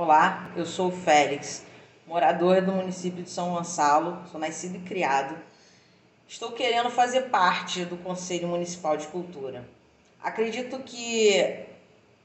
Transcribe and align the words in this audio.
Olá, 0.00 0.52
eu 0.54 0.64
sou 0.64 0.90
o 0.90 0.92
Félix, 0.92 1.64
morador 2.06 2.62
do 2.62 2.70
município 2.70 3.24
de 3.24 3.30
São 3.30 3.52
Gonçalo, 3.52 4.22
sou 4.30 4.38
nascido 4.38 4.76
e 4.76 4.78
criado. 4.78 5.36
Estou 6.28 6.52
querendo 6.52 6.88
fazer 6.88 7.22
parte 7.22 7.84
do 7.84 7.96
Conselho 7.96 8.46
Municipal 8.46 8.96
de 8.96 9.08
Cultura. 9.08 9.68
Acredito 10.22 10.78
que 10.84 11.34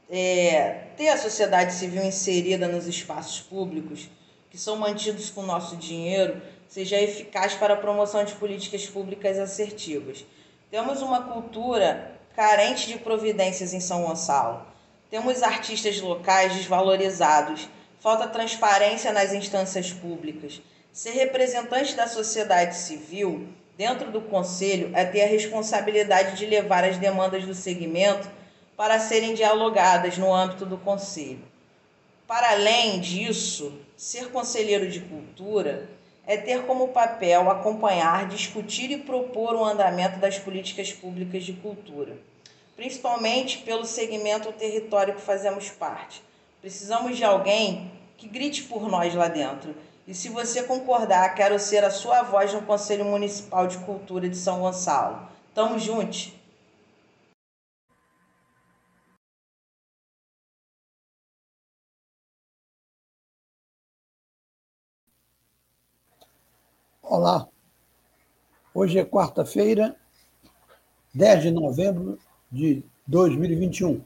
é, 0.08 0.84
ter 0.96 1.10
a 1.10 1.18
sociedade 1.18 1.74
civil 1.74 2.04
inserida 2.04 2.68
nos 2.68 2.86
espaços 2.86 3.40
públicos, 3.40 4.08
que 4.52 4.58
são 4.60 4.76
mantidos 4.76 5.32
com 5.32 5.42
nosso 5.42 5.76
dinheiro, 5.76 6.40
seja 6.68 7.02
eficaz 7.02 7.56
para 7.56 7.74
a 7.74 7.78
promoção 7.78 8.24
de 8.24 8.36
políticas 8.36 8.86
públicas 8.86 9.40
assertivas. 9.40 10.24
Temos 10.70 11.02
uma 11.02 11.24
cultura 11.24 12.20
carente 12.36 12.86
de 12.86 13.00
providências 13.00 13.74
em 13.74 13.80
São 13.80 14.04
Gonçalo 14.04 14.73
temos 15.14 15.44
artistas 15.44 16.02
locais 16.02 16.56
desvalorizados, 16.56 17.70
falta 18.00 18.28
transparência 18.28 19.14
nas 19.14 19.32
instâncias 19.32 19.94
públicas. 19.94 20.60
Ser 20.92 21.12
representante 21.12 21.94
da 21.94 22.08
sociedade 22.08 22.76
civil 22.76 23.48
dentro 23.78 24.10
do 24.10 24.22
conselho 24.22 24.90
é 24.96 25.06
ter 25.06 25.22
a 25.22 25.28
responsabilidade 25.28 26.36
de 26.36 26.48
levar 26.48 26.84
as 26.84 26.98
demandas 26.98 27.46
do 27.46 27.54
segmento 27.54 28.28
para 28.76 29.00
serem 29.00 29.36
dialogadas 29.36 30.18
no 30.18 30.34
âmbito 30.34 30.66
do 30.66 30.80
conselho. 30.80 31.44
Para 32.26 32.50
além 32.54 33.00
disso, 33.00 33.72
ser 33.96 34.32
conselheiro 34.32 34.90
de 34.90 35.00
cultura 35.00 35.88
é 36.26 36.38
ter 36.38 36.64
como 36.64 36.88
papel 36.88 37.52
acompanhar, 37.52 38.28
discutir 38.28 38.90
e 38.90 38.98
propor 38.98 39.54
o 39.54 39.64
andamento 39.64 40.18
das 40.18 40.40
políticas 40.40 40.92
públicas 40.92 41.44
de 41.44 41.54
cultura 41.54 42.18
principalmente 42.76 43.60
pelo 43.60 43.86
segmento 43.86 44.48
ou 44.48 44.54
território 44.54 45.16
que 45.16 45.22
fazemos 45.22 45.70
parte. 45.70 46.24
Precisamos 46.62 47.18
de 47.18 47.24
alguém 47.24 47.92
que 48.18 48.28
grite 48.28 48.64
por 48.64 48.90
nós 48.90 49.14
lá 49.14 49.28
dentro. 49.28 49.76
E 50.08 50.14
se 50.14 50.30
você 50.30 50.64
concordar, 50.64 51.34
quero 51.36 51.58
ser 51.60 51.84
a 51.84 51.92
sua 51.92 52.24
voz 52.24 52.54
no 52.54 52.62
Conselho 52.64 53.06
Municipal 53.06 53.68
de 53.68 53.78
Cultura 53.80 54.28
de 54.28 54.36
São 54.36 54.60
Gonçalo. 54.62 55.28
Tamo 55.54 55.80
juntos! 55.80 56.34
Olá, 67.02 67.48
hoje 68.74 68.98
é 68.98 69.06
quarta-feira, 69.06 69.96
10 71.14 71.44
de 71.44 71.52
novembro 71.52 72.18
de 72.54 72.84
2021. 73.08 74.00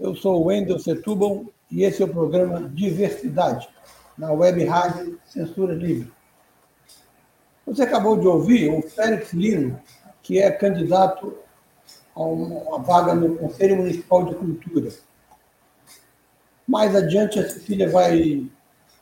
Eu 0.00 0.14
sou 0.14 0.46
Wendel 0.46 0.78
Setúbal 0.78 1.44
e 1.70 1.84
esse 1.84 2.00
é 2.02 2.06
o 2.06 2.08
programa 2.08 2.66
Diversidade, 2.70 3.68
na 4.16 4.32
Web 4.32 4.64
Rádio 4.64 5.20
Censura 5.26 5.74
Livre. 5.74 6.10
Você 7.66 7.82
acabou 7.82 8.18
de 8.18 8.26
ouvir 8.26 8.72
o 8.72 8.80
Félix 8.80 9.34
Lino, 9.34 9.78
que 10.22 10.38
é 10.38 10.50
candidato 10.50 11.36
a 12.14 12.22
uma 12.22 12.78
vaga 12.78 13.14
no 13.14 13.36
Conselho 13.36 13.76
Municipal 13.76 14.24
de 14.24 14.34
Cultura. 14.34 14.88
Mais 16.66 16.96
adiante, 16.96 17.38
a 17.38 17.48
Cecília 17.48 17.90
vai 17.90 18.48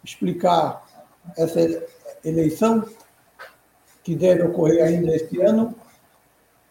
explicar 0.02 0.84
essa 1.36 1.60
eleição, 2.24 2.84
que 4.02 4.16
deve 4.16 4.42
ocorrer 4.42 4.84
ainda 4.84 5.14
este 5.14 5.40
ano, 5.40 5.75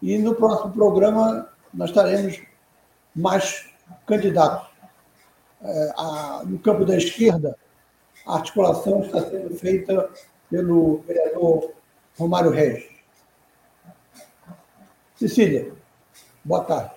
e 0.01 0.17
no 0.17 0.35
próximo 0.35 0.73
programa 0.73 1.49
nós 1.73 1.91
teremos 1.91 2.41
mais 3.15 3.69
candidatos. 4.05 4.67
É, 5.61 5.93
a, 5.97 6.43
no 6.45 6.59
campo 6.59 6.85
da 6.85 6.95
esquerda, 6.95 7.57
a 8.25 8.35
articulação 8.35 9.01
está 9.01 9.21
sendo 9.21 9.55
feita 9.55 10.09
pelo 10.49 10.97
vereador 11.07 11.71
Romário 12.17 12.51
Reis. 12.51 12.87
Cecília, 15.15 15.73
boa 16.43 16.63
tarde. 16.63 16.91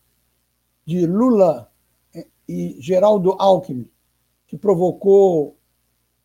de 0.85 1.07
Lula 1.07 1.71
e 2.49 2.77
Geraldo 2.81 3.37
Alckmin, 3.39 3.89
que 4.53 4.59
provocou 4.59 5.57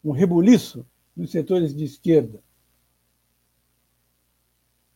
um 0.04 0.12
rebuliço 0.12 0.86
nos 1.16 1.32
setores 1.32 1.74
de 1.74 1.86
esquerda. 1.86 2.44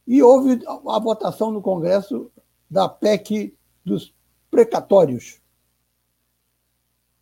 E 0.06 0.22
houve 0.22 0.60
a 0.68 1.00
votação 1.00 1.50
no 1.50 1.62
Congresso 1.62 2.30
da 2.70 2.90
PEC 2.90 3.58
dos 3.86 4.14
precatórios. 4.50 5.40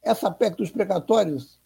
Essa 0.01 0.31
PEC 0.31 0.57
dos 0.57 0.71
precatórios 0.71 1.61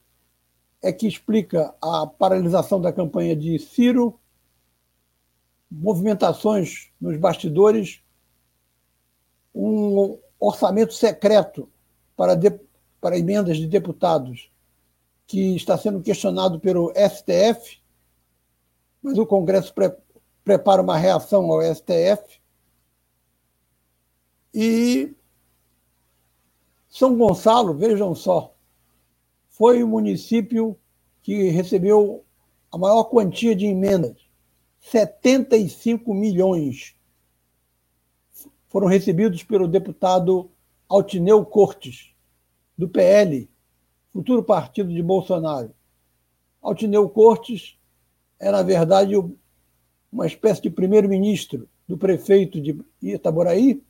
é 0.82 0.92
que 0.92 1.08
explica 1.08 1.74
a 1.82 2.06
paralisação 2.06 2.82
da 2.82 2.92
campanha 2.92 3.38
de 3.38 3.58
Ciro, 3.58 4.20
movimentações 5.72 6.92
nos 7.00 7.16
bastidores, 7.16 8.03
um 9.56 10.20
orçamento 10.38 10.94
secreto 10.94 11.72
para, 12.17 12.38
para 13.03 13.17
emendas 13.17 13.58
de 13.58 13.67
deputados 13.67 14.50
que 15.28 15.58
está 15.58 15.78
sendo 15.78 16.02
questionado 16.02 16.58
pelo 16.58 16.94
STF, 16.96 17.82
mas 19.02 19.17
o 19.17 19.26
Congresso 19.26 19.73
prepara 20.41 20.82
uma 20.82 20.97
reação 20.97 21.52
ao 21.52 21.61
STF. 21.61 22.40
E 24.53 25.14
São 26.88 27.17
Gonçalo, 27.17 27.73
vejam 27.73 28.16
só, 28.16 28.55
foi 29.50 29.84
o 29.84 29.88
município 29.88 30.79
que 31.22 31.50
recebeu 31.50 32.23
a 32.72 32.78
maior 32.78 33.03
quantia 33.03 33.53
de 33.53 33.66
emendas, 33.66 34.16
75 34.79 36.14
milhões 36.14 36.96
foram 38.70 38.88
recebidos 38.88 39.44
pelo 39.44 39.67
deputado 39.67 40.50
Altineu 40.88 41.46
Cortes, 41.46 42.13
do 42.84 42.90
PL, 42.90 43.50
futuro 44.12 44.44
partido 44.44 44.94
de 44.94 45.02
Bolsonaro. 45.02 45.74
Altineu 46.62 47.08
Cortes 47.09 47.78
é, 48.38 48.52
na 48.52 48.62
verdade, 48.62 49.16
uma 50.12 50.28
espécie 50.28 50.62
de 50.62 50.70
primeiro-ministro 50.70 51.70
do 51.88 51.97
prefeito 51.97 52.59
de 52.59 52.78
Itaboraí 53.02 53.82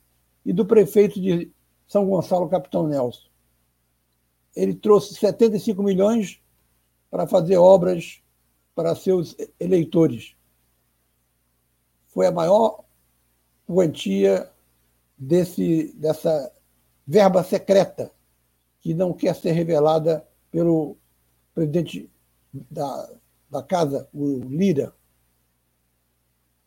e 0.46 0.52
do 0.52 0.64
prefeito 0.64 1.20
de 1.20 1.50
São 1.88 2.08
Gonçalo, 2.08 2.48
Capitão 2.48 2.86
Nelson. 2.86 3.26
ele 4.54 4.74
trouxe 4.74 5.14
75 5.14 5.82
milhões 5.82 6.40
para 7.10 7.26
fazer 7.26 7.56
obras 7.56 8.22
para 8.76 8.94
seus 8.94 9.36
eleitores. 9.58 10.36
Foi 12.08 12.28
a 12.28 12.32
maior 12.32 12.84
quantia 13.66 14.48
desse, 15.18 15.92
dessa 15.96 16.52
verba 17.04 17.42
secreta 17.42 18.12
que 18.84 18.92
não 18.92 19.14
quer 19.14 19.34
ser 19.34 19.52
revelada 19.52 20.28
pelo 20.50 20.98
presidente 21.54 22.12
da, 22.52 23.10
da 23.48 23.62
casa, 23.62 24.06
o 24.12 24.40
Lira. 24.40 24.94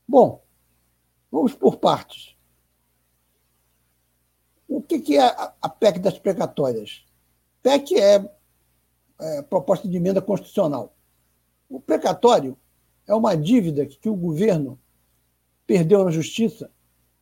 Bom, 0.07 0.43
vamos 1.31 1.53
por 1.53 1.77
partes. 1.77 2.35
O 4.67 4.81
que 4.81 5.15
é 5.15 5.21
a 5.61 5.69
PEC 5.69 5.99
das 5.99 6.17
precatórias? 6.17 7.05
PEC 7.61 7.99
é, 7.99 8.27
é 9.19 9.41
proposta 9.43 9.87
de 9.87 9.95
emenda 9.95 10.19
constitucional. 10.19 10.97
O 11.69 11.79
precatório 11.79 12.57
é 13.05 13.13
uma 13.13 13.37
dívida 13.37 13.85
que 13.85 14.09
o 14.09 14.15
governo 14.15 14.79
perdeu 15.67 16.03
na 16.03 16.09
justiça 16.09 16.71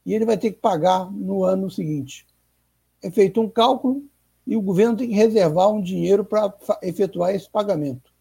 e 0.06 0.13
ele 0.13 0.24
vai 0.24 0.38
ter 0.38 0.51
que 0.51 0.59
pagar 0.59 1.12
no 1.12 1.44
ano 1.44 1.69
seguinte. 1.69 2.25
É 3.03 3.12
feito 3.12 3.41
um 3.41 3.50
cálculo 3.50 4.09
e 4.45 4.56
o 4.56 4.62
governo 4.62 4.97
tem 4.97 5.07
que 5.09 5.15
reservar 5.15 5.69
um 5.69 5.81
dinheiro 5.81 6.24
para 6.24 6.53
efetuar 6.81 7.33
esse 7.33 7.50
pagamento. 7.50 8.13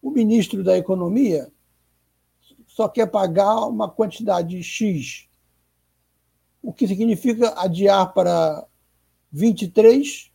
O 0.00 0.10
ministro 0.10 0.64
da 0.64 0.78
Economia 0.78 1.52
só 2.66 2.88
quer 2.88 3.06
pagar 3.06 3.66
uma 3.66 3.90
quantidade 3.90 4.62
X, 4.62 5.28
o 6.62 6.72
que 6.72 6.86
significa 6.86 7.60
adiar 7.60 8.14
para 8.14 8.66
23 9.30 10.30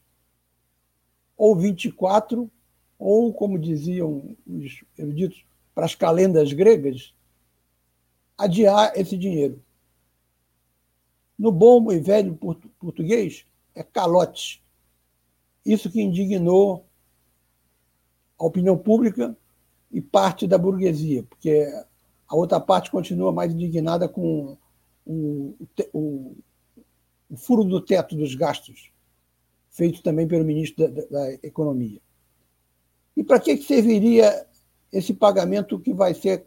ou 1.37 1.55
24, 1.55 2.51
ou, 2.99 3.33
como 3.33 3.57
diziam 3.57 4.35
os 4.45 4.83
eruditos, 4.97 5.45
para 5.73 5.85
as 5.85 5.95
calendas 5.95 6.53
gregas, 6.53 7.13
adiar 8.37 8.93
esse 8.95 9.17
dinheiro. 9.17 9.61
No 11.37 11.51
bom 11.51 11.91
e 11.91 11.99
velho 11.99 12.37
português, 12.79 13.45
é 13.75 13.83
calote. 13.83 14.63
Isso 15.65 15.89
que 15.89 16.01
indignou 16.01 16.85
a 18.37 18.45
opinião 18.45 18.77
pública 18.77 19.35
e 19.91 20.01
parte 20.01 20.47
da 20.47 20.57
burguesia, 20.57 21.23
porque 21.23 21.65
a 22.27 22.35
outra 22.35 22.59
parte 22.59 22.91
continua 22.91 23.31
mais 23.31 23.53
indignada 23.53 24.09
com 24.09 24.57
o, 25.05 25.55
o, 25.93 26.35
o 27.29 27.37
furo 27.37 27.63
do 27.63 27.79
teto 27.79 28.15
dos 28.15 28.35
gastos, 28.35 28.91
feito 29.69 30.01
também 30.01 30.27
pelo 30.27 30.43
ministro 30.43 30.87
da, 30.87 31.05
da 31.05 31.33
Economia. 31.43 32.01
E 33.15 33.23
para 33.23 33.39
que 33.39 33.55
serviria 33.57 34.47
esse 34.91 35.13
pagamento 35.13 35.79
que 35.79 35.93
vai 35.93 36.13
ser 36.13 36.45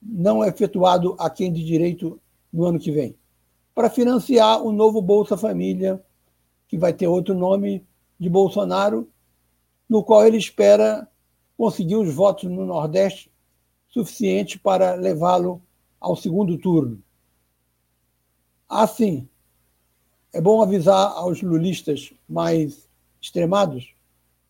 não 0.00 0.44
efetuado 0.44 1.16
a 1.18 1.28
quem 1.30 1.52
de 1.52 1.64
direito 1.64 2.20
no 2.52 2.64
ano 2.64 2.78
que 2.78 2.90
vem? 2.90 3.16
Para 3.74 3.90
financiar 3.90 4.62
o 4.62 4.72
novo 4.72 5.00
Bolsa 5.00 5.36
Família, 5.36 6.02
que 6.68 6.76
vai 6.76 6.92
ter 6.92 7.08
outro 7.08 7.34
nome 7.34 7.84
de 8.20 8.28
Bolsonaro, 8.28 9.08
no 9.88 10.04
qual 10.04 10.26
ele 10.26 10.36
espera 10.36 11.08
conseguir 11.56 11.96
os 11.96 12.12
votos 12.14 12.48
no 12.48 12.66
Nordeste 12.66 13.32
suficientes 13.88 14.60
para 14.60 14.94
levá-lo 14.94 15.62
ao 15.98 16.14
segundo 16.14 16.58
turno. 16.58 17.02
Assim, 18.68 19.26
é 20.32 20.40
bom 20.40 20.62
avisar 20.62 21.12
aos 21.12 21.40
lulistas 21.40 22.12
mais 22.28 22.86
extremados, 23.20 23.94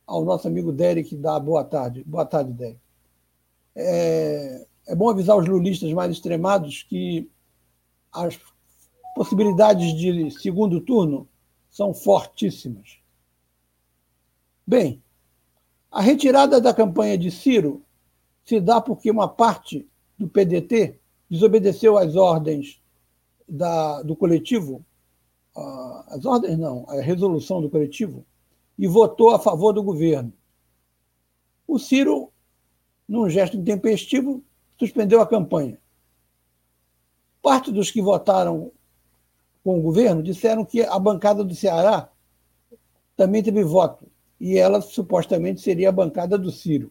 ao 0.04 0.24
nosso 0.24 0.48
amigo 0.48 0.72
Derek 0.72 1.16
da 1.16 1.38
boa 1.38 1.62
tarde. 1.62 2.02
Boa 2.04 2.26
tarde, 2.26 2.52
Derek. 2.52 2.80
É, 3.76 4.66
é 4.88 4.94
bom 4.96 5.08
avisar 5.08 5.36
os 5.36 5.46
lulistas 5.46 5.92
mais 5.92 6.10
extremados 6.10 6.82
que 6.82 7.30
as 8.12 8.38
possibilidades 9.14 9.94
de 9.94 10.30
segundo 10.32 10.80
turno 10.80 11.27
são 11.78 11.94
fortíssimas. 11.94 12.98
Bem, 14.66 15.00
a 15.88 16.00
retirada 16.00 16.60
da 16.60 16.74
campanha 16.74 17.16
de 17.16 17.30
Ciro 17.30 17.84
se 18.44 18.60
dá 18.60 18.80
porque 18.80 19.08
uma 19.08 19.28
parte 19.28 19.88
do 20.18 20.28
PDT 20.28 20.98
desobedeceu 21.30 21.96
às 21.96 22.16
ordens 22.16 22.82
da, 23.48 24.02
do 24.02 24.16
coletivo, 24.16 24.84
as 26.08 26.24
ordens 26.24 26.58
não, 26.58 26.84
a 26.88 27.00
resolução 27.00 27.62
do 27.62 27.70
coletivo, 27.70 28.26
e 28.76 28.88
votou 28.88 29.30
a 29.30 29.38
favor 29.38 29.72
do 29.72 29.80
governo. 29.80 30.32
O 31.64 31.78
Ciro, 31.78 32.32
num 33.06 33.30
gesto 33.30 33.56
intempestivo, 33.56 34.42
suspendeu 34.76 35.20
a 35.20 35.26
campanha. 35.28 35.80
Parte 37.40 37.70
dos 37.70 37.88
que 37.88 38.02
votaram 38.02 38.72
com 39.68 39.78
o 39.78 39.82
governo 39.82 40.22
disseram 40.22 40.64
que 40.64 40.80
a 40.80 40.98
bancada 40.98 41.44
do 41.44 41.54
Ceará 41.54 42.10
também 43.14 43.42
teve 43.42 43.62
voto, 43.62 44.10
e 44.40 44.56
ela 44.56 44.80
supostamente 44.80 45.60
seria 45.60 45.90
a 45.90 45.92
bancada 45.92 46.38
do 46.38 46.50
Ciro. 46.50 46.90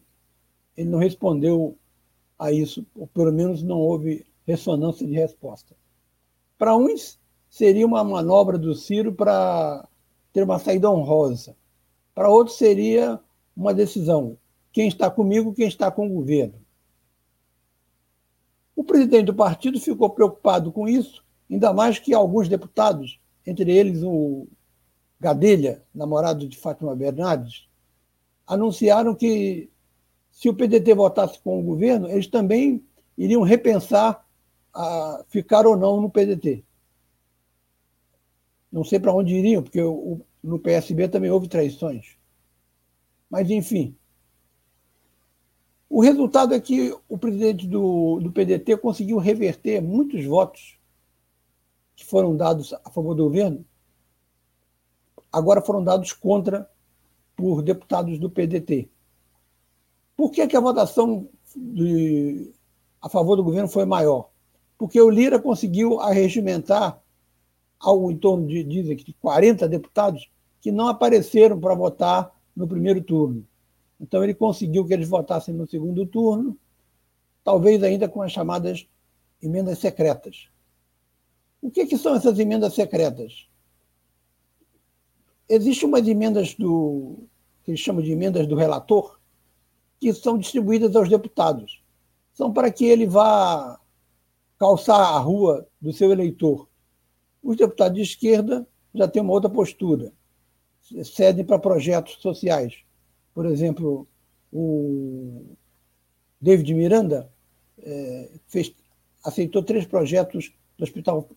Ele 0.76 0.88
não 0.88 1.00
respondeu 1.00 1.76
a 2.38 2.52
isso, 2.52 2.86
ou 2.94 3.08
pelo 3.08 3.32
menos 3.32 3.64
não 3.64 3.80
houve 3.80 4.24
ressonância 4.46 5.04
de 5.04 5.12
resposta. 5.12 5.74
Para 6.56 6.76
uns, 6.76 7.18
seria 7.50 7.84
uma 7.84 8.04
manobra 8.04 8.56
do 8.56 8.72
Ciro 8.76 9.12
para 9.12 9.84
ter 10.32 10.44
uma 10.44 10.60
saída 10.60 10.88
honrosa. 10.88 11.56
Para 12.14 12.30
outros, 12.30 12.58
seria 12.58 13.18
uma 13.56 13.74
decisão: 13.74 14.38
quem 14.70 14.86
está 14.86 15.10
comigo, 15.10 15.52
quem 15.52 15.66
está 15.66 15.90
com 15.90 16.06
o 16.06 16.14
governo. 16.14 16.54
O 18.76 18.84
presidente 18.84 19.24
do 19.24 19.34
partido 19.34 19.80
ficou 19.80 20.10
preocupado 20.10 20.70
com 20.70 20.86
isso 20.86 21.26
Ainda 21.50 21.72
mais 21.72 21.98
que 21.98 22.12
alguns 22.12 22.48
deputados, 22.48 23.20
entre 23.46 23.72
eles 23.72 24.02
o 24.02 24.46
Gadelha, 25.18 25.82
namorado 25.94 26.46
de 26.46 26.56
Fátima 26.56 26.94
Bernardes, 26.94 27.68
anunciaram 28.46 29.14
que 29.14 29.70
se 30.30 30.48
o 30.48 30.54
PDT 30.54 30.94
votasse 30.94 31.38
com 31.40 31.58
o 31.58 31.62
governo, 31.62 32.08
eles 32.08 32.26
também 32.26 32.84
iriam 33.16 33.42
repensar 33.42 34.24
a 34.72 35.24
ficar 35.28 35.66
ou 35.66 35.76
não 35.76 36.00
no 36.00 36.10
PDT. 36.10 36.64
Não 38.70 38.84
sei 38.84 39.00
para 39.00 39.12
onde 39.12 39.34
iriam, 39.34 39.62
porque 39.62 39.80
no 40.42 40.58
PSB 40.58 41.08
também 41.08 41.30
houve 41.30 41.48
traições. 41.48 42.16
Mas, 43.28 43.50
enfim. 43.50 43.96
O 45.88 46.00
resultado 46.00 46.54
é 46.54 46.60
que 46.60 46.94
o 47.08 47.18
presidente 47.18 47.66
do, 47.66 48.20
do 48.20 48.30
PDT 48.30 48.76
conseguiu 48.76 49.18
reverter 49.18 49.80
muitos 49.80 50.24
votos 50.24 50.77
que 51.98 52.04
foram 52.04 52.36
dados 52.36 52.72
a 52.72 52.90
favor 52.90 53.12
do 53.12 53.24
governo, 53.24 53.64
agora 55.32 55.60
foram 55.60 55.82
dados 55.82 56.12
contra 56.12 56.70
por 57.34 57.60
deputados 57.60 58.20
do 58.20 58.30
PDT. 58.30 58.88
Por 60.16 60.30
que, 60.30 60.46
que 60.46 60.56
a 60.56 60.60
votação 60.60 61.28
de, 61.56 62.52
a 63.02 63.08
favor 63.08 63.34
do 63.34 63.42
governo 63.42 63.68
foi 63.68 63.84
maior? 63.84 64.30
Porque 64.78 65.00
o 65.00 65.10
Lira 65.10 65.40
conseguiu 65.40 65.98
arregimentar 65.98 67.02
algo 67.80 68.12
em 68.12 68.16
torno 68.16 68.46
de, 68.46 68.62
dizem, 68.62 68.94
de 68.94 69.12
40 69.14 69.68
deputados 69.68 70.30
que 70.60 70.70
não 70.70 70.86
apareceram 70.86 71.58
para 71.58 71.74
votar 71.74 72.32
no 72.54 72.68
primeiro 72.68 73.02
turno. 73.02 73.44
Então, 74.00 74.22
ele 74.22 74.34
conseguiu 74.34 74.86
que 74.86 74.92
eles 74.92 75.08
votassem 75.08 75.52
no 75.52 75.66
segundo 75.66 76.06
turno, 76.06 76.56
talvez 77.42 77.82
ainda 77.82 78.08
com 78.08 78.22
as 78.22 78.30
chamadas 78.30 78.86
emendas 79.42 79.80
secretas. 79.80 80.48
O 81.60 81.70
que, 81.70 81.86
que 81.86 81.98
são 81.98 82.14
essas 82.14 82.38
emendas 82.38 82.74
secretas? 82.74 83.48
Existem 85.48 85.88
umas 85.88 86.06
emendas 86.06 86.54
do 86.54 87.26
que 87.64 87.72
eles 87.72 87.80
chamam 87.80 88.02
de 88.02 88.12
emendas 88.12 88.46
do 88.46 88.54
relator, 88.54 89.18
que 90.00 90.12
são 90.14 90.38
distribuídas 90.38 90.94
aos 90.94 91.08
deputados. 91.08 91.82
São 92.32 92.52
para 92.52 92.70
que 92.70 92.84
ele 92.84 93.06
vá 93.06 93.78
calçar 94.58 95.00
a 95.00 95.18
rua 95.18 95.66
do 95.80 95.92
seu 95.92 96.10
eleitor. 96.10 96.68
Os 97.42 97.56
deputados 97.56 97.96
de 97.96 98.02
esquerda 98.02 98.66
já 98.94 99.06
têm 99.08 99.22
uma 99.22 99.32
outra 99.32 99.50
postura, 99.50 100.12
cedem 101.04 101.44
para 101.44 101.58
projetos 101.58 102.14
sociais. 102.20 102.82
Por 103.34 103.46
exemplo, 103.46 104.06
o 104.52 105.44
David 106.40 106.72
Miranda 106.74 107.30
é, 107.80 108.30
fez, 108.46 108.74
aceitou 109.24 109.62
três 109.62 109.86
projetos 109.86 110.52
do 110.76 110.84
Hospital 110.84 111.28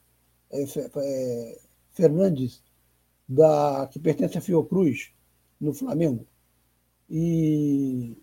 é, 0.52 1.60
Fernandes, 1.92 2.62
da, 3.28 3.88
que 3.92 4.00
pertence 4.00 4.38
à 4.38 4.42
Fiocruz, 4.42 5.12
no 5.60 5.74
Flamengo, 5.74 6.28
e 7.10 8.18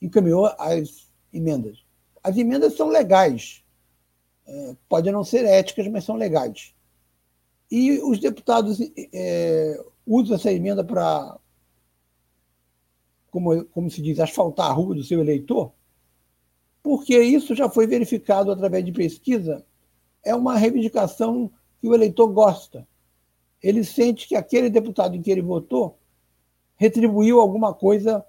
encaminhou 0.00 0.46
as 0.58 1.10
emendas. 1.32 1.84
As 2.22 2.36
emendas 2.36 2.74
são 2.74 2.88
legais, 2.88 3.64
é, 4.46 4.76
podem 4.88 5.12
não 5.12 5.24
ser 5.24 5.44
éticas, 5.44 5.86
mas 5.88 6.04
são 6.04 6.16
legais. 6.16 6.74
E 7.70 7.98
os 8.00 8.20
deputados 8.20 8.78
é, 9.12 9.84
usa 10.06 10.36
essa 10.36 10.52
emenda 10.52 10.84
para, 10.84 11.38
como, 13.30 13.64
como 13.66 13.90
se 13.90 14.00
diz, 14.00 14.20
asfaltar 14.20 14.70
a 14.70 14.72
rua 14.72 14.94
do 14.94 15.04
seu 15.04 15.20
eleitor, 15.20 15.72
porque 16.82 17.20
isso 17.20 17.54
já 17.54 17.68
foi 17.68 17.86
verificado 17.86 18.50
através 18.50 18.84
de 18.84 18.92
pesquisa, 18.92 19.64
é 20.26 20.34
uma 20.34 20.58
reivindicação 20.58 21.50
que 21.80 21.88
o 21.88 21.94
eleitor 21.94 22.26
gosta. 22.26 22.86
Ele 23.62 23.84
sente 23.84 24.26
que 24.26 24.34
aquele 24.34 24.68
deputado 24.68 25.14
em 25.14 25.22
que 25.22 25.30
ele 25.30 25.40
votou 25.40 25.96
retribuiu 26.74 27.40
alguma 27.40 27.72
coisa 27.72 28.26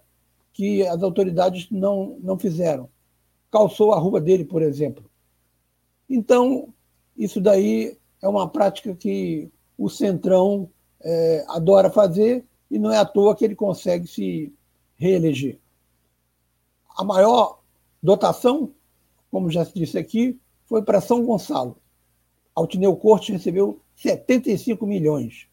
que 0.53 0.85
as 0.85 1.01
autoridades 1.01 1.69
não, 1.71 2.17
não 2.21 2.37
fizeram. 2.37 2.87
Calçou 3.51 3.93
a 3.93 3.99
rua 3.99 4.21
dele, 4.21 4.45
por 4.45 4.61
exemplo. 4.61 5.09
Então, 6.07 6.71
isso 7.17 7.41
daí 7.41 7.97
é 8.21 8.27
uma 8.27 8.47
prática 8.47 8.93
que 8.93 9.49
o 9.75 9.89
Centrão 9.89 10.69
é, 11.01 11.45
adora 11.47 11.89
fazer 11.89 12.45
e 12.69 12.77
não 12.77 12.91
é 12.91 12.97
à 12.97 13.05
toa 13.05 13.35
que 13.35 13.43
ele 13.43 13.55
consegue 13.55 14.07
se 14.07 14.53
reeleger. 14.95 15.59
A 16.95 17.03
maior 17.03 17.59
dotação, 18.01 18.71
como 19.31 19.49
já 19.49 19.65
se 19.65 19.73
disse 19.73 19.97
aqui, 19.97 20.39
foi 20.65 20.83
para 20.83 21.01
São 21.01 21.25
Gonçalo. 21.25 21.75
Altineu 22.57 22.97
Cortes 22.97 23.29
recebeu 23.29 23.79
75 23.97 24.87
milhões. 24.87 25.47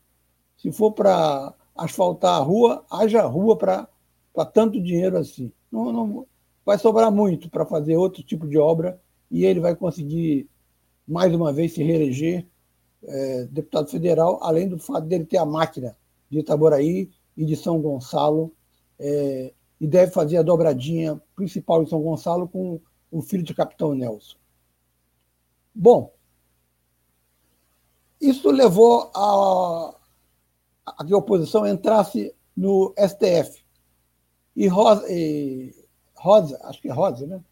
Se 0.56 0.72
for 0.72 0.92
para 0.92 1.52
asfaltar 1.76 2.36
a 2.36 2.42
rua, 2.42 2.82
haja 2.90 3.20
rua 3.26 3.58
para 3.58 3.86
tanto 4.54 4.80
dinheiro 4.80 5.18
assim. 5.18 5.52
Não, 5.70 5.92
não 5.92 6.26
vai 6.64 6.78
sobrar 6.78 7.12
muito 7.12 7.50
para 7.50 7.66
fazer 7.66 7.98
outro 7.98 8.22
tipo 8.22 8.48
de 8.48 8.56
obra 8.56 8.98
e 9.30 9.44
ele 9.44 9.60
vai 9.60 9.76
conseguir 9.76 10.48
mais 11.06 11.34
uma 11.34 11.52
vez 11.52 11.74
se 11.74 11.82
reeleger 11.82 12.46
é, 13.02 13.44
deputado 13.50 13.90
federal, 13.90 14.38
além 14.42 14.66
do 14.66 14.78
fato 14.78 15.06
dele 15.06 15.26
ter 15.26 15.36
a 15.36 15.44
máquina 15.44 15.94
de 16.30 16.38
Itaboraí 16.38 17.10
e 17.36 17.44
de 17.44 17.54
São 17.54 17.82
Gonçalo, 17.82 18.50
é, 18.98 19.52
e 19.78 19.86
deve 19.86 20.10
fazer 20.10 20.38
a 20.38 20.42
dobradinha 20.42 21.20
principal 21.36 21.82
em 21.82 21.86
São 21.86 22.00
Gonçalo 22.00 22.48
com 22.48 22.80
o 23.10 23.20
filho 23.20 23.42
de 23.42 23.52
Capitão 23.52 23.94
Nelson. 23.94 24.36
Bom, 25.74 26.13
isso 28.28 28.50
levou 28.50 29.10
a, 29.14 29.94
a 30.86 31.04
que 31.04 31.12
a 31.12 31.16
oposição 31.16 31.66
entrasse 31.66 32.34
no 32.56 32.94
STF. 32.98 33.62
E 34.56 34.66
Rosa, 34.66 35.04
e 35.10 35.74
Rosa, 36.14 36.58
acho 36.64 36.80
que 36.80 36.88
é 36.88 36.92
Rosa, 36.92 37.26
né? 37.26 37.42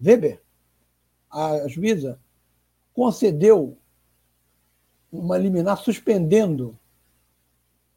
Weber, 0.00 0.40
a 1.30 1.66
juíza, 1.68 2.20
concedeu 2.94 3.76
uma 5.10 5.36
liminar 5.36 5.78
suspendendo 5.78 6.78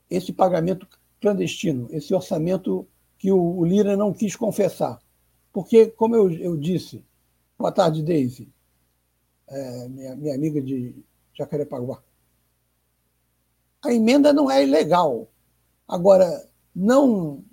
esse 0.09 0.33
pagamento 0.33 0.87
clandestino, 1.19 1.87
esse 1.91 2.13
orçamento 2.13 2.87
que 3.17 3.31
o, 3.31 3.63
Lira 3.63 3.95
não 3.95 4.11
quis 4.11 4.35
confessar. 4.35 4.99
Porque, 5.53 5.87
como 5.87 6.15
eu, 6.15 6.31
eu 6.31 6.57
disse, 6.57 7.05
boa 7.57 7.71
tarde, 7.71 8.01
Daisy, 8.01 8.49
é, 9.47 9.87
minha, 9.87 10.15
minha 10.15 10.35
amiga 10.35 10.61
de 10.61 10.95
Jacarepaguá, 11.41 12.01
a 13.83 13.91
emenda 13.91 14.31
não 14.31 14.49
é 14.49 14.63
ilegal. 14.63 15.27
Agora, 15.87 16.47
não 16.75 17.43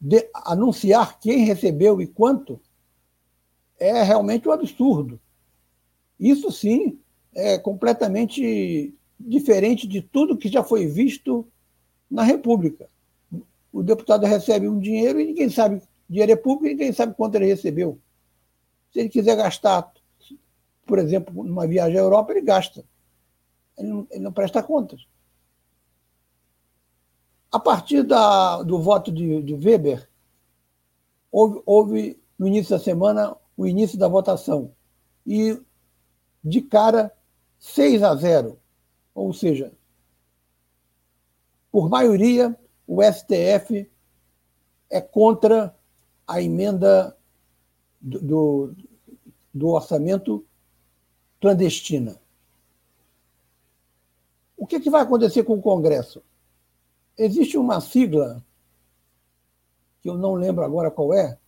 de, 0.00 0.28
anunciar 0.34 1.18
quem 1.18 1.44
recebeu 1.44 2.00
e 2.00 2.06
quanto 2.06 2.60
é 3.78 4.02
realmente 4.02 4.48
um 4.48 4.52
absurdo. 4.52 5.18
Isso 6.20 6.52
sim 6.52 6.98
é 7.34 7.58
completamente 7.58 8.94
diferente 9.18 9.88
de 9.88 10.02
tudo 10.02 10.36
que 10.36 10.48
já 10.48 10.62
foi 10.62 10.86
visto 10.86 11.46
na 12.10 12.22
República. 12.22 12.88
O 13.72 13.82
deputado 13.82 14.26
recebe 14.26 14.68
um 14.68 14.78
dinheiro 14.78 15.18
e 15.18 15.26
ninguém 15.26 15.48
sabe, 15.48 15.82
dinheiro 16.08 16.32
é 16.32 16.36
público 16.36 16.66
e 16.66 16.70
ninguém 16.70 16.92
sabe 16.92 17.14
quanto 17.14 17.34
ele 17.36 17.46
recebeu. 17.46 17.98
Se 18.92 19.00
ele 19.00 19.08
quiser 19.08 19.34
gastar, 19.34 19.90
por 20.86 20.98
exemplo, 20.98 21.44
numa 21.44 21.66
viagem 21.66 21.98
à 21.98 22.02
Europa, 22.02 22.32
ele 22.32 22.42
gasta. 22.42 22.84
Ele 23.76 23.88
não, 23.88 24.06
ele 24.10 24.20
não 24.20 24.32
presta 24.32 24.62
contas. 24.62 25.06
A 27.50 27.58
partir 27.58 28.02
da, 28.02 28.62
do 28.62 28.80
voto 28.80 29.12
de, 29.12 29.42
de 29.42 29.54
Weber, 29.54 30.08
houve, 31.30 31.62
houve, 31.64 32.22
no 32.38 32.46
início 32.46 32.76
da 32.76 32.82
semana, 32.82 33.36
o 33.56 33.66
início 33.66 33.98
da 33.98 34.08
votação. 34.08 34.72
E, 35.26 35.60
de 36.42 36.60
cara, 36.60 37.12
6 37.58 38.02
a 38.02 38.14
0. 38.14 38.58
Ou 39.14 39.32
seja, 39.32 39.72
por 41.70 41.88
maioria, 41.88 42.56
o 42.86 43.02
STF 43.02 43.90
é 44.90 45.00
contra 45.00 45.74
a 46.26 46.40
emenda 46.40 47.16
do, 48.00 48.20
do, 48.20 48.76
do 49.52 49.68
orçamento 49.68 50.44
clandestina. 51.44 52.18
O 54.56 54.66
que, 54.66 54.76
é 54.76 54.80
que 54.80 54.88
vai 54.88 55.02
acontecer 55.02 55.44
com 55.44 55.54
o 55.54 55.62
Congresso? 55.62 56.22
Existe 57.18 57.58
uma 57.58 57.80
sigla, 57.82 58.42
que 60.00 60.08
eu 60.08 60.16
não 60.16 60.34
lembro 60.34 60.64
agora 60.64 60.90
qual 60.90 61.12
é, 61.12 61.38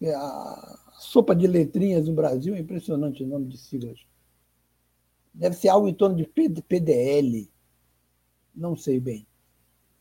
é 0.00 0.14
a 0.14 0.78
sopa 1.00 1.34
de 1.34 1.48
letrinhas 1.48 2.06
no 2.06 2.14
Brasil, 2.14 2.54
é 2.54 2.60
impressionante 2.60 3.24
o 3.24 3.26
nome 3.26 3.46
de 3.46 3.58
siglas 3.58 3.98
deve 5.38 5.54
ser 5.54 5.68
algo 5.68 5.88
em 5.88 5.94
torno 5.94 6.16
de 6.16 6.26
PDL, 6.26 7.48
não 8.52 8.74
sei 8.76 8.98
bem. 8.98 9.24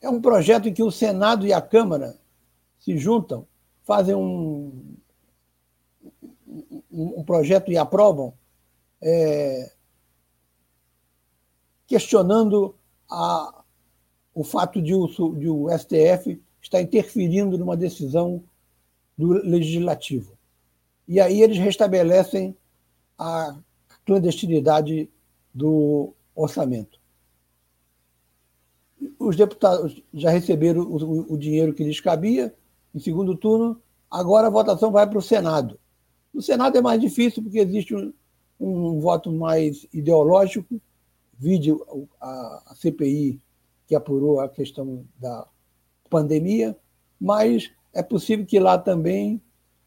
É 0.01 0.09
um 0.09 0.19
projeto 0.19 0.67
em 0.67 0.74
que 0.74 0.81
o 0.81 0.91
Senado 0.91 1.45
e 1.45 1.53
a 1.53 1.62
Câmara 1.62 2.17
se 2.79 2.97
juntam, 2.97 3.47
fazem 3.83 4.15
um, 4.15 4.95
um, 6.91 7.19
um 7.19 7.24
projeto 7.24 7.71
e 7.71 7.77
aprovam, 7.77 8.33
é, 9.01 9.72
questionando 11.86 12.75
a, 13.10 13.63
o 14.34 14.44
fato 14.44 14.82
de 14.82 14.94
o, 14.94 15.08
de 15.08 15.50
o 15.50 15.68
STF 15.77 16.42
estar 16.62 16.82
interferindo 16.82 17.58
numa 17.58 17.77
decisão 17.77 18.44
do 19.18 19.30
legislativo. 19.30 20.38
E 21.08 21.20
aí 21.20 21.42
eles 21.42 21.58
restabelecem 21.58 22.56
a 23.18 23.58
clandestinidade 24.06 25.10
do 25.54 26.13
orçamento. 26.36 27.00
Os 29.18 29.36
deputados 29.36 30.04
já 30.13 30.30
receberam 30.30 30.82
o, 30.82 31.34
o 31.34 31.38
dinheiro 31.38 31.74
que 31.74 31.84
lhes 31.84 32.00
cabia 32.00 32.54
em 32.94 33.00
segundo 33.00 33.36
turno, 33.36 33.82
agora 34.10 34.48
a 34.48 34.51
votação 34.51 34.92
vai 34.92 35.08
para 35.08 35.20
o 35.20 35.22
Senado. 35.22 35.80
No 36.34 36.42
Senado 36.42 36.77
é 36.77 36.82
mais 36.82 37.00
difícil 37.00 37.44
porque 37.44 37.60
existe 37.60 37.96
um, 37.96 38.12
um 38.59 38.99
voto 38.99 39.31
mais 39.31 39.85
ideológico, 39.93 40.81
vide 41.37 41.71
a, 42.19 42.73
CPI 42.75 43.41
que 43.85 43.95
apurou 43.95 44.39
a 44.39 44.49
questão 44.49 45.05
da 45.19 45.47
pandemia, 46.09 46.77
mas 47.19 47.71
é 47.93 48.01
possível 48.03 48.45
que 48.45 48.59
lá 48.59 48.77
também 48.77 49.41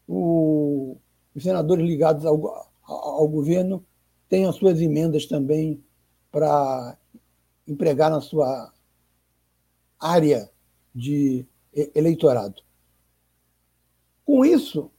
o, 0.07 0.97
os 1.35 1.43
senadores 1.43 1.85
ligados 1.85 2.25
ao, 2.25 2.71
ao, 2.83 3.27
governo 3.27 3.85
tem 4.27 4.45
as 4.45 4.55
suas 4.55 4.81
emendas 4.81 5.25
também 5.25 5.83
para 6.31 6.97
empregar 7.67 8.09
na 8.09 8.21
sua 8.21 8.73
área 9.99 10.49
de 10.95 11.45
eleitorado. 11.93 12.61
Com 14.25 14.43
isso, 14.43 14.89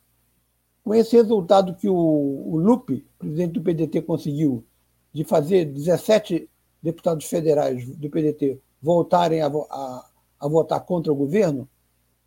com 0.85 0.95
esse 0.95 1.17
resultado 1.17 1.75
que 1.75 1.89
o, 1.89 1.95
o 1.95 2.57
Lupe, 2.57 3.07
presidente 3.19 3.53
do 3.53 3.63
PDT, 3.63 4.03
conseguiu, 4.03 4.65
de 5.13 5.25
fazer 5.25 5.67
17 5.67 6.49
deputados 6.83 7.27
federais 7.27 7.87
do 7.97 8.11
PDT 8.11 8.61
voltarem 8.81 9.41
a, 9.41 9.47
a, 9.47 10.11
a 10.41 10.49
votar 10.49 10.81
contra 10.81 11.13
o 11.13 11.17
governo, 11.17 11.69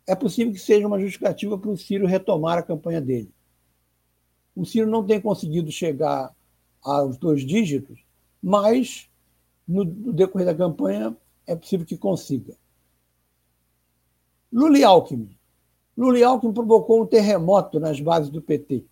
é 0.06 0.14
possível 0.14 0.52
que 0.52 0.58
seja 0.58 0.86
uma 0.86 1.00
justificativa 1.00 1.58
para 1.58 1.70
o 1.70 1.76
Ciro 1.76 2.06
retomar 2.06 2.58
a 2.58 2.62
campanha 2.62 3.00
dele. 3.00 3.30
O 4.54 4.64
Ciro 4.64 4.88
não 4.88 5.04
tem 5.04 5.20
conseguido 5.20 5.70
chegar 5.70 6.34
aos 6.82 7.18
dois 7.18 7.44
dígitos, 7.44 7.98
mas 8.42 9.10
no 9.66 9.84
decorrer 9.84 10.46
da 10.46 10.54
campanha 10.54 11.14
é 11.46 11.54
possível 11.54 11.84
que 11.84 11.98
consiga. 11.98 12.56
Lula 14.52 14.78
e 14.78 14.84
Alckmin. 14.84 15.35
Lula 15.96 16.18
e 16.18 16.22
Alckmin 16.22 16.52
provocou 16.52 17.02
um 17.02 17.06
terremoto 17.06 17.80
nas 17.80 17.98
bases 18.00 18.30
do 18.30 18.42
PT. 18.42 18.84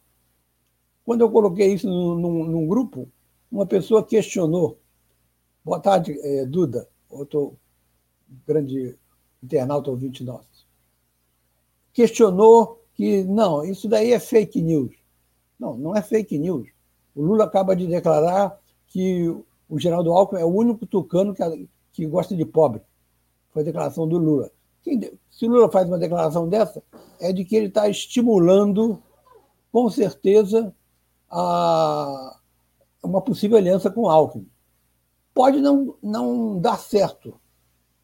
Quando 1.04 1.20
eu 1.20 1.30
coloquei 1.30 1.74
isso 1.74 1.86
num, 1.86 2.14
num, 2.14 2.44
num 2.46 2.66
grupo, 2.66 3.08
uma 3.52 3.66
pessoa 3.66 4.02
questionou. 4.02 4.78
Boa 5.62 5.78
tarde, 5.78 6.18
é, 6.22 6.46
Duda, 6.46 6.88
outro 7.10 7.56
grande 8.46 8.96
internauta 9.42 9.90
ouvinte 9.90 10.24
nosso. 10.24 10.66
Questionou 11.92 12.82
que, 12.94 13.22
não, 13.24 13.62
isso 13.64 13.88
daí 13.88 14.12
é 14.12 14.18
fake 14.18 14.62
news. 14.62 14.94
Não, 15.58 15.76
não 15.76 15.94
é 15.94 16.02
fake 16.02 16.38
news. 16.38 16.68
O 17.14 17.22
Lula 17.22 17.44
acaba 17.44 17.76
de 17.76 17.86
declarar 17.86 18.58
que 18.86 19.28
o 19.68 19.78
Geraldo 19.78 20.12
Alckmin 20.12 20.40
é 20.40 20.44
o 20.44 20.48
único 20.48 20.86
tucano 20.86 21.34
que, 21.34 21.68
que 21.92 22.06
gosta 22.06 22.34
de 22.34 22.44
pobre. 22.44 22.80
Foi 23.50 23.62
a 23.62 23.64
declaração 23.64 24.08
do 24.08 24.18
Lula. 24.18 24.50
Se 25.30 25.46
Lula 25.46 25.70
faz 25.70 25.88
uma 25.88 25.98
declaração 25.98 26.48
dessa, 26.48 26.82
é 27.20 27.32
de 27.32 27.44
que 27.44 27.56
ele 27.56 27.66
está 27.68 27.88
estimulando, 27.88 29.02
com 29.72 29.88
certeza, 29.88 30.74
a 31.30 32.38
uma 33.02 33.20
possível 33.20 33.58
aliança 33.58 33.90
com 33.90 34.08
Alckmin. 34.08 34.48
Pode 35.34 35.60
não, 35.60 35.96
não 36.02 36.60
dar 36.60 36.78
certo, 36.78 37.38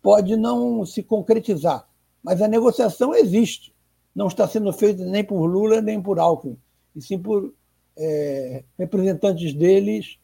pode 0.02 0.36
não 0.36 0.84
se 0.84 1.02
concretizar, 1.02 1.88
mas 2.22 2.42
a 2.42 2.48
negociação 2.48 3.14
existe. 3.14 3.74
Não 4.14 4.26
está 4.26 4.48
sendo 4.48 4.72
feita 4.72 5.04
nem 5.04 5.22
por 5.22 5.46
Lula 5.46 5.80
nem 5.80 6.02
por 6.02 6.18
Alckmin, 6.18 6.58
e 6.96 7.00
sim 7.00 7.18
por 7.18 7.54
é, 7.96 8.64
representantes 8.78 9.54
deles. 9.54 10.18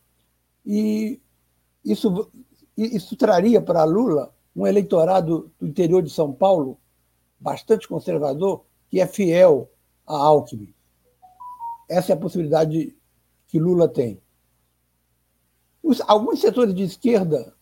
E 0.64 1.20
isso, 1.84 2.30
isso 2.76 3.16
traria 3.16 3.62
para 3.62 3.84
Lula 3.84 4.34
um 4.56 4.66
eleitorado 4.66 5.52
do 5.60 5.66
interior 5.66 6.02
de 6.02 6.08
São 6.08 6.32
Paulo 6.32 6.78
bastante 7.38 7.86
conservador, 7.86 8.64
que 8.88 8.98
é 8.98 9.06
fiel 9.06 9.70
a 10.06 10.16
Alckmin. 10.16 10.74
Essa 11.88 12.12
é 12.12 12.14
a 12.14 12.18
possibilidade 12.18 12.96
que 13.46 13.58
Lula 13.58 13.86
tem. 13.86 14.20
Os, 15.82 16.00
alguns 16.00 16.40
setores 16.40 16.74
de 16.74 16.84
esquerda 16.84 17.54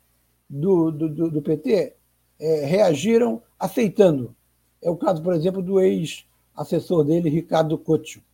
do, 0.48 0.92
do, 0.92 1.30
do 1.30 1.42
PT 1.42 1.96
é, 2.38 2.64
reagiram 2.64 3.42
aceitando. 3.58 4.34
É 4.80 4.88
o 4.88 4.96
caso, 4.96 5.20
por 5.22 5.34
exemplo, 5.34 5.60
do 5.60 5.80
ex-assessor 5.80 7.04
dele, 7.04 7.28
Ricardo 7.28 7.76
Coutinho, 7.76 8.24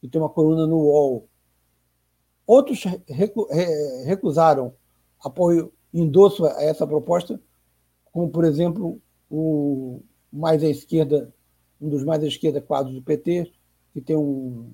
que 0.00 0.08
tem 0.08 0.20
uma 0.20 0.30
coluna 0.30 0.66
no 0.66 0.76
UOL. 0.76 1.28
Outros 2.46 2.84
recu, 3.08 3.48
recusaram 4.04 4.72
apoio, 5.22 5.72
endosso 5.92 6.46
a 6.46 6.62
essa 6.62 6.86
proposta, 6.86 7.40
como, 8.18 8.30
por 8.30 8.44
exemplo, 8.44 9.00
o 9.30 10.02
mais 10.32 10.64
à 10.64 10.68
esquerda, 10.68 11.32
um 11.80 11.88
dos 11.88 12.02
mais 12.02 12.20
à 12.24 12.26
esquerda 12.26 12.60
quadros 12.60 12.92
do 12.92 13.00
PT, 13.00 13.52
que 13.92 14.00
tem 14.00 14.16
um, 14.16 14.72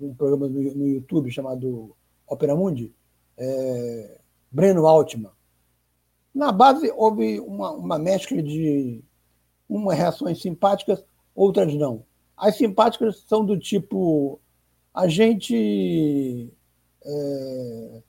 um 0.00 0.12
programa 0.12 0.48
no, 0.48 0.60
no 0.74 0.88
YouTube 0.88 1.30
chamado 1.30 1.94
Opera 2.26 2.56
Mundi, 2.56 2.92
é, 3.38 4.18
Breno 4.50 4.88
Altman. 4.88 5.30
Na 6.34 6.50
base, 6.50 6.92
houve 6.96 7.38
uma, 7.38 7.70
uma 7.70 7.96
mescla 7.96 8.42
de 8.42 9.04
umas 9.68 9.96
reações 9.96 10.42
simpáticas, 10.42 11.04
outras 11.32 11.72
não. 11.74 12.04
As 12.36 12.56
simpáticas 12.56 13.20
são 13.28 13.46
do 13.46 13.56
tipo: 13.56 14.40
a 14.92 15.06
gente, 15.06 16.52
é, 17.04 18.02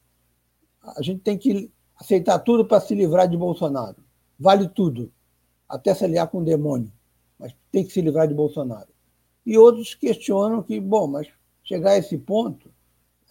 a 0.82 1.04
gente 1.04 1.22
tem 1.22 1.38
que 1.38 1.72
aceitar 1.96 2.40
tudo 2.40 2.66
para 2.66 2.82
se 2.82 2.96
livrar 2.96 3.28
de 3.28 3.38
Bolsonaro. 3.38 4.05
Vale 4.40 4.68
tudo, 4.68 5.12
até 5.68 5.94
se 5.94 6.04
aliar 6.04 6.28
com 6.28 6.40
o 6.40 6.44
demônio, 6.44 6.92
mas 7.40 7.56
tem 7.72 7.86
que 7.86 7.94
se 7.94 8.02
livrar 8.02 8.28
de 8.28 8.34
Bolsonaro. 8.34 8.90
E 9.46 9.58
outros 9.58 9.96
questionam 9.96 10.62
que, 10.64 10.80
bom, 10.80 11.08
mas 11.08 11.28
chegar 11.64 11.92
a 11.92 11.98
esse 11.98 12.18
ponto 12.18 12.70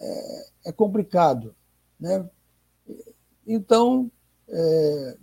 é, 0.00 0.46
é 0.66 0.73
complicado. 0.73 1.54
Né? 1.99 2.28
Então, 3.46 4.11
é, 4.49 5.18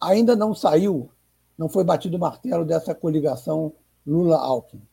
ainda 0.00 0.34
não 0.34 0.54
saiu, 0.54 1.10
não 1.56 1.68
foi 1.68 1.84
batido 1.84 2.16
o 2.16 2.20
martelo 2.20 2.64
dessa 2.64 2.94
coligação 2.94 3.72
Lula-Alckmin. 4.06 4.86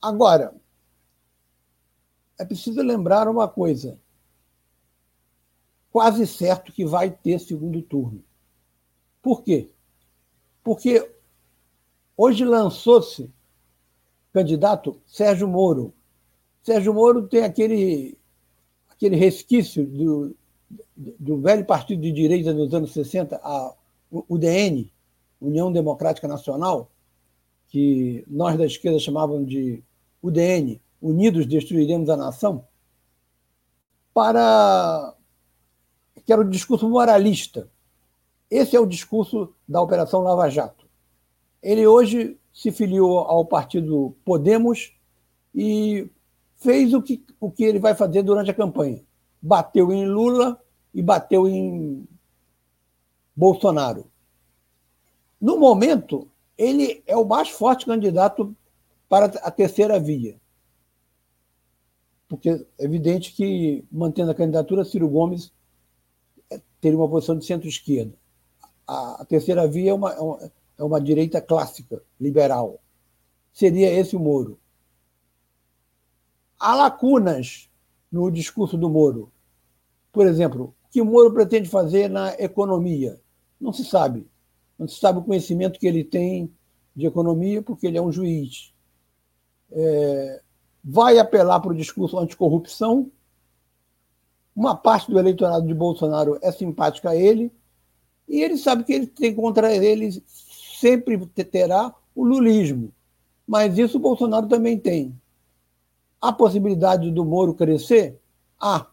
Agora, 0.00 0.54
é 2.38 2.44
preciso 2.44 2.80
lembrar 2.82 3.28
uma 3.28 3.48
coisa. 3.48 3.98
Quase 5.98 6.28
certo 6.28 6.72
que 6.72 6.84
vai 6.84 7.10
ter 7.10 7.40
segundo 7.40 7.82
turno. 7.82 8.22
Por 9.20 9.42
quê? 9.42 9.68
Porque 10.62 11.10
hoje 12.16 12.44
lançou-se 12.44 13.28
candidato 14.32 15.02
Sérgio 15.04 15.48
Moro. 15.48 15.92
Sérgio 16.62 16.94
Moro 16.94 17.26
tem 17.26 17.42
aquele 17.42 18.16
aquele 18.88 19.16
resquício 19.16 19.84
do, 19.84 20.36
do 20.96 21.40
velho 21.40 21.64
partido 21.64 22.00
de 22.00 22.12
direita 22.12 22.54
dos 22.54 22.72
anos 22.72 22.92
60, 22.92 23.34
a 23.42 23.74
UDN, 24.12 24.92
União 25.40 25.72
Democrática 25.72 26.28
Nacional, 26.28 26.92
que 27.66 28.24
nós 28.28 28.56
da 28.56 28.66
esquerda 28.66 29.00
chamavam 29.00 29.44
de 29.44 29.82
UDN, 30.22 30.80
Unidos 31.02 31.44
Destruiremos 31.44 32.08
a 32.08 32.16
Nação, 32.16 32.64
para 34.14 35.17
que 36.28 36.32
era 36.34 36.42
o 36.42 36.50
discurso 36.50 36.86
moralista. 36.86 37.70
Esse 38.50 38.76
é 38.76 38.80
o 38.80 38.84
discurso 38.84 39.54
da 39.66 39.80
Operação 39.80 40.20
Lava 40.20 40.50
Jato. 40.50 40.86
Ele 41.62 41.86
hoje 41.86 42.38
se 42.52 42.70
filiou 42.70 43.20
ao 43.20 43.46
partido 43.46 44.14
Podemos 44.26 44.94
e 45.54 46.06
fez 46.56 46.92
o 46.92 47.00
que, 47.00 47.24
o 47.40 47.50
que 47.50 47.64
ele 47.64 47.78
vai 47.78 47.94
fazer 47.94 48.22
durante 48.22 48.50
a 48.50 48.54
campanha. 48.54 49.02
Bateu 49.40 49.90
em 49.90 50.06
Lula 50.06 50.62
e 50.92 51.00
bateu 51.00 51.48
em 51.48 52.06
Bolsonaro. 53.34 54.04
No 55.40 55.56
momento, 55.56 56.28
ele 56.58 57.02
é 57.06 57.16
o 57.16 57.24
mais 57.24 57.48
forte 57.48 57.86
candidato 57.86 58.54
para 59.08 59.28
a 59.42 59.50
terceira 59.50 59.98
via. 59.98 60.38
Porque 62.28 62.50
é 62.50 62.84
evidente 62.84 63.32
que, 63.32 63.82
mantendo 63.90 64.30
a 64.30 64.34
candidatura, 64.34 64.84
Ciro 64.84 65.08
Gomes 65.08 65.56
teria 66.80 66.98
uma 66.98 67.08
posição 67.08 67.36
de 67.36 67.44
centro-esquerda. 67.44 68.14
A, 68.86 69.24
terceira 69.24 69.66
via 69.66 69.90
é 69.90 69.94
uma, 69.94 70.12
é 70.12 70.20
uma, 70.20 70.52
é 70.78 70.84
uma 70.84 71.00
direita 71.00 71.40
clássica, 71.40 72.02
liberal. 72.20 72.80
Seria 73.52 73.92
esse 73.92 74.16
o 74.16 74.20
Moro. 74.20 74.58
Há 76.58 76.74
lacunas 76.74 77.68
no 78.10 78.30
discurso 78.30 78.76
do 78.76 78.88
Moro. 78.88 79.30
Por 80.12 80.26
exemplo, 80.26 80.74
o 80.84 80.88
que 80.90 81.00
o 81.00 81.04
Moro 81.04 81.32
pretende 81.32 81.68
fazer 81.68 82.08
na 82.08 82.34
economia? 82.34 83.20
Não 83.60 83.72
se 83.72 83.84
sabe. 83.84 84.26
Não 84.78 84.88
se 84.88 84.98
sabe 84.98 85.18
o 85.18 85.24
conhecimento 85.24 85.78
que 85.78 85.86
ele 85.86 86.04
tem 86.04 86.52
de 86.94 87.06
economia, 87.06 87.62
porque 87.62 87.86
ele 87.86 87.98
é 87.98 88.02
um 88.02 88.12
juiz. 88.12 88.72
É, 89.70 90.42
vai 90.82 91.18
apelar 91.18 91.60
para 91.60 91.72
o 91.72 91.76
discurso 91.76 92.18
anticorrupção. 92.18 93.10
Uma 94.58 94.74
parte 94.74 95.08
do 95.08 95.16
eleitorado 95.20 95.64
de 95.68 95.72
Bolsonaro 95.72 96.36
é 96.42 96.50
simpática 96.50 97.10
a 97.10 97.16
ele, 97.16 97.52
e 98.28 98.42
ele 98.42 98.58
sabe 98.58 98.82
que 98.82 98.92
ele 98.92 99.06
tem 99.06 99.32
contra 99.32 99.72
ele, 99.72 100.20
sempre 100.26 101.16
terá 101.44 101.94
o 102.12 102.24
lulismo. 102.24 102.92
Mas 103.46 103.78
isso 103.78 103.98
o 103.98 104.00
Bolsonaro 104.00 104.48
também 104.48 104.76
tem. 104.76 105.16
Há 106.20 106.32
possibilidade 106.32 107.08
do 107.12 107.24
Moro 107.24 107.54
crescer? 107.54 108.18
Há. 108.58 108.88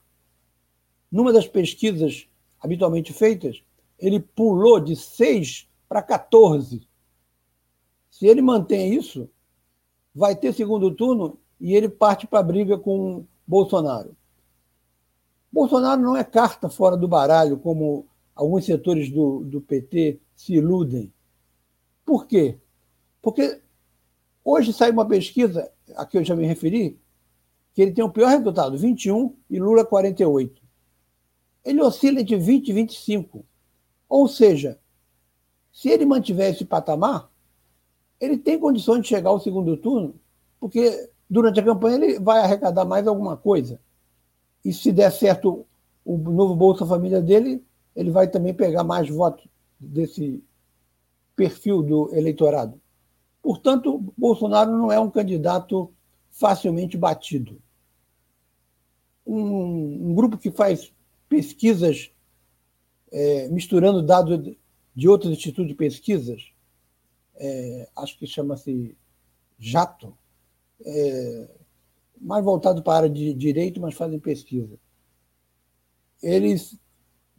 Numa 1.12 1.34
das 1.34 1.48
pesquisas 1.48 2.28
habitualmente 2.62 3.12
feitas, 3.12 3.64
ele 3.98 4.20
pulou 4.20 4.80
de 4.80 4.96
6 4.96 5.68
para 5.90 6.04
14. 6.04 6.88
Se 8.12 8.28
ele 8.28 8.44
mantém 8.44 8.94
isso, 8.94 9.28
vai 10.14 10.36
ter 10.36 10.54
segundo 10.54 10.92
turno 10.92 11.40
e 11.60 11.74
ele 11.74 11.90
parte 11.90 12.28
para 12.28 12.38
a 12.38 12.44
briga 12.44 12.78
com 12.78 13.26
Bolsonaro. 13.48 14.16
Bolsonaro 15.56 16.02
não 16.02 16.18
é 16.18 16.24
carta 16.26 16.68
fora 16.68 16.98
do 16.98 17.08
baralho, 17.08 17.58
como 17.58 18.06
alguns 18.36 18.66
setores 18.66 19.10
do, 19.10 19.40
do 19.46 19.62
PT 19.62 20.20
se 20.36 20.56
iludem. 20.56 21.14
Por 22.06 22.28
quê? 22.28 22.60
Porque 23.22 23.62
hoje 24.44 24.74
sai 24.74 24.92
uma 24.92 25.08
pesquisa, 25.08 25.72
a 25.96 26.06
que 26.06 26.18
eu 26.18 26.26
já 26.26 26.36
me 26.36 26.46
referi, 26.46 27.00
que 27.74 27.82
ele 27.82 27.94
tem 27.94 28.04
o 28.04 28.10
pior 28.10 28.28
resultado, 28.28 28.78
21 28.78 29.34
e 29.50 29.58
Lula 29.58 29.86
48. 29.86 30.62
Ele 31.64 31.82
oscila 31.82 32.20
entre 32.20 32.36
20 32.36 32.68
e 32.68 32.74
25. 32.74 33.46
Ou 34.10 34.28
seja, 34.28 34.78
se 35.72 35.88
ele 35.88 36.06
mantiver 36.06 36.54
esse 36.54 36.66
patamar, 36.66 37.32
ele 38.20 38.38
tem 38.38 38.60
condições 38.60 39.04
de 39.04 39.08
chegar 39.08 39.30
ao 39.30 39.40
segundo 39.40 39.78
turno, 39.78 40.20
porque 40.60 41.10
durante 41.30 41.62
a 41.62 41.64
campanha 41.64 41.96
ele 41.96 42.20
vai 42.20 42.42
arrecadar 42.42 42.84
mais 42.84 43.08
alguma 43.08 43.38
coisa. 43.38 43.80
E 44.66 44.74
se 44.74 44.92
der 44.92 45.12
certo 45.12 45.66
o 46.04 46.18
novo 46.18 46.56
Bolsa 46.56 46.86
Família 46.86 47.22
dele, 47.22 47.64
ele 47.96 48.12
vai 48.12 48.28
também 48.28 48.54
pegar 48.54 48.84
mais 48.84 49.08
votos 49.08 49.48
desse 49.80 50.44
perfil 51.36 51.82
do 51.82 52.14
eleitorado. 52.14 52.82
Portanto, 53.42 54.14
Bolsonaro 54.18 54.72
não 54.72 54.92
é 54.92 55.00
um 55.00 55.10
candidato 55.10 55.90
facilmente 56.32 56.98
batido 56.98 57.62
um, 59.26 60.12
um 60.12 60.16
grupo 60.16 60.38
que 60.38 60.52
faz 60.52 60.94
pesquisas 61.28 62.12
é, 63.12 63.48
misturando 63.50 64.04
dados 64.04 64.56
de 64.96 65.10
outros 65.10 65.32
institutos 65.32 65.68
de 65.68 65.76
pesquisas, 65.76 66.52
é, 67.36 67.90
acho 67.98 68.18
que 68.18 68.28
chama-se 68.28 68.96
Jato, 69.58 70.16
é, 70.86 71.50
mais 72.26 72.44
voltado 72.44 72.82
para 72.82 72.94
a 72.94 72.98
área 72.98 73.10
de 73.10 73.34
direito, 73.34 73.80
mas 73.80 73.94
fazem 73.94 74.20
pesquisa. 74.20 74.80
Eles 76.24 76.78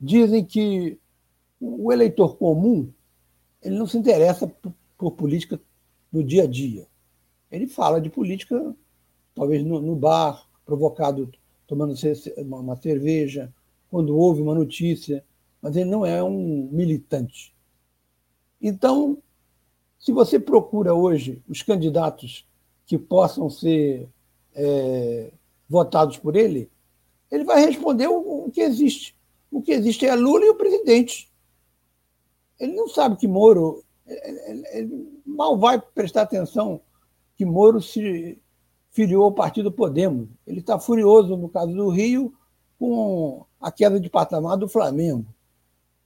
dizem 0.00 0.44
que 0.44 0.98
o 1.60 1.92
eleitor 1.92 2.36
comum 2.36 2.92
ele 3.60 3.76
não 3.76 3.86
se 3.86 3.98
interessa 3.98 4.46
por, 4.96 5.10
política 5.12 5.60
no 6.12 6.22
dia 6.22 6.44
a 6.44 6.46
dia. 6.46 6.86
Ele 7.50 7.66
fala 7.66 8.00
de 8.00 8.08
política, 8.08 8.74
talvez 9.34 9.64
no, 9.64 9.80
no 9.80 9.96
bar, 9.96 10.48
provocado 10.64 11.30
tomando 11.66 11.94
uma 12.38 12.76
cerveja, 12.76 13.52
quando 13.90 14.16
houve 14.16 14.40
uma 14.40 14.54
notícia, 14.54 15.24
mas 15.60 15.74
ele 15.74 15.90
não 15.90 16.06
é 16.06 16.22
um 16.22 16.68
militante. 16.70 17.52
Então, 18.60 19.20
se 19.98 20.12
você 20.12 20.38
procura 20.38 20.94
hoje 20.94 21.42
os 21.48 21.62
candidatos 21.62 22.46
que 22.86 22.96
possam 22.96 23.50
ser 23.50 24.08
é, 24.56 25.30
votados 25.68 26.16
por 26.16 26.34
ele, 26.34 26.70
ele 27.30 27.44
vai 27.44 27.64
responder 27.64 28.08
o, 28.08 28.46
o, 28.46 28.50
que 28.50 28.62
existe. 28.62 29.14
O 29.50 29.60
que 29.60 29.72
existe 29.72 30.06
é 30.06 30.14
Lula 30.14 30.44
e 30.44 30.50
o 30.50 30.56
presidente. 30.56 31.30
Ele 32.58 32.74
não 32.74 32.88
sabe 32.88 33.16
que 33.16 33.28
Moro. 33.28 33.84
Ele, 34.06 34.66
ele 34.72 35.22
mal 35.24 35.58
vai 35.58 35.80
prestar 35.80 36.22
atenção 36.22 36.80
que 37.36 37.44
Moro 37.44 37.82
se 37.82 38.40
filiou 38.90 39.24
ao 39.24 39.32
partido 39.32 39.70
Podemos. 39.70 40.28
Ele 40.46 40.60
está 40.60 40.78
furioso, 40.78 41.36
no 41.36 41.48
caso 41.48 41.74
do 41.74 41.90
Rio, 41.90 42.34
com 42.78 43.44
a 43.60 43.70
queda 43.70 44.00
de 44.00 44.08
patamar 44.08 44.56
do 44.56 44.68
Flamengo, 44.68 45.26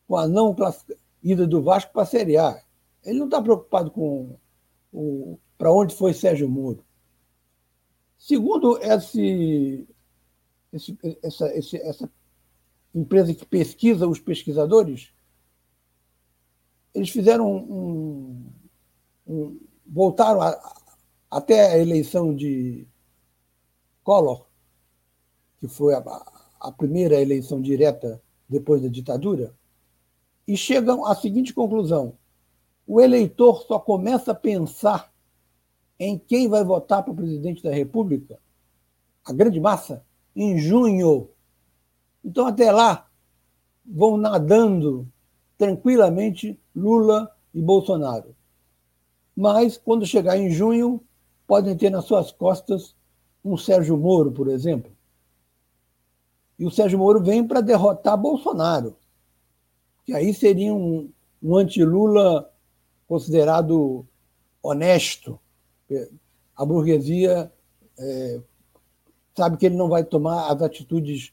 com 0.09 0.17
a 0.17 0.27
não 0.27 0.57
ida 1.23 1.47
do 1.47 1.63
Vasco 1.63 1.93
para 1.93 2.03
a 2.03 2.07
Série 2.07 2.37
A. 2.37 2.61
Ele 3.05 3.19
não 3.19 3.27
está 3.27 3.41
preocupado 3.41 3.91
com 3.91 4.37
para 5.57 5.73
onde 5.73 5.95
foi 5.95 6.13
Sérgio 6.13 6.49
Moro. 6.49 6.83
Segundo 8.21 8.79
esse, 8.83 9.89
esse, 10.71 10.99
essa, 11.23 11.57
esse, 11.57 11.77
essa 11.79 12.13
empresa 12.95 13.33
que 13.33 13.47
pesquisa 13.47 14.07
os 14.07 14.21
pesquisadores, 14.21 15.11
eles 16.93 17.09
fizeram 17.09 17.51
um, 17.51 18.53
um 19.27 19.59
voltaram 19.87 20.43
a, 20.43 20.83
até 21.31 21.73
a 21.73 21.79
eleição 21.79 22.37
de 22.37 22.87
Collor, 24.05 24.47
que 25.59 25.67
foi 25.67 25.95
a, 25.95 26.03
a 26.61 26.71
primeira 26.71 27.19
eleição 27.23 27.59
direta 27.59 28.23
depois 28.47 28.83
da 28.83 28.89
ditadura, 28.89 29.57
e 30.47 30.59
chegam 30.59 31.07
à 31.07 31.15
seguinte 31.15 31.55
conclusão: 31.55 32.19
o 32.87 33.01
eleitor 33.01 33.63
só 33.63 33.79
começa 33.79 34.33
a 34.33 34.35
pensar 34.35 35.11
em 36.01 36.19
quem 36.19 36.49
vai 36.49 36.65
votar 36.65 37.03
para 37.03 37.13
presidente 37.13 37.63
da 37.63 37.71
República, 37.71 38.41
a 39.23 39.35
grande 39.35 39.61
massa, 39.61 40.03
em 40.35 40.57
junho. 40.57 41.29
Então, 42.25 42.47
até 42.47 42.73
lá, 42.73 43.07
vão 43.85 44.17
nadando 44.17 45.07
tranquilamente 45.59 46.59
Lula 46.75 47.31
e 47.53 47.61
Bolsonaro. 47.61 48.35
Mas, 49.37 49.77
quando 49.77 50.07
chegar 50.07 50.39
em 50.39 50.51
junho, 50.51 51.05
podem 51.47 51.77
ter 51.77 51.91
nas 51.91 52.07
suas 52.07 52.33
costas 52.33 52.97
um 53.45 53.59
Sérgio 53.59 53.97
Moro, 53.99 54.33
por 54.33 54.49
exemplo. 54.49 54.91
E 56.59 56.65
o 56.65 56.71
Sérgio 56.71 56.99
Moro 56.99 57.23
vem 57.23 57.47
para 57.47 57.61
derrotar 57.61 58.17
Bolsonaro, 58.17 58.97
que 60.07 60.15
aí 60.15 60.33
seria 60.33 60.73
um, 60.73 61.11
um 61.43 61.57
anti-Lula 61.57 62.51
considerado 63.07 64.07
honesto. 64.63 65.39
A 66.57 66.65
burguesia 66.65 67.51
é, 67.99 68.41
sabe 69.37 69.57
que 69.57 69.67
ele 69.67 69.77
não 69.77 69.89
vai 69.89 70.05
tomar 70.05 70.53
as 70.53 70.63
atitudes 70.63 71.33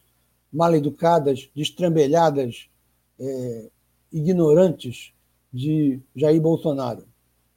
mal 0.51 0.73
educadas, 0.73 1.49
destrambelhadas, 1.55 2.69
é, 3.19 3.69
ignorantes 4.11 5.13
de 5.51 5.99
Jair 6.15 6.41
Bolsonaro. 6.41 7.05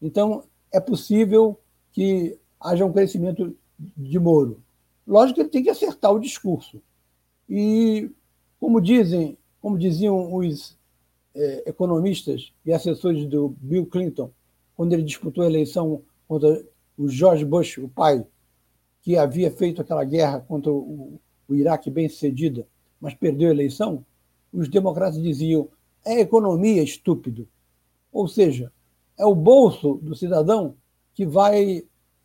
Então, 0.00 0.44
é 0.72 0.80
possível 0.80 1.58
que 1.92 2.38
haja 2.58 2.84
um 2.84 2.92
crescimento 2.92 3.56
de 3.96 4.18
Moro. 4.18 4.62
Lógico 5.06 5.36
que 5.36 5.40
ele 5.42 5.48
tem 5.48 5.62
que 5.62 5.70
acertar 5.70 6.12
o 6.12 6.20
discurso. 6.20 6.80
E, 7.48 8.10
como 8.58 8.80
dizem, 8.80 9.36
como 9.60 9.78
diziam 9.78 10.34
os 10.34 10.76
é, 11.34 11.68
economistas 11.68 12.52
e 12.64 12.72
assessores 12.72 13.26
do 13.26 13.54
Bill 13.60 13.86
Clinton, 13.86 14.30
quando 14.76 14.92
ele 14.92 15.02
disputou 15.02 15.44
a 15.44 15.46
eleição 15.46 16.02
contra 16.28 16.64
o 17.00 17.08
George 17.08 17.44
Bush, 17.44 17.78
o 17.78 17.88
pai, 17.88 18.26
que 19.00 19.16
havia 19.16 19.50
feito 19.50 19.80
aquela 19.80 20.04
guerra 20.04 20.40
contra 20.40 20.70
o, 20.70 21.18
o 21.48 21.54
Iraque 21.54 21.90
bem 21.90 22.08
sucedida, 22.08 22.66
mas 23.00 23.14
perdeu 23.14 23.48
a 23.48 23.52
eleição, 23.52 24.04
os 24.52 24.68
democratas 24.68 25.20
diziam: 25.20 25.68
é 26.04 26.20
economia, 26.20 26.82
estúpido. 26.82 27.48
Ou 28.12 28.28
seja, 28.28 28.70
é 29.18 29.24
o 29.24 29.34
bolso 29.34 29.94
do 30.02 30.14
cidadão 30.14 30.74
que 31.14 31.24
vai 31.24 31.84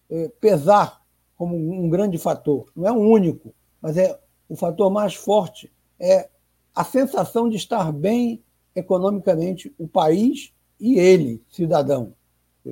é, 0.10 0.28
pesar 0.42 1.02
como 1.38 1.56
um 1.56 1.90
grande 1.90 2.18
fator. 2.18 2.66
Não 2.76 2.86
é 2.86 2.92
o 2.92 3.00
único, 3.00 3.54
mas 3.82 3.98
é 3.98 4.20
o 4.50 4.56
fator 4.56 4.92
mais 4.92 5.16
forte 5.16 5.72
é 6.00 6.30
a 6.74 6.84
sensação 6.84 7.48
de 7.48 7.56
estar 7.56 7.92
bem 7.92 8.44
economicamente 8.76 9.74
o 9.78 9.88
país 9.88 10.54
e 10.80 11.00
ele, 11.00 11.42
cidadão. 11.50 12.14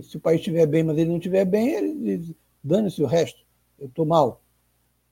Se 0.01 0.17
o 0.17 0.19
país 0.19 0.39
estiver 0.39 0.65
bem, 0.65 0.83
mas 0.83 0.97
ele 0.97 1.09
não 1.09 1.17
estiver 1.17 1.45
bem, 1.45 1.69
ele 1.69 2.35
dane-se 2.63 3.01
o 3.03 3.05
resto. 3.05 3.45
Eu 3.77 3.87
estou 3.87 4.05
mal. 4.05 4.41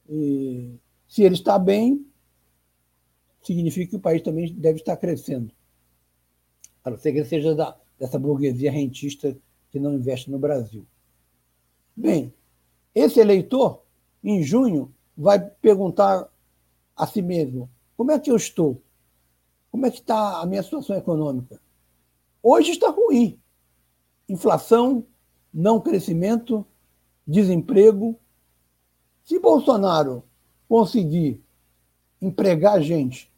E 0.10 0.76
se 1.08 1.24
ele 1.24 1.36
está 1.36 1.60
bem, 1.60 2.06
significa 3.44 3.91
que 3.91 3.96
o 3.96 4.00
país 4.00 4.22
também 4.22 4.54
deve 4.54 4.80
estar 4.80 4.98
crescendo. 4.98 5.52
A 6.84 6.89
não 6.89 6.98
ser 6.98 7.13
que 7.13 7.24
seja 7.26 7.54
da, 7.54 7.78
dessa 8.00 8.17
burguesia 8.17 8.72
rentista 8.72 9.38
que 9.70 9.80
não 9.80 9.94
investe 9.94 10.32
no 10.32 10.39
Brasil. 10.39 10.86
Bem, 11.96 12.34
esse 12.96 13.20
eleitor, 13.20 13.84
em 14.24 14.41
junho, 14.44 14.94
vai 15.15 15.39
perguntar 15.39 16.28
a 16.96 17.08
si 17.08 17.22
mesmo: 17.22 17.70
como 17.96 18.12
é 18.12 18.20
que 18.20 18.32
eu 18.32 18.36
estou? 18.36 18.82
Como 19.72 19.86
é 19.86 19.91
que 19.91 20.00
está 20.00 20.41
a 20.41 20.46
minha 20.46 20.62
situação 20.62 20.96
econômica? 20.98 21.62
Hoje 22.44 22.72
está 22.72 22.89
ruim. 22.89 23.40
Inflação, 24.32 25.06
não 25.54 25.82
crescimento, 25.82 26.65
desemprego. 27.28 28.17
Se 29.26 29.38
Bolsonaro 29.38 30.24
conseguir 30.70 31.44
empregar 32.22 32.82
gente, 32.82 33.30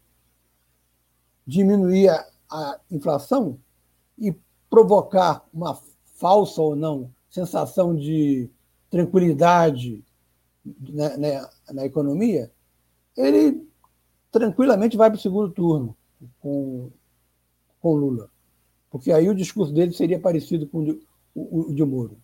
diminuir 1.48 2.10
a, 2.10 2.28
a 2.52 2.80
inflação 2.92 3.58
e 4.18 4.36
provocar 4.70 5.44
uma 5.52 5.80
falsa 6.16 6.62
ou 6.62 6.76
não 6.76 7.12
sensação 7.28 7.96
de 7.96 8.50
tranquilidade 8.92 10.04
na, 10.64 11.18
na, 11.18 11.50
na 11.74 11.86
economia, 11.86 12.52
ele 13.18 13.68
tranquilamente 14.32 14.96
vai 14.96 15.10
para 15.10 15.18
o 15.18 15.22
segundo 15.22 15.52
turno 15.52 15.98
com, 16.40 16.92
com 17.82 17.96
Lula. 17.96 18.30
Porque 18.94 19.12
aí 19.12 19.28
o 19.28 19.34
discurso 19.34 19.74
dele 19.74 19.92
seria 19.92 20.20
parecido 20.20 20.68
com 20.68 20.78
o 20.78 20.86
de, 20.86 20.92
o, 21.34 21.72
o 21.72 21.74
de 21.74 21.84
Moro. 21.84 22.16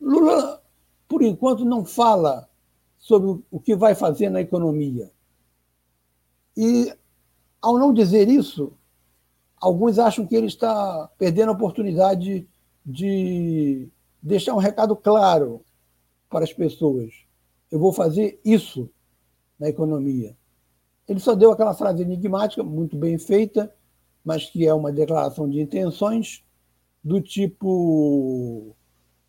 Lula, 0.00 0.62
por 1.06 1.22
enquanto, 1.22 1.66
não 1.66 1.84
fala 1.84 2.48
sobre 2.96 3.44
o 3.50 3.60
que 3.60 3.76
vai 3.76 3.94
fazer 3.94 4.30
na 4.30 4.40
economia. 4.40 5.12
E, 6.56 6.90
ao 7.60 7.78
não 7.78 7.92
dizer 7.92 8.26
isso, 8.26 8.72
alguns 9.60 9.98
acham 9.98 10.26
que 10.26 10.34
ele 10.34 10.46
está 10.46 11.10
perdendo 11.18 11.50
a 11.50 11.54
oportunidade 11.54 12.48
de 12.86 13.86
deixar 14.22 14.54
um 14.54 14.58
recado 14.58 14.96
claro 14.96 15.62
para 16.30 16.42
as 16.42 16.54
pessoas. 16.54 17.12
Eu 17.70 17.78
vou 17.78 17.92
fazer 17.92 18.40
isso 18.42 18.88
na 19.60 19.68
economia. 19.68 20.34
Ele 21.06 21.20
só 21.20 21.34
deu 21.34 21.52
aquela 21.52 21.74
frase 21.74 22.00
enigmática, 22.00 22.62
muito 22.62 22.96
bem 22.96 23.18
feita, 23.18 23.70
mas 24.24 24.48
que 24.48 24.66
é 24.66 24.72
uma 24.72 24.92
declaração 24.92 25.48
de 25.48 25.60
intenções 25.60 26.44
do 27.02 27.20
tipo 27.20 28.76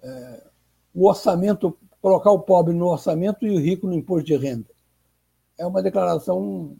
é, 0.01 0.47
o 0.93 1.07
orçamento, 1.07 1.77
colocar 2.01 2.31
o 2.31 2.39
pobre 2.39 2.73
no 2.73 2.87
orçamento 2.87 3.45
e 3.45 3.51
o 3.51 3.59
rico 3.59 3.87
no 3.87 3.93
imposto 3.93 4.27
de 4.27 4.35
renda. 4.35 4.69
É 5.57 5.65
uma 5.65 5.81
declaração 5.81 6.75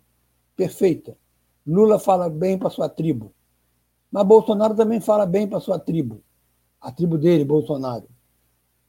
perfeita. 0.56 1.17
Lula 1.65 1.97
fala 1.97 2.30
bem 2.30 2.58
para 2.58 2.69
sua 2.69 2.89
tribo, 2.89 3.34
mas 4.12 4.28
Bolsonaro 4.28 4.76
também 4.76 4.99
fala 4.99 5.26
bem 5.26 5.47
para 5.47 5.60
sua 5.60 5.80
tribo 5.80 6.21
a 6.84 6.91
tribo 6.91 7.17
dele, 7.17 7.45
Bolsonaro. 7.45 8.10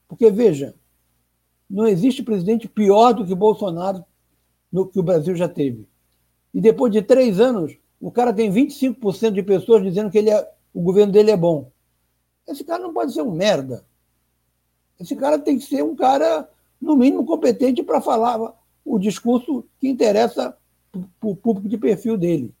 Porque, 0.05 0.29
veja, 0.29 0.75
não 1.69 1.87
existe 1.87 2.21
presidente 2.21 2.67
pior 2.67 3.13
do 3.13 3.25
que 3.25 3.33
Bolsonaro 3.33 4.03
no 4.69 4.85
que 4.85 4.99
o 4.99 5.03
Brasil 5.03 5.33
já 5.33 5.47
teve. 5.47 5.87
E 6.53 6.59
depois 6.59 6.91
de 6.91 7.01
três 7.01 7.39
anos, 7.39 7.77
o 8.05 8.11
cara 8.11 8.31
tem 8.31 8.51
25% 8.53 9.31
de 9.31 9.41
pessoas 9.41 9.81
dizendo 9.81 10.11
que 10.11 10.19
ele 10.19 10.29
é, 10.29 10.53
o 10.71 10.79
governo 10.79 11.11
dele 11.11 11.31
é 11.31 11.35
bom. 11.35 11.71
Esse 12.47 12.63
cara 12.63 12.83
não 12.83 12.93
pode 12.93 13.11
ser 13.11 13.23
um 13.23 13.31
merda. 13.31 13.83
Esse 14.99 15.15
cara 15.15 15.39
tem 15.39 15.57
que 15.57 15.65
ser 15.65 15.83
um 15.83 15.95
cara, 15.95 16.47
no 16.79 16.95
mínimo, 16.95 17.25
competente 17.25 17.81
para 17.81 17.99
falar 17.99 18.53
o 18.85 18.99
discurso 18.99 19.65
que 19.79 19.87
interessa 19.87 20.55
para 20.91 21.29
o 21.29 21.35
público 21.35 21.67
de 21.67 21.79
perfil 21.79 22.15
dele. 22.15 22.53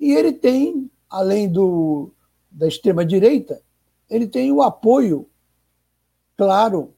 E 0.00 0.12
ele 0.12 0.32
tem, 0.32 0.90
além 1.10 1.46
do, 1.46 2.10
da 2.50 2.66
extrema-direita, 2.66 3.60
ele 4.08 4.26
tem 4.26 4.50
o 4.50 4.62
apoio, 4.62 5.28
claro, 6.38 6.94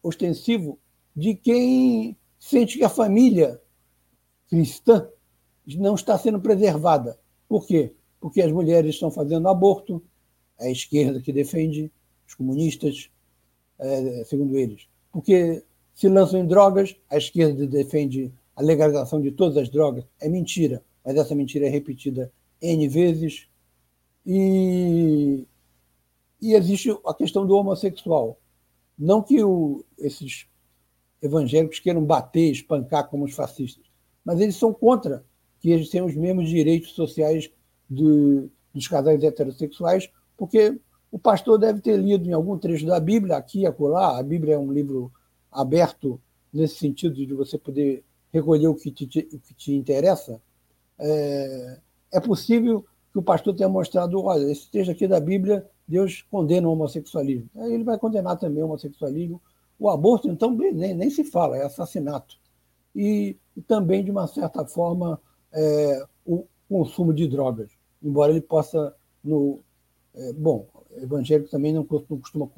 ostensivo, 0.00 0.78
de 1.16 1.34
quem 1.34 2.16
sente 2.38 2.78
que 2.78 2.84
a 2.84 2.88
família 2.88 3.60
cristã 4.48 5.08
não 5.66 5.94
está 5.94 6.18
sendo 6.18 6.40
preservada. 6.40 7.18
Por 7.48 7.66
quê? 7.66 7.92
Porque 8.20 8.40
as 8.40 8.52
mulheres 8.52 8.94
estão 8.94 9.10
fazendo 9.10 9.48
aborto, 9.48 10.02
é 10.58 10.68
a 10.68 10.70
esquerda 10.70 11.20
que 11.20 11.32
defende, 11.32 11.90
os 12.26 12.34
comunistas, 12.34 13.10
é, 13.78 14.24
segundo 14.24 14.56
eles. 14.56 14.86
Porque 15.10 15.62
se 15.94 16.08
lançam 16.08 16.40
em 16.40 16.46
drogas, 16.46 16.96
a 17.10 17.16
esquerda 17.16 17.66
defende 17.66 18.32
a 18.56 18.62
legalização 18.62 19.20
de 19.20 19.30
todas 19.30 19.56
as 19.56 19.68
drogas. 19.68 20.04
É 20.20 20.28
mentira, 20.28 20.82
mas 21.04 21.16
essa 21.16 21.34
mentira 21.34 21.66
é 21.66 21.68
repetida 21.68 22.32
N 22.60 22.88
vezes. 22.88 23.46
E, 24.24 25.46
e 26.40 26.54
existe 26.54 26.96
a 27.06 27.14
questão 27.14 27.46
do 27.46 27.54
homossexual. 27.54 28.38
Não 28.98 29.22
que 29.22 29.42
o, 29.42 29.84
esses 29.98 30.46
evangélicos 31.20 31.80
queiram 31.80 32.04
bater, 32.04 32.50
espancar 32.50 33.08
como 33.08 33.24
os 33.24 33.34
fascistas, 33.34 33.84
mas 34.24 34.40
eles 34.40 34.56
são 34.56 34.72
contra 34.72 35.24
que 35.62 35.70
eles 35.70 35.88
tenham 35.88 36.06
os 36.06 36.16
mesmos 36.16 36.48
direitos 36.48 36.92
sociais 36.92 37.48
do, 37.88 38.50
dos 38.74 38.88
casais 38.88 39.22
heterossexuais, 39.22 40.10
porque 40.36 40.76
o 41.10 41.18
pastor 41.18 41.56
deve 41.56 41.80
ter 41.80 41.96
lido 41.96 42.28
em 42.28 42.32
algum 42.32 42.58
trecho 42.58 42.84
da 42.84 42.98
Bíblia, 42.98 43.36
aqui 43.36 43.64
acolá, 43.64 44.18
a 44.18 44.22
Bíblia 44.22 44.56
é 44.56 44.58
um 44.58 44.72
livro 44.72 45.12
aberto 45.52 46.20
nesse 46.52 46.74
sentido 46.74 47.14
de 47.14 47.32
você 47.32 47.56
poder 47.56 48.04
recolher 48.32 48.66
o 48.66 48.74
que 48.74 48.90
te, 48.90 49.04
o 49.32 49.38
que 49.38 49.54
te 49.54 49.72
interessa, 49.72 50.40
é, 50.98 51.78
é 52.14 52.20
possível 52.20 52.84
que 53.12 53.18
o 53.18 53.22
pastor 53.22 53.54
tenha 53.54 53.68
mostrado, 53.68 54.20
olha, 54.20 54.50
esse 54.50 54.68
trecho 54.68 54.90
aqui 54.90 55.06
da 55.06 55.20
Bíblia, 55.20 55.64
Deus 55.86 56.22
condena 56.30 56.66
o 56.66 56.72
homossexualismo. 56.72 57.48
Aí 57.56 57.72
ele 57.72 57.84
vai 57.84 57.98
condenar 57.98 58.38
também 58.38 58.62
o 58.62 58.66
homossexualismo. 58.66 59.40
O 59.78 59.90
aborto, 59.90 60.28
então, 60.28 60.50
nem, 60.50 60.94
nem 60.94 61.10
se 61.10 61.22
fala, 61.22 61.56
é 61.56 61.64
assassinato. 61.64 62.36
E, 62.94 63.36
e 63.56 63.60
também, 63.60 64.02
de 64.02 64.10
uma 64.10 64.26
certa 64.26 64.64
forma, 64.64 65.20
é, 65.52 66.06
o 66.24 66.46
consumo 66.68 67.12
de 67.12 67.28
drogas, 67.28 67.70
embora 68.02 68.32
ele 68.32 68.40
possa, 68.40 68.94
no, 69.22 69.60
é, 70.14 70.32
bom, 70.32 70.66
evangélico 70.96 71.50
também 71.50 71.72
não 71.72 71.84
costuma 71.84 72.48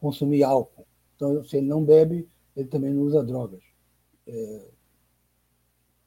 consumir 0.00 0.42
álcool, 0.42 0.86
então 1.16 1.44
se 1.44 1.56
ele 1.56 1.66
não 1.66 1.84
bebe, 1.84 2.28
ele 2.56 2.68
também 2.68 2.92
não 2.92 3.02
usa 3.02 3.22
drogas. 3.22 3.62
É, 4.26 4.70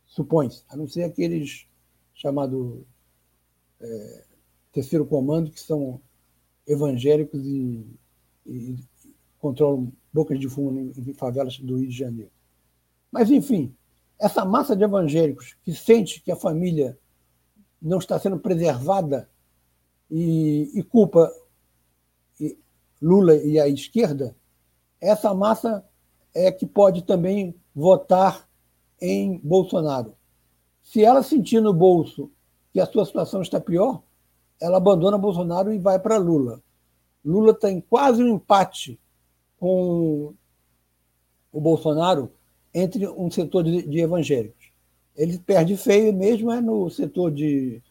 Supõe-se, 0.05 0.63
a 0.69 0.77
não 0.77 0.87
ser 0.87 1.03
aqueles 1.03 1.67
chamados 2.13 2.83
é, 3.81 4.23
terceiro 4.71 5.05
comando, 5.05 5.51
que 5.51 5.59
são 5.59 5.99
evangélicos 6.65 7.45
e, 7.45 7.85
e, 8.45 8.75
controlam 9.39 9.91
bocas 10.13 10.39
de 10.39 10.47
fumo 10.49 10.79
em 10.79 11.13
favelas 11.13 11.59
do 11.59 11.77
Rio 11.77 11.89
de 11.89 11.97
Janeiro. 11.97 12.31
Mas, 13.11 13.29
enfim, 13.29 13.75
essa 14.19 14.45
massa 14.45 14.75
de 14.75 14.83
evangélicos 14.83 15.55
que 15.63 15.73
sente 15.73 16.21
que 16.21 16.31
a 16.31 16.35
família 16.35 16.97
não 17.81 17.97
está 17.97 18.19
sendo 18.19 18.39
preservada 18.39 19.29
e, 20.09 20.71
e 20.73 20.83
culpa 20.83 21.31
Lula 23.01 23.35
e 23.35 23.59
a 23.59 23.67
esquerda, 23.67 24.35
essa 24.99 25.33
massa 25.33 25.85
é 26.33 26.51
que 26.51 26.65
pode 26.65 27.03
também 27.03 27.55
votar 27.73 28.47
em 29.01 29.37
Bolsonaro. 29.43 30.15
Se 30.81 31.03
ela 31.03 31.21
sentir 31.21 31.61
no 31.61 31.73
bolso 31.73 32.31
que 32.73 32.79
a 32.79 32.85
sua 32.85 33.05
situação 33.05 33.41
está 33.41 33.59
pior, 33.59 34.01
ela 34.59 34.77
abandona 34.77 35.17
Bolsonaro 35.17 35.73
e 35.73 35.77
vai 35.77 35.99
para 35.99 36.17
Lula. 36.17 36.61
Lula 37.23 37.53
tem 37.53 37.81
quase 37.81 38.23
um 38.23 38.35
empate 38.35 38.99
com 39.59 40.33
o 41.51 41.61
Bolsonaro 41.61 42.31
entre 42.75 43.07
um 43.07 43.31
setor 43.31 43.63
de, 43.63 43.87
de 43.87 43.99
evangélicos. 44.01 44.69
Ele 45.15 45.39
perde 45.39 45.77
feio 45.77 46.13
mesmo 46.13 46.51
é 46.51 46.59
no 46.59 46.89
setor 46.89 47.31
de 47.31 47.81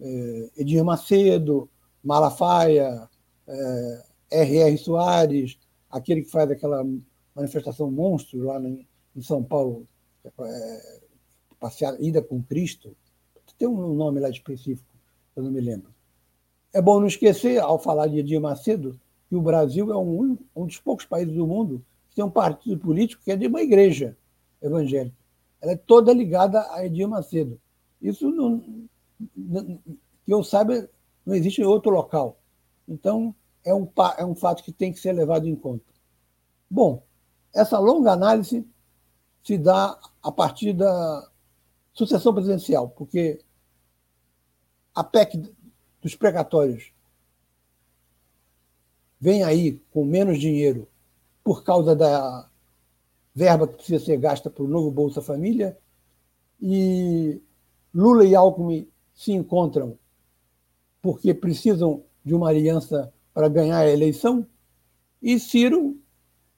eh, 0.00 0.50
Edir 0.56 0.84
Macedo, 0.84 1.70
Malafaia, 2.02 3.08
eh, 3.46 4.02
R.R. 4.32 4.76
Soares, 4.76 5.56
aquele 5.88 6.22
que 6.22 6.30
faz 6.30 6.50
aquela 6.50 6.84
manifestação 7.36 7.88
monstro 7.88 8.42
lá 8.42 8.60
em 8.60 9.22
São 9.22 9.44
Paulo, 9.44 9.86
é, 10.24 11.00
passear, 11.60 11.96
ida 12.02 12.20
com 12.20 12.42
Cristo. 12.42 12.96
Tem 13.56 13.68
um 13.68 13.94
nome 13.94 14.18
lá 14.18 14.28
específico, 14.28 14.90
eu 15.36 15.42
não 15.44 15.52
me 15.52 15.60
lembro. 15.60 15.94
É 16.72 16.82
bom 16.82 16.98
não 16.98 17.06
esquecer, 17.06 17.60
ao 17.60 17.78
falar 17.78 18.08
de 18.08 18.18
Edir 18.18 18.40
Macedo, 18.40 18.98
que 19.28 19.36
o 19.36 19.42
Brasil 19.42 19.92
é 19.92 19.96
um, 19.96 20.36
um 20.56 20.66
dos 20.66 20.78
poucos 20.78 21.04
países 21.04 21.34
do 21.34 21.46
mundo 21.46 21.84
que 22.08 22.16
tem 22.16 22.24
um 22.24 22.30
partido 22.30 22.78
político 22.78 23.22
que 23.22 23.30
é 23.30 23.36
de 23.36 23.46
uma 23.46 23.62
igreja 23.62 24.16
evangélica. 24.62 25.16
Ela 25.60 25.72
é 25.72 25.76
toda 25.76 26.12
ligada 26.12 26.66
a 26.72 26.84
Edir 26.84 27.08
Macedo. 27.08 27.60
Isso, 28.00 28.30
não, 28.30 28.60
que 30.24 30.32
eu 30.32 30.42
saiba, 30.42 30.88
não 31.24 31.34
existe 31.34 31.60
em 31.60 31.64
outro 31.64 31.90
local. 31.90 32.40
Então, 32.88 33.34
é 33.64 33.74
um, 33.74 33.88
é 34.18 34.24
um 34.24 34.34
fato 34.34 34.62
que 34.62 34.72
tem 34.72 34.92
que 34.92 34.98
ser 34.98 35.12
levado 35.12 35.46
em 35.46 35.54
conta. 35.54 35.84
Bom, 36.68 37.02
essa 37.54 37.78
longa 37.78 38.12
análise 38.12 38.66
se 39.44 39.58
dá 39.58 39.98
a 40.22 40.32
partir 40.32 40.72
da 40.72 41.30
sucessão 41.92 42.32
presidencial, 42.32 42.88
porque 42.88 43.40
a 44.94 45.04
PEC 45.04 45.42
dos 46.00 46.14
precatórios 46.14 46.92
vem 49.20 49.44
aí 49.44 49.80
com 49.92 50.04
menos 50.04 50.40
dinheiro 50.40 50.88
por 51.44 51.62
causa 51.62 51.94
da 51.94 52.48
verba 53.34 53.66
que 53.66 53.74
precisa 53.74 54.04
ser 54.04 54.16
gasta 54.18 54.50
para 54.50 54.62
o 54.62 54.68
novo 54.68 54.90
Bolsa 54.90 55.20
Família, 55.20 55.76
e 56.60 57.40
Lula 57.94 58.24
e 58.24 58.34
Alckmin 58.34 58.88
se 59.14 59.32
encontram 59.32 59.98
porque 61.00 61.34
precisam 61.34 62.04
de 62.24 62.34
uma 62.34 62.48
aliança 62.48 63.12
para 63.34 63.48
ganhar 63.48 63.78
a 63.78 63.90
eleição, 63.90 64.46
e 65.20 65.38
Ciro 65.38 65.96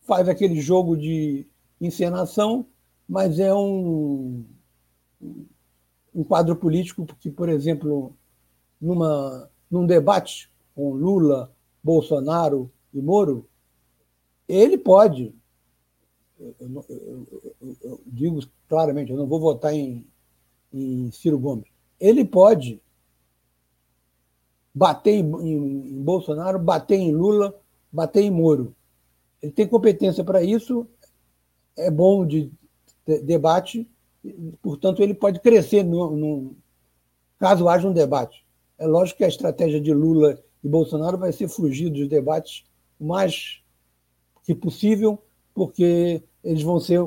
faz 0.02 0.28
aquele 0.28 0.60
jogo 0.60 0.96
de 0.96 1.46
encenação, 1.80 2.66
mas 3.08 3.38
é 3.38 3.54
um, 3.54 4.44
um 6.14 6.24
quadro 6.24 6.56
político 6.56 7.06
que, 7.20 7.30
por 7.30 7.48
exemplo, 7.48 8.14
numa, 8.80 9.50
num 9.70 9.86
debate 9.86 10.50
com 10.74 10.92
Lula, 10.92 11.52
Bolsonaro 11.82 12.70
e 12.92 13.00
Moro, 13.00 13.48
ele 14.48 14.76
pode, 14.76 15.34
eu, 16.38 16.54
eu, 16.88 17.76
eu 17.82 18.00
digo 18.06 18.40
claramente, 18.68 19.10
eu 19.10 19.16
não 19.16 19.26
vou 19.26 19.40
votar 19.40 19.72
em, 19.72 20.06
em 20.72 21.10
Ciro 21.12 21.38
Gomes, 21.38 21.66
ele 22.00 22.24
pode 22.24 22.80
bater 24.74 25.12
em, 25.12 25.32
em, 25.42 25.88
em 25.92 26.02
Bolsonaro, 26.02 26.58
bater 26.58 26.96
em 26.96 27.12
Lula, 27.12 27.54
bater 27.92 28.22
em 28.22 28.30
Moro. 28.30 28.74
Ele 29.40 29.52
tem 29.52 29.68
competência 29.68 30.24
para 30.24 30.42
isso, 30.42 30.86
é 31.76 31.90
bom 31.90 32.26
de, 32.26 32.50
de 33.06 33.20
debate, 33.20 33.88
portanto, 34.62 35.02
ele 35.02 35.14
pode 35.14 35.40
crescer 35.40 35.84
no, 35.84 36.16
no, 36.16 36.56
caso 37.38 37.68
haja 37.68 37.86
um 37.86 37.92
debate. 37.92 38.44
É 38.78 38.86
lógico 38.86 39.18
que 39.18 39.24
a 39.24 39.28
estratégia 39.28 39.80
de 39.80 39.92
Lula 39.92 40.42
e 40.62 40.68
Bolsonaro 40.68 41.18
vai 41.18 41.32
ser 41.32 41.48
fugir 41.48 41.90
dos 41.90 42.08
debates 42.08 42.64
o 42.98 43.06
mais 43.06 43.60
que 44.44 44.54
possível, 44.54 45.22
porque 45.54 46.22
eles 46.42 46.62
vão 46.62 46.80
ser 46.80 47.00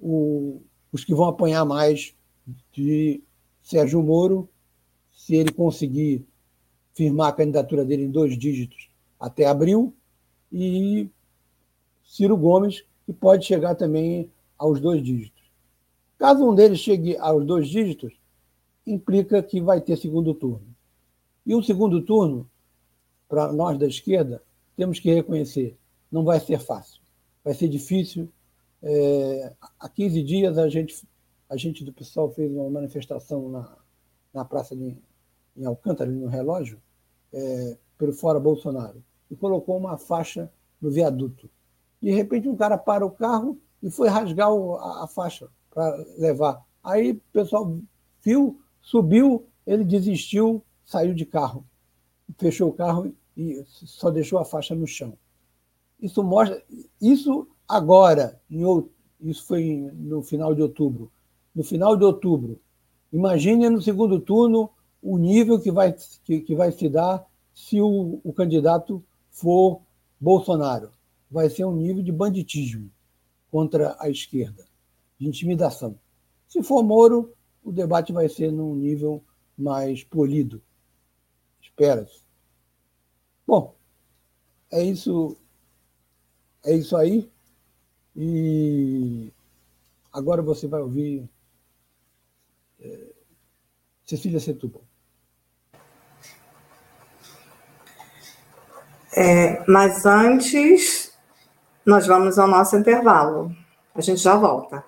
o, 0.00 0.62
os 0.92 1.04
que 1.04 1.14
vão 1.14 1.26
apanhar 1.26 1.64
mais 1.64 2.14
de 2.72 3.20
Sérgio 3.62 4.02
Moro, 4.02 4.48
se 5.12 5.34
ele 5.34 5.52
conseguir 5.52 6.24
firmar 6.94 7.28
a 7.28 7.32
candidatura 7.32 7.84
dele 7.84 8.04
em 8.04 8.10
dois 8.10 8.38
dígitos 8.38 8.88
até 9.20 9.46
abril, 9.46 9.92
e 10.50 11.10
Ciro 12.04 12.36
Gomes, 12.36 12.84
que 13.04 13.12
pode 13.12 13.44
chegar 13.44 13.74
também 13.74 14.30
aos 14.56 14.80
dois 14.80 15.02
dígitos. 15.02 15.42
Caso 16.16 16.48
um 16.48 16.54
deles 16.54 16.78
chegue 16.78 17.16
aos 17.18 17.44
dois 17.44 17.68
dígitos, 17.68 18.12
implica 18.86 19.42
que 19.42 19.60
vai 19.60 19.80
ter 19.80 19.96
segundo 19.96 20.34
turno. 20.34 20.66
E 21.44 21.54
o 21.54 21.62
segundo 21.62 22.02
turno, 22.02 22.48
para 23.28 23.52
nós 23.52 23.78
da 23.78 23.86
esquerda, 23.86 24.42
temos 24.76 24.98
que 24.98 25.12
reconhecer, 25.12 25.76
não 26.10 26.24
vai 26.24 26.40
ser 26.40 26.58
fácil. 26.58 26.97
Vai 27.48 27.54
ser 27.54 27.68
difícil. 27.68 28.28
É, 28.82 29.54
há 29.80 29.88
15 29.88 30.22
dias, 30.22 30.58
a 30.58 30.68
gente, 30.68 31.02
a 31.48 31.56
gente 31.56 31.82
do 31.82 31.94
pessoal 31.94 32.30
fez 32.30 32.52
uma 32.52 32.68
manifestação 32.68 33.48
na, 33.48 33.74
na 34.34 34.44
Praça 34.44 34.76
de, 34.76 34.94
em 35.56 35.64
Alcântara, 35.64 36.10
no 36.10 36.26
relógio, 36.26 36.78
é, 37.32 37.78
pelo 37.96 38.12
Fora 38.12 38.38
Bolsonaro, 38.38 39.02
e 39.30 39.34
colocou 39.34 39.78
uma 39.78 39.96
faixa 39.96 40.52
no 40.78 40.90
viaduto. 40.90 41.48
De 42.02 42.10
repente, 42.10 42.46
um 42.50 42.54
cara 42.54 42.76
para 42.76 43.06
o 43.06 43.10
carro 43.10 43.58
e 43.82 43.90
foi 43.90 44.08
rasgar 44.08 44.52
o, 44.52 44.74
a, 44.74 45.04
a, 45.04 45.06
faixa 45.06 45.48
para 45.70 45.96
levar. 46.18 46.62
Aí 46.84 47.12
o 47.12 47.20
pessoal 47.32 47.78
viu, 48.22 48.60
subiu, 48.82 49.46
ele 49.66 49.84
desistiu, 49.84 50.62
saiu 50.84 51.14
de 51.14 51.24
carro, 51.24 51.64
fechou 52.36 52.68
o 52.68 52.74
carro 52.74 53.10
e 53.34 53.64
só 53.66 54.10
deixou 54.10 54.38
a 54.38 54.44
faixa 54.44 54.74
no 54.74 54.86
chão. 54.86 55.16
Isso 56.00 56.22
mostra, 56.22 56.62
isso 57.00 57.48
agora, 57.66 58.40
em, 58.50 58.62
isso 59.20 59.46
foi 59.46 59.90
no 59.94 60.22
final 60.22 60.54
de 60.54 60.62
outubro. 60.62 61.10
No 61.54 61.64
final 61.64 61.96
de 61.96 62.04
outubro, 62.04 62.60
imagine 63.12 63.68
no 63.68 63.82
segundo 63.82 64.20
turno 64.20 64.70
o 65.02 65.18
nível 65.18 65.60
que 65.60 65.70
vai, 65.70 65.94
que, 66.24 66.40
que 66.40 66.54
vai 66.54 66.70
se 66.72 66.88
dar 66.88 67.26
se 67.54 67.80
o, 67.80 68.20
o 68.22 68.32
candidato 68.32 69.02
for 69.30 69.80
Bolsonaro. 70.20 70.90
Vai 71.30 71.50
ser 71.50 71.64
um 71.64 71.74
nível 71.74 72.02
de 72.02 72.12
banditismo 72.12 72.90
contra 73.50 73.96
a 73.98 74.08
esquerda, 74.08 74.64
de 75.18 75.26
intimidação. 75.26 75.98
Se 76.46 76.62
for 76.62 76.82
Moro, 76.82 77.34
o 77.62 77.72
debate 77.72 78.12
vai 78.12 78.28
ser 78.28 78.52
num 78.52 78.74
nível 78.74 79.22
mais 79.56 80.04
polido. 80.04 80.62
Espera-se. 81.60 82.22
Bom, 83.46 83.74
é 84.70 84.82
isso, 84.82 85.36
é 86.68 86.74
isso 86.74 86.96
aí. 86.96 87.30
E 88.14 89.32
agora 90.12 90.42
você 90.42 90.66
vai 90.66 90.80
ouvir 90.80 91.28
é, 92.80 93.06
Cecília 94.04 94.38
Setúbal. 94.38 94.82
É, 99.16 99.64
mas 99.66 100.04
antes, 100.04 101.16
nós 101.86 102.06
vamos 102.06 102.38
ao 102.38 102.46
nosso 102.46 102.76
intervalo. 102.76 103.54
A 103.94 104.00
gente 104.02 104.20
já 104.20 104.36
volta. 104.36 104.84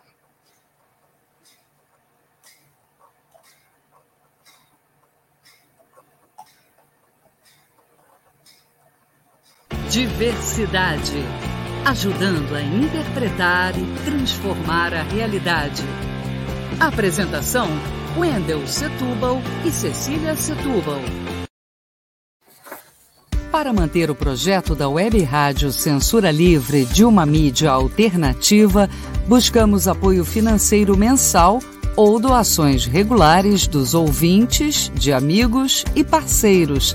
Diversidade. 9.88 11.49
Ajudando 11.84 12.54
a 12.54 12.62
interpretar 12.62 13.72
e 13.76 13.84
transformar 14.04 14.92
a 14.92 15.02
realidade. 15.02 15.82
Apresentação: 16.78 17.68
Wendel 18.16 18.66
Setúbal 18.66 19.40
e 19.64 19.70
Cecília 19.70 20.36
Setúbal. 20.36 21.00
Para 23.50 23.72
manter 23.72 24.10
o 24.10 24.14
projeto 24.14 24.74
da 24.74 24.88
Web 24.88 25.22
Rádio 25.24 25.72
Censura 25.72 26.30
Livre 26.30 26.84
de 26.84 27.02
uma 27.04 27.24
mídia 27.24 27.70
alternativa, 27.70 28.88
buscamos 29.26 29.88
apoio 29.88 30.24
financeiro 30.24 30.96
mensal 30.96 31.60
ou 31.96 32.20
doações 32.20 32.84
regulares 32.84 33.66
dos 33.66 33.94
ouvintes, 33.94 34.92
de 34.94 35.12
amigos 35.12 35.84
e 35.96 36.04
parceiros 36.04 36.94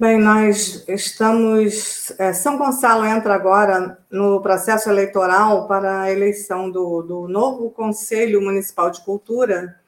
Bem, 0.00 0.18
nós 0.18 0.82
estamos. 0.88 2.10
É, 2.18 2.32
São 2.32 2.56
Gonçalo 2.56 3.04
entra 3.04 3.34
agora 3.34 3.98
no 4.10 4.40
processo 4.40 4.88
eleitoral 4.88 5.68
para 5.68 6.00
a 6.00 6.10
eleição 6.10 6.70
do, 6.70 7.02
do 7.02 7.28
novo 7.28 7.70
Conselho 7.70 8.40
Municipal 8.40 8.90
de 8.90 9.02
Cultura, 9.02 9.78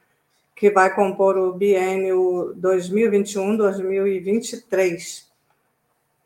que 0.55 0.71
vai 0.71 0.95
compor 0.95 1.39
o 1.39 1.55
biênio 1.55 2.55
2021-2023. 2.61 5.25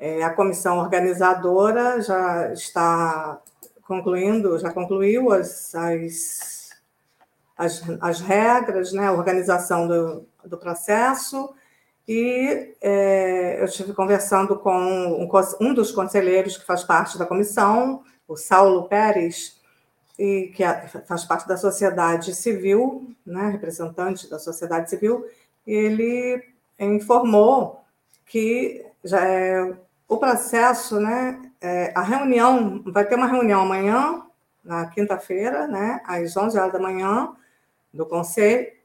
É, 0.00 0.24
a 0.24 0.30
comissão 0.30 0.78
organizadora 0.78 2.02
já 2.02 2.52
está 2.52 3.40
concluindo, 3.86 4.58
já 4.58 4.72
concluiu 4.72 5.30
as, 5.30 5.72
as, 5.76 6.70
as, 7.56 7.84
as 8.00 8.20
regras, 8.20 8.92
né, 8.92 9.06
a 9.06 9.12
organização 9.12 9.86
do, 9.86 10.26
do 10.44 10.58
processo 10.58 11.54
e 12.08 12.76
é, 12.80 13.60
eu 13.60 13.64
estive 13.64 13.92
conversando 13.92 14.56
com 14.56 14.76
um, 14.76 15.28
um, 15.60 15.74
dos 15.74 15.90
conselheiros 15.90 16.56
que 16.56 16.64
faz 16.64 16.84
parte 16.84 17.18
da 17.18 17.26
comissão, 17.26 18.04
o 18.28 18.36
Saulo 18.36 18.88
Pérez, 18.88 19.60
e 20.18 20.52
que 20.54 20.62
faz 21.06 21.24
parte 21.24 21.46
da 21.48 21.56
sociedade 21.56 22.34
civil, 22.34 23.12
né, 23.24 23.48
representante 23.50 24.30
da 24.30 24.38
sociedade 24.38 24.88
civil, 24.88 25.26
e 25.66 25.72
ele 25.72 26.42
informou 26.78 27.84
que 28.24 28.86
já 29.04 29.24
é, 29.24 29.74
o 30.08 30.16
processo, 30.16 31.00
né, 31.00 31.40
é, 31.60 31.92
a 31.94 32.02
reunião, 32.02 32.82
vai 32.86 33.04
ter 33.04 33.16
uma 33.16 33.26
reunião 33.26 33.62
amanhã, 33.62 34.22
na 34.64 34.86
quinta-feira, 34.86 35.66
né, 35.66 36.00
às 36.04 36.36
11 36.36 36.58
horas 36.58 36.72
da 36.72 36.78
manhã, 36.78 37.34
do 37.92 38.06
conselho, 38.06 38.75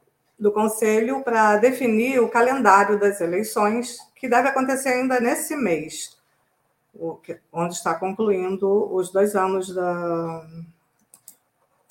do 0.41 0.51
Conselho 0.51 1.21
para 1.21 1.58
definir 1.58 2.19
o 2.19 2.27
calendário 2.27 2.99
das 2.99 3.21
eleições, 3.21 3.99
que 4.15 4.27
deve 4.27 4.47
acontecer 4.47 4.89
ainda 4.89 5.19
nesse 5.19 5.56
mês, 5.56 6.17
onde 7.54 7.75
está 7.75 7.93
concluindo 7.93 8.91
os 8.91 9.12
dois 9.12 9.36
anos 9.36 9.71
da, 9.71 10.47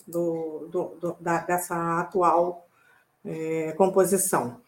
do, 0.04 0.68
do, 0.68 0.84
do, 1.00 1.16
da, 1.20 1.38
dessa 1.38 2.00
atual 2.00 2.66
é, 3.24 3.72
composição. 3.78 4.60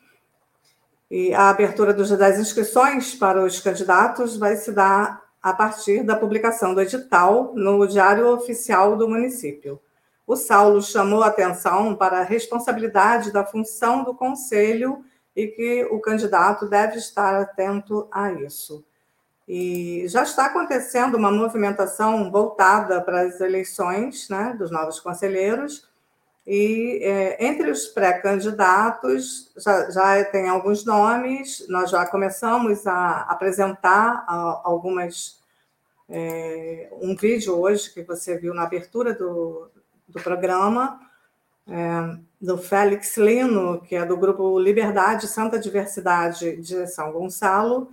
E 1.10 1.34
a 1.34 1.50
abertura 1.50 1.92
das 1.92 2.38
inscrições 2.38 3.16
para 3.16 3.42
os 3.42 3.58
candidatos 3.58 4.36
vai 4.36 4.54
se 4.54 4.70
dar 4.70 5.24
a 5.42 5.52
partir 5.52 6.04
da 6.04 6.14
publicação 6.14 6.72
do 6.72 6.80
edital 6.80 7.52
no 7.52 7.84
Diário 7.88 8.28
Oficial 8.32 8.96
do 8.96 9.08
município 9.08 9.80
o 10.32 10.36
Saulo 10.36 10.82
chamou 10.82 11.22
atenção 11.22 11.94
para 11.94 12.20
a 12.20 12.24
responsabilidade 12.24 13.30
da 13.30 13.44
função 13.44 14.02
do 14.02 14.14
conselho 14.14 15.04
e 15.36 15.46
que 15.46 15.84
o 15.90 16.00
candidato 16.00 16.66
deve 16.66 16.96
estar 16.96 17.40
atento 17.40 18.08
a 18.10 18.32
isso. 18.32 18.84
E 19.46 20.04
já 20.08 20.22
está 20.22 20.46
acontecendo 20.46 21.16
uma 21.16 21.30
movimentação 21.30 22.30
voltada 22.30 23.00
para 23.02 23.22
as 23.22 23.40
eleições 23.40 24.28
né, 24.28 24.54
dos 24.58 24.70
novos 24.70 25.00
conselheiros, 25.00 25.86
e 26.46 26.98
é, 27.02 27.46
entre 27.46 27.70
os 27.70 27.86
pré-candidatos 27.86 29.52
já, 29.56 29.90
já, 29.90 30.24
tem 30.24 30.48
alguns 30.48 30.84
nomes, 30.84 31.64
nós 31.68 31.90
já 31.90 32.04
começamos 32.06 32.86
a 32.86 33.22
apresentar 33.22 34.24
algumas. 34.64 35.40
É, 36.08 36.90
um 37.00 37.14
vídeo 37.14 37.58
hoje 37.58 37.90
que 37.92 38.02
você 38.02 38.36
viu 38.36 38.52
na 38.52 38.64
abertura 38.64 39.14
do, 39.14 39.70
do 40.12 40.22
programa, 40.22 41.00
é, 41.68 42.18
do 42.40 42.58
Félix 42.58 43.16
Lino, 43.16 43.80
que 43.80 43.94
é 43.94 44.04
do 44.04 44.16
grupo 44.16 44.58
Liberdade 44.58 45.26
Santa 45.26 45.58
Diversidade 45.58 46.56
de 46.56 46.86
São 46.86 47.12
Gonçalo. 47.12 47.90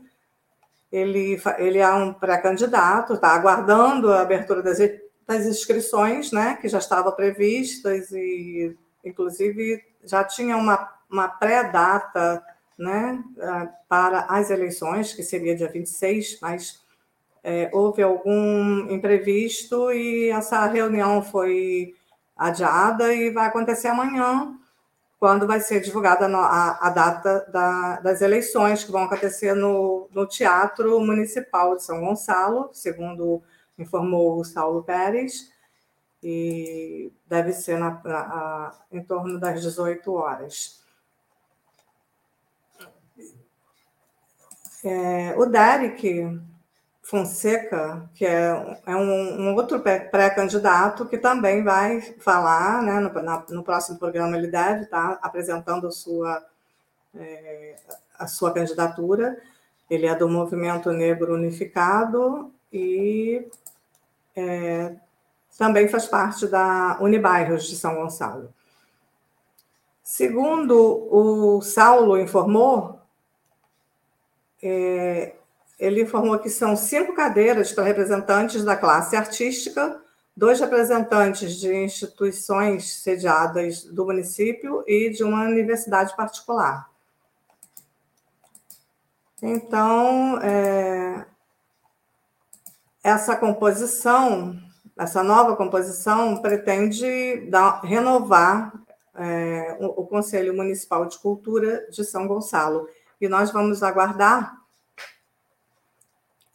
Ele, 0.91 1.39
ele 1.59 1.78
é 1.78 1.91
um 1.91 2.11
pré-candidato, 2.11 3.13
está 3.13 3.30
aguardando 3.30 4.11
a 4.11 4.22
abertura 4.22 4.61
das, 4.61 4.80
das 5.28 5.45
inscrições, 5.45 6.32
né, 6.32 6.57
que 6.59 6.67
já 6.67 6.80
estavam 6.80 7.11
previstas 7.11 8.11
e, 8.11 8.76
inclusive, 9.05 9.84
já 10.03 10.24
tinha 10.24 10.57
uma, 10.57 10.91
uma 11.09 11.28
pré-data 11.28 12.43
né, 12.78 13.24
para 13.88 14.22
as 14.22 14.49
eleições, 14.49 15.13
que 15.13 15.22
seria 15.22 15.55
dia 15.55 15.70
26, 15.70 16.39
mas 16.41 16.82
é, 17.43 17.70
houve 17.72 18.01
algum 18.01 18.89
imprevisto 18.89 19.91
e 19.91 20.30
essa 20.30 20.65
reunião 20.65 21.22
foi 21.22 21.93
adiada 22.40 23.14
e 23.14 23.30
vai 23.30 23.48
acontecer 23.48 23.90
amanhã, 23.90 24.58
quando 25.20 25.46
vai 25.46 25.60
ser 25.60 25.82
divulgada 25.82 26.26
a, 26.26 26.88
a 26.88 26.90
data 26.90 27.46
da, 27.52 28.00
das 28.00 28.22
eleições, 28.22 28.86
que 28.86 28.92
vão 28.92 29.04
acontecer 29.04 29.54
no, 29.54 30.08
no 30.14 30.26
Teatro 30.26 31.02
Municipal 31.02 31.76
de 31.76 31.84
São 31.84 32.00
Gonçalo, 32.00 32.70
segundo 32.72 33.44
informou 33.78 34.40
o 34.40 34.46
Saulo 34.46 34.82
Pérez, 34.82 35.52
e 36.24 37.12
deve 37.28 37.52
ser 37.52 37.78
na, 37.78 38.02
na, 38.04 38.74
em 38.92 39.04
torno 39.04 39.38
das 39.38 39.62
18 39.62 40.14
horas. 40.14 40.80
É, 44.84 45.36
o 45.38 45.46
Derek 45.46 46.40
Fonseca, 47.10 48.07
que 48.14 48.24
é, 48.24 48.78
é 48.86 48.95
um, 48.95 49.41
um 49.41 49.55
outro 49.55 49.80
pré-candidato 49.80 51.07
que 51.07 51.18
também 51.18 51.64
vai 51.64 52.01
falar, 52.20 52.84
né, 52.84 52.99
no, 52.99 53.12
na, 53.24 53.43
no, 53.49 53.64
próximo 53.64 53.97
programa 53.97 54.38
ele 54.38 54.45
deve 54.45 54.84
estar 54.84 55.18
apresentando 55.20 55.88
a 55.88 55.91
sua, 55.91 56.45
é, 57.16 57.76
a 58.18 58.28
sua 58.28 58.53
candidatura. 58.53 59.41
Ele 59.89 60.05
é 60.05 60.14
do 60.14 60.30
Movimento 60.30 60.91
Negro 60.91 61.34
Unificado 61.34 62.53
e 62.72 63.43
é, 64.36 64.93
também 65.57 65.88
faz 65.88 66.05
parte 66.05 66.45
da 66.45 66.99
Unibairros 67.01 67.66
de 67.66 67.76
São 67.76 67.95
Gonçalo. 67.95 68.53
Segundo 70.03 71.07
o 71.12 71.60
Saulo 71.64 72.20
informou, 72.20 73.01
é, 74.62 75.39
ele 75.80 76.01
informou 76.01 76.38
que 76.38 76.49
são 76.49 76.75
cinco 76.75 77.13
cadeiras 77.13 77.71
para 77.71 77.86
representantes 77.86 78.63
da 78.65 78.75
classe 78.75 79.15
artística, 79.15 80.01
dois 80.36 80.59
representantes 80.59 81.55
de 81.55 81.73
instituições 81.73 83.01
sediadas 83.01 83.86
do 83.86 84.05
município 84.05 84.84
e 84.86 85.09
de 85.09 85.23
uma 85.23 85.43
universidade 85.43 86.15
particular. 86.17 86.89
Então, 89.41 90.38
é, 90.41 91.25
essa 93.01 93.38
composição, 93.38 94.59
essa 94.97 95.23
nova 95.23 95.55
composição, 95.55 96.41
pretende 96.41 97.47
dar, 97.49 97.80
renovar 97.82 98.73
é, 99.15 99.77
o, 99.80 100.01
o 100.01 100.07
Conselho 100.07 100.53
Municipal 100.53 101.05
de 101.05 101.17
Cultura 101.19 101.88
de 101.89 102.03
São 102.03 102.27
Gonçalo. 102.27 102.89
E 103.21 103.30
nós 103.30 103.51
vamos 103.51 103.82
aguardar 103.82 104.59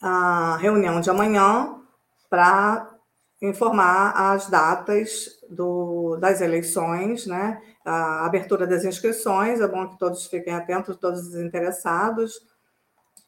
a 0.07 0.59
reunião 0.59 1.01
de 1.01 1.09
amanhã 1.09 1.81
para 2.29 2.95
informar 3.41 4.13
as 4.15 4.51
datas 4.51 5.41
do, 5.49 6.17
das 6.17 6.43
eleições, 6.43 7.27
né? 7.27 7.63
a 7.83 8.27
abertura 8.27 8.67
das 8.67 8.85
inscrições, 8.85 9.63
é 9.63 9.67
bom 9.67 9.89
que 9.89 9.99
todos 9.99 10.27
fiquem 10.27 10.53
atentos, 10.53 10.99
todos 10.99 11.29
os 11.29 11.37
interessados, 11.37 12.47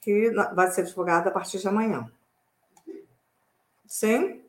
que 0.03 0.31
vai 0.55 0.71
ser 0.71 0.85
divulgada 0.85 1.31
a 1.31 1.33
partir 1.33 1.59
de 1.59 1.67
amanhã. 1.67 2.11
Sim? 3.87 4.45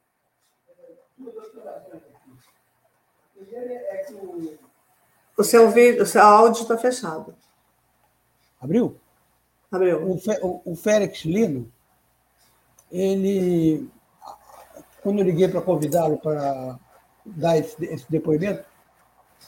O 5.38 5.44
seu 5.46 5.72
vídeo, 5.72 6.04
o 6.04 6.06
seu 6.06 6.22
áudio 6.22 6.64
está 6.64 6.78
fechado. 6.78 7.34
Abriu? 8.60 9.00
Abriu. 9.72 10.04
O, 10.04 10.18
o, 10.42 10.74
o 10.74 10.76
Félix 10.76 11.24
Lino, 11.24 11.72
ele, 12.92 13.90
quando 15.02 15.20
eu 15.20 15.26
liguei 15.26 15.48
para 15.48 15.62
convidá-lo 15.62 16.18
para 16.18 16.80
dar 17.26 17.58
esse, 17.58 17.84
esse 17.86 18.10
depoimento, 18.10 18.64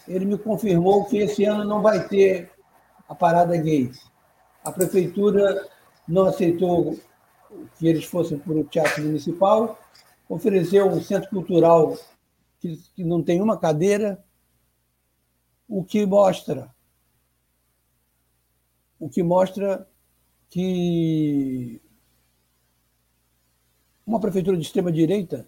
ele 0.08 0.26
me 0.26 0.38
confirmou 0.38 1.06
que 1.06 1.18
esse 1.18 1.46
ano 1.46 1.64
não 1.64 1.82
vai 1.82 2.08
ter 2.08 2.52
a 3.08 3.16
parada 3.16 3.56
gay. 3.58 3.92
A 4.64 4.72
prefeitura 4.72 5.68
não 6.08 6.26
aceitou 6.26 6.98
que 7.78 7.88
eles 7.88 8.06
fossem 8.06 8.38
para 8.38 8.54
o 8.54 8.64
Teatro 8.64 9.04
Municipal, 9.04 9.80
ofereceu 10.28 10.88
um 10.88 11.02
centro 11.02 11.30
cultural 11.30 11.98
que, 12.60 12.78
que 12.96 13.04
não 13.04 13.24
tem 13.24 13.42
uma 13.42 13.58
cadeira, 13.58 14.24
o 15.68 15.84
que 15.84 16.06
mostra 16.06 16.70
o 19.00 19.10
que 19.10 19.24
mostra 19.24 19.88
que 20.50 21.82
uma 24.10 24.20
prefeitura 24.20 24.58
de 24.58 24.64
extrema-direita, 24.64 25.48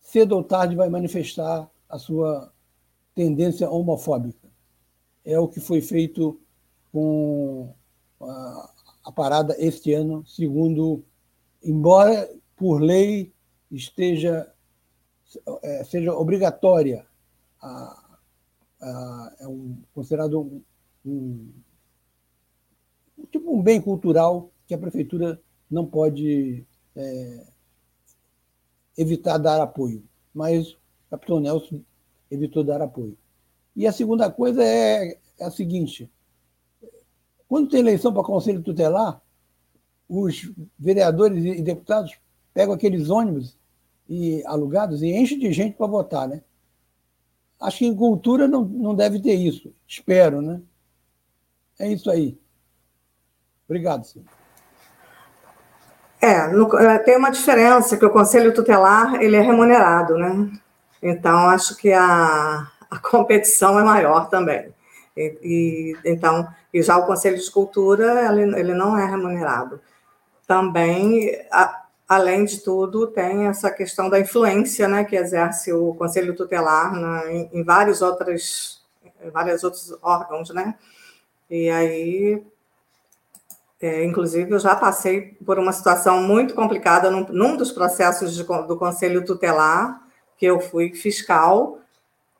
cedo 0.00 0.34
ou 0.34 0.42
tarde, 0.42 0.74
vai 0.74 0.88
manifestar 0.88 1.70
a 1.88 1.98
sua 2.00 2.52
tendência 3.14 3.70
homofóbica. 3.70 4.50
É 5.24 5.38
o 5.38 5.46
que 5.46 5.60
foi 5.60 5.80
feito 5.80 6.40
com 6.90 7.72
a, 8.20 8.70
a 9.04 9.12
parada 9.12 9.54
este 9.56 9.92
ano, 9.92 10.26
segundo, 10.26 11.04
embora 11.62 12.28
por 12.56 12.82
lei 12.82 13.32
esteja 13.70 14.52
é, 15.62 15.84
seja 15.84 16.12
obrigatória, 16.12 17.06
a, 17.60 18.18
a, 18.80 19.36
é 19.38 19.46
um, 19.46 19.80
considerado 19.94 20.40
um, 20.40 20.62
um, 21.06 21.52
tipo 23.30 23.56
um 23.56 23.62
bem 23.62 23.80
cultural 23.80 24.50
que 24.66 24.74
a 24.74 24.78
prefeitura 24.78 25.40
não 25.70 25.86
pode 25.86 26.66
é, 26.96 27.51
evitar 28.96 29.38
dar 29.38 29.60
apoio, 29.60 30.02
mas 30.34 30.72
o 30.72 30.78
capitão 31.10 31.40
Nelson 31.40 31.80
evitou 32.30 32.64
dar 32.64 32.80
apoio. 32.82 33.16
E 33.74 33.86
a 33.86 33.92
segunda 33.92 34.30
coisa 34.30 34.62
é, 34.62 35.18
é 35.38 35.44
a 35.44 35.50
seguinte: 35.50 36.10
quando 37.48 37.68
tem 37.68 37.80
eleição 37.80 38.12
para 38.12 38.22
conselho 38.22 38.62
tutelar, 38.62 39.20
os 40.08 40.52
vereadores 40.78 41.44
e 41.44 41.62
deputados 41.62 42.18
pegam 42.52 42.74
aqueles 42.74 43.08
ônibus 43.08 43.56
e 44.08 44.44
alugados 44.46 45.02
e 45.02 45.10
enchem 45.10 45.38
de 45.38 45.52
gente 45.52 45.76
para 45.76 45.86
votar, 45.86 46.28
né? 46.28 46.42
Acho 47.58 47.78
que 47.78 47.86
em 47.86 47.94
cultura 47.94 48.48
não, 48.48 48.64
não 48.64 48.94
deve 48.94 49.20
ter 49.20 49.34
isso. 49.34 49.72
Espero, 49.86 50.42
né? 50.42 50.60
É 51.78 51.90
isso 51.90 52.10
aí. 52.10 52.38
Obrigado, 53.66 54.04
senhor. 54.04 54.26
É, 56.22 56.46
no, 56.46 56.78
é, 56.78 56.98
tem 57.00 57.16
uma 57.16 57.32
diferença, 57.32 57.96
que 57.96 58.06
o 58.06 58.10
conselho 58.10 58.54
tutelar 58.54 59.20
ele 59.20 59.34
é 59.34 59.40
remunerado, 59.40 60.16
né? 60.16 60.52
Então, 61.02 61.48
acho 61.48 61.76
que 61.76 61.92
a, 61.92 62.68
a 62.88 62.98
competição 63.02 63.76
é 63.76 63.82
maior 63.82 64.28
também. 64.28 64.72
E, 65.16 65.36
e, 65.42 65.96
então, 66.04 66.46
e 66.72 66.80
já 66.80 66.96
o 66.96 67.06
conselho 67.06 67.36
de 67.36 67.50
cultura, 67.50 68.28
ele, 68.30 68.56
ele 68.56 68.72
não 68.72 68.96
é 68.96 69.04
remunerado. 69.04 69.80
Também, 70.46 71.44
a, 71.50 71.86
além 72.08 72.44
de 72.44 72.60
tudo, 72.60 73.08
tem 73.08 73.48
essa 73.48 73.68
questão 73.68 74.08
da 74.08 74.20
influência, 74.20 74.86
né, 74.86 75.02
que 75.02 75.16
exerce 75.16 75.72
o 75.72 75.92
conselho 75.94 76.36
tutelar 76.36 76.94
em, 77.32 77.50
em 77.52 77.64
vários 77.64 78.00
outros, 78.00 78.80
vários 79.32 79.64
outros 79.64 79.98
órgãos, 80.00 80.50
né? 80.50 80.76
E 81.50 81.68
aí 81.68 82.44
é, 83.82 84.04
inclusive, 84.04 84.48
eu 84.48 84.60
já 84.60 84.76
passei 84.76 85.36
por 85.44 85.58
uma 85.58 85.72
situação 85.72 86.22
muito 86.22 86.54
complicada 86.54 87.10
num, 87.10 87.26
num 87.30 87.56
dos 87.56 87.72
processos 87.72 88.32
de, 88.32 88.44
do 88.44 88.76
Conselho 88.76 89.24
Tutelar, 89.24 90.00
que 90.38 90.46
eu 90.46 90.60
fui 90.60 90.94
fiscal, 90.94 91.80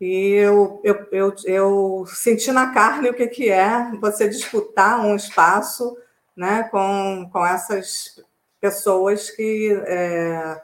e 0.01 0.35
eu, 0.35 0.81
eu, 0.85 1.09
eu, 1.11 1.35
eu, 1.45 2.05
senti 2.07 2.53
na 2.53 2.73
carne 2.73 3.11
o 3.11 3.15
que, 3.15 3.27
que 3.27 3.51
é 3.51 3.91
você 4.01 4.29
disputar 4.29 5.05
um 5.05 5.17
espaço 5.17 5.97
né, 6.37 6.63
com, 6.71 7.29
com 7.33 7.45
essas 7.45 8.21
pessoas 8.61 9.29
que 9.31 9.73
é, 9.85 10.61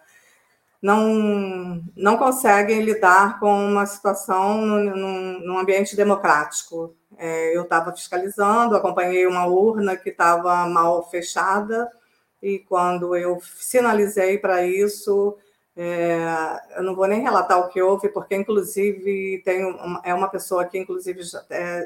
não, 0.81 1.83
não 1.97 2.17
conseguem 2.17 2.83
lidar 2.83 3.41
com 3.41 3.53
uma 3.53 3.85
situação 3.87 4.65
num, 4.65 5.41
num 5.41 5.59
ambiente 5.59 5.97
democrático. 5.97 6.95
É, 7.17 7.57
eu 7.57 7.63
estava 7.63 7.93
fiscalizando, 7.93 8.77
acompanhei 8.77 9.27
uma 9.27 9.47
urna 9.47 9.97
que 9.97 10.11
estava 10.11 10.67
mal 10.67 11.09
fechada, 11.11 11.91
e 12.43 12.61
quando 12.61 13.17
eu 13.17 13.41
sinalizei 13.59 14.39
para 14.39 14.65
isso, 14.65 15.37
é, 15.77 16.19
eu 16.77 16.83
não 16.83 16.95
vou 16.95 17.07
nem 17.07 17.23
relatar 17.23 17.59
o 17.59 17.69
que 17.69 17.83
houve, 17.83 18.09
porque, 18.09 18.37
inclusive, 18.37 19.43
tem 19.45 19.65
uma, 19.65 20.01
é 20.05 20.15
uma 20.15 20.29
pessoa 20.29 20.65
que, 20.65 20.79
inclusive, 20.79 21.23
já, 21.23 21.45
é, 21.51 21.85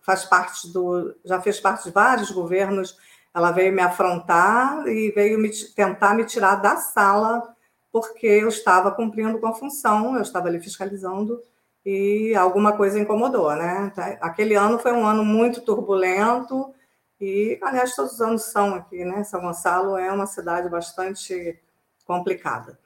faz 0.00 0.24
parte 0.24 0.72
do. 0.72 1.14
já 1.24 1.40
fez 1.40 1.60
parte 1.60 1.84
de 1.84 1.90
vários 1.90 2.30
governos. 2.30 2.96
Ela 3.34 3.50
veio 3.50 3.72
me 3.72 3.80
afrontar 3.80 4.86
e 4.86 5.10
veio 5.12 5.38
me, 5.38 5.50
tentar 5.74 6.14
me 6.14 6.24
tirar 6.24 6.56
da 6.56 6.76
sala, 6.76 7.54
porque 7.92 8.26
eu 8.26 8.48
estava 8.48 8.90
cumprindo 8.90 9.38
com 9.38 9.46
a 9.46 9.54
função, 9.54 10.16
eu 10.16 10.22
estava 10.22 10.48
ali 10.48 10.58
fiscalizando 10.58 11.40
e 11.84 12.34
alguma 12.34 12.72
coisa 12.76 12.98
incomodou, 12.98 13.54
né? 13.54 13.92
Tá, 13.94 14.16
aquele 14.20 14.54
ano 14.54 14.78
foi 14.78 14.92
um 14.92 15.06
ano 15.06 15.24
muito 15.24 15.60
turbulento 15.60 16.74
e, 17.20 17.58
aliás, 17.62 17.94
todos 17.94 18.14
os 18.14 18.20
anos 18.20 18.42
são 18.44 18.74
aqui, 18.74 19.04
né? 19.04 19.22
São 19.24 19.42
Gonçalo 19.42 19.96
é 19.96 20.10
uma 20.10 20.26
cidade 20.26 20.68
bastante 20.68 21.60
complicada. 22.06 22.78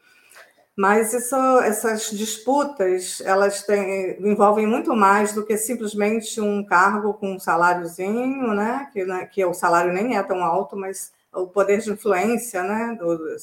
Mas 0.77 1.15
isso, 1.15 1.37
essas 1.61 2.11
disputas, 2.11 3.23
elas 3.23 3.63
têm, 3.63 4.19
envolvem 4.21 4.67
muito 4.67 4.95
mais 4.95 5.33
do 5.33 5.45
que 5.47 5.57
simplesmente 5.57 6.39
um 6.39 6.63
cargo 6.65 7.15
com 7.15 7.33
um 7.35 7.39
saláriozinho, 7.41 8.53
né? 8.53 8.91
Que, 8.93 9.05
né, 9.05 9.25
que 9.27 9.43
o 9.45 9.55
salário 9.55 9.93
nem 9.93 10.19
é 10.19 10.23
tão 10.23 10.45
alto, 10.45 10.77
mas 10.77 11.13
o 11.33 11.47
poder 11.47 11.81
de 11.81 11.91
influência, 11.91 12.63
né? 12.63 12.95
Do, 12.99 13.39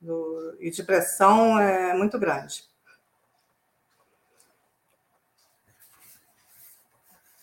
do, 0.00 0.56
e 0.60 0.70
de 0.70 0.82
pressão 0.82 1.58
é 1.58 1.94
muito 1.94 2.18
grande. 2.18 2.64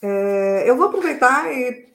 É, 0.01 0.69
eu 0.69 0.77
vou 0.77 0.87
aproveitar 0.87 1.51
e, 1.51 1.93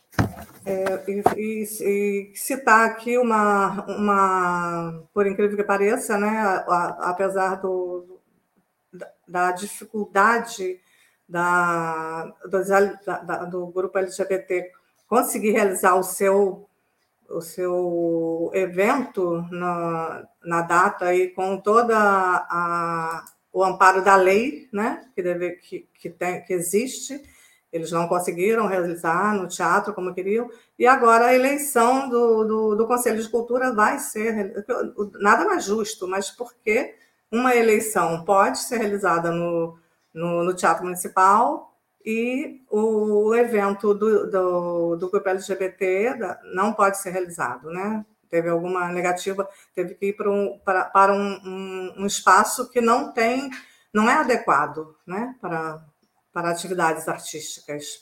é, 0.67 1.05
e, 1.09 1.23
e, 1.37 2.33
e, 2.33 2.37
citar 2.37 2.89
aqui 2.89 3.17
uma, 3.17 3.85
uma, 3.87 5.05
por 5.15 5.27
incrível 5.27 5.57
que 5.57 5.63
pareça, 5.63 6.19
né, 6.19 6.29
a, 6.29 6.57
a, 6.69 7.11
apesar 7.11 7.57
do, 7.57 8.21
da, 9.29 9.53
dificuldade 9.53 10.81
da, 11.29 12.25
do, 12.45 12.65
da, 13.05 13.45
do 13.45 13.67
grupo 13.69 13.99
LGBT 13.99 14.73
conseguir 15.07 15.53
realizar 15.53 15.95
o 15.95 16.03
seu 16.03 16.69
o 17.31 17.41
seu 17.41 18.51
evento 18.53 19.47
na, 19.51 20.27
na 20.45 20.63
data 20.63 21.07
aí 21.07 21.29
com 21.29 21.57
toda 21.59 21.97
a, 21.97 23.25
o 23.53 23.65
amparo 23.65 24.03
da 24.03 24.17
lei, 24.17 24.69
né, 24.73 25.07
que 25.15 25.23
deve 25.23 25.53
que, 25.53 25.89
que 25.95 26.11
tem 26.11 26.43
que 26.45 26.53
existe. 26.53 27.23
Eles 27.73 27.93
não 27.93 28.09
conseguiram 28.09 28.67
realizar 28.67 29.33
no 29.35 29.47
teatro 29.47 29.95
como 29.95 30.13
queriam, 30.13 30.51
e 30.77 30.87
agora 30.87 31.27
a 31.27 31.35
eleição 31.35 32.09
do, 32.09 32.45
do, 32.45 32.75
do, 32.75 32.87
Conselho 32.87 33.23
de 33.23 33.29
Cultura 33.29 33.73
vai 33.73 34.01
ser 34.01 34.53
nada 35.21 35.45
mais 35.45 35.65
justo, 35.65 36.09
mas 36.09 36.33
porque 36.33 36.97
uma 37.31 37.55
eleição 37.55 38.25
pode 38.25 38.59
ser 38.59 38.79
realizada 38.79 39.31
no, 39.31 39.79
no, 40.13 40.43
no 40.43 40.53
Teatro 40.53 40.83
Municipal 40.85 41.70
e 42.05 42.63
o 42.71 43.35
evento 43.35 43.95
do, 43.95 44.31
do, 44.31 44.97
do 44.97 45.11
grupo 45.11 45.29
LGBT 45.29 46.17
não 46.55 46.73
pode 46.73 46.99
ser 46.99 47.11
realizado, 47.11 47.71
né? 47.71 48.05
Teve 48.29 48.49
alguma 48.49 48.89
negativa, 48.89 49.49
teve 49.75 49.95
que 49.95 50.07
ir 50.07 50.13
para 50.17 50.31
um, 50.31 50.59
para, 50.65 50.85
para 50.85 51.13
um, 51.13 51.41
um, 51.45 51.95
um 51.99 52.07
espaço 52.07 52.71
que 52.71 52.81
não 52.81 53.13
tem, 53.13 53.51
não 53.93 54.09
é 54.09 54.15
adequado, 54.15 54.95
né? 55.07 55.35
Para 55.41 55.85
para 56.33 56.51
atividades 56.51 57.09
artísticas. 57.09 58.01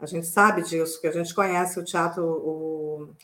A 0.00 0.06
gente 0.06 0.26
sabe 0.26 0.62
disso, 0.62 1.00
que 1.00 1.06
a 1.06 1.12
gente 1.12 1.34
conhece 1.34 1.78
o 1.78 1.84
teatro, 1.84 2.24
o, 2.24 3.14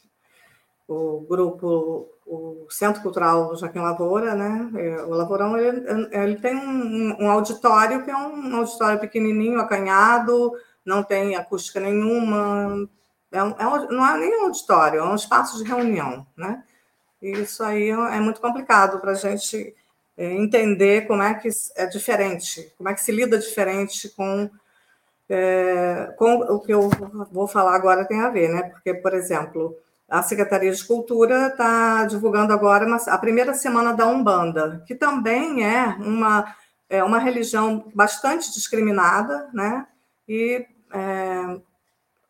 o 0.89 1.21
grupo, 1.29 2.09
o 2.27 2.67
Centro 2.71 3.03
Cultural 3.03 3.57
Joaquim 3.57 3.81
Lavoura, 3.81 4.35
né? 4.35 4.71
É, 4.77 5.03
o 5.03 5.11
Lavourão 5.11 5.57
ele, 5.57 5.85
ele 6.13 6.37
tem 6.37 6.57
um, 6.57 7.25
um, 7.25 7.31
auditório 7.31 8.05
que 8.05 8.11
é 8.11 8.17
um 8.17 8.57
auditório 8.57 9.01
pequenininho, 9.01 9.61
acanhado, 9.61 10.53
não 10.85 11.03
tem 11.03 11.35
acústica 11.35 11.81
nenhuma, 11.81 12.89
é 13.33 13.43
um, 13.43 13.55
é 13.59 13.67
um, 13.67 13.89
não 13.91 14.07
é 14.07 14.19
nem 14.19 14.41
um 14.41 14.45
auditório, 14.45 15.01
é 15.01 15.05
um 15.05 15.15
espaço 15.15 15.59
de 15.59 15.69
reunião, 15.69 16.27
né? 16.37 16.63
E 17.21 17.31
isso 17.33 17.65
aí 17.65 17.91
é 17.91 18.21
muito 18.21 18.41
complicado 18.41 19.01
para 19.01 19.13
a 19.13 19.15
gente 19.15 19.75
é, 20.17 20.33
entender 20.35 21.07
como 21.07 21.23
é 21.23 21.35
que 21.35 21.49
é 21.77 21.87
diferente, 21.87 22.73
como 22.77 22.89
é 22.89 22.95
que 22.95 23.01
se 23.01 23.11
lida 23.11 23.39
diferente 23.39 24.09
com, 24.11 24.49
é, 25.29 26.15
com 26.17 26.37
o 26.37 26.61
que 26.61 26.73
eu 26.73 26.89
vou 27.33 27.49
falar 27.49 27.75
agora 27.75 28.05
tem 28.05 28.21
a 28.21 28.31
ver, 28.31 28.49
né? 28.49 28.71
Porque, 28.71 28.95
por 28.95 29.15
exemplo, 29.15 29.77
a 30.09 30.23
Secretaria 30.23 30.73
de 30.73 30.85
Cultura 30.85 31.49
está 31.49 32.05
divulgando 32.05 32.53
agora 32.53 32.87
uma, 32.87 32.97
a 32.97 33.19
primeira 33.19 33.55
semana 33.55 33.93
da 33.93 34.07
Umbanda, 34.07 34.83
que 34.87 34.95
também 34.95 35.65
é 35.65 35.97
uma, 35.99 36.55
é 36.89 37.03
uma 37.03 37.19
religião 37.19 37.91
bastante 37.95 38.53
discriminada, 38.53 39.49
né? 39.53 39.87
E 40.29 40.65
é, 40.93 41.61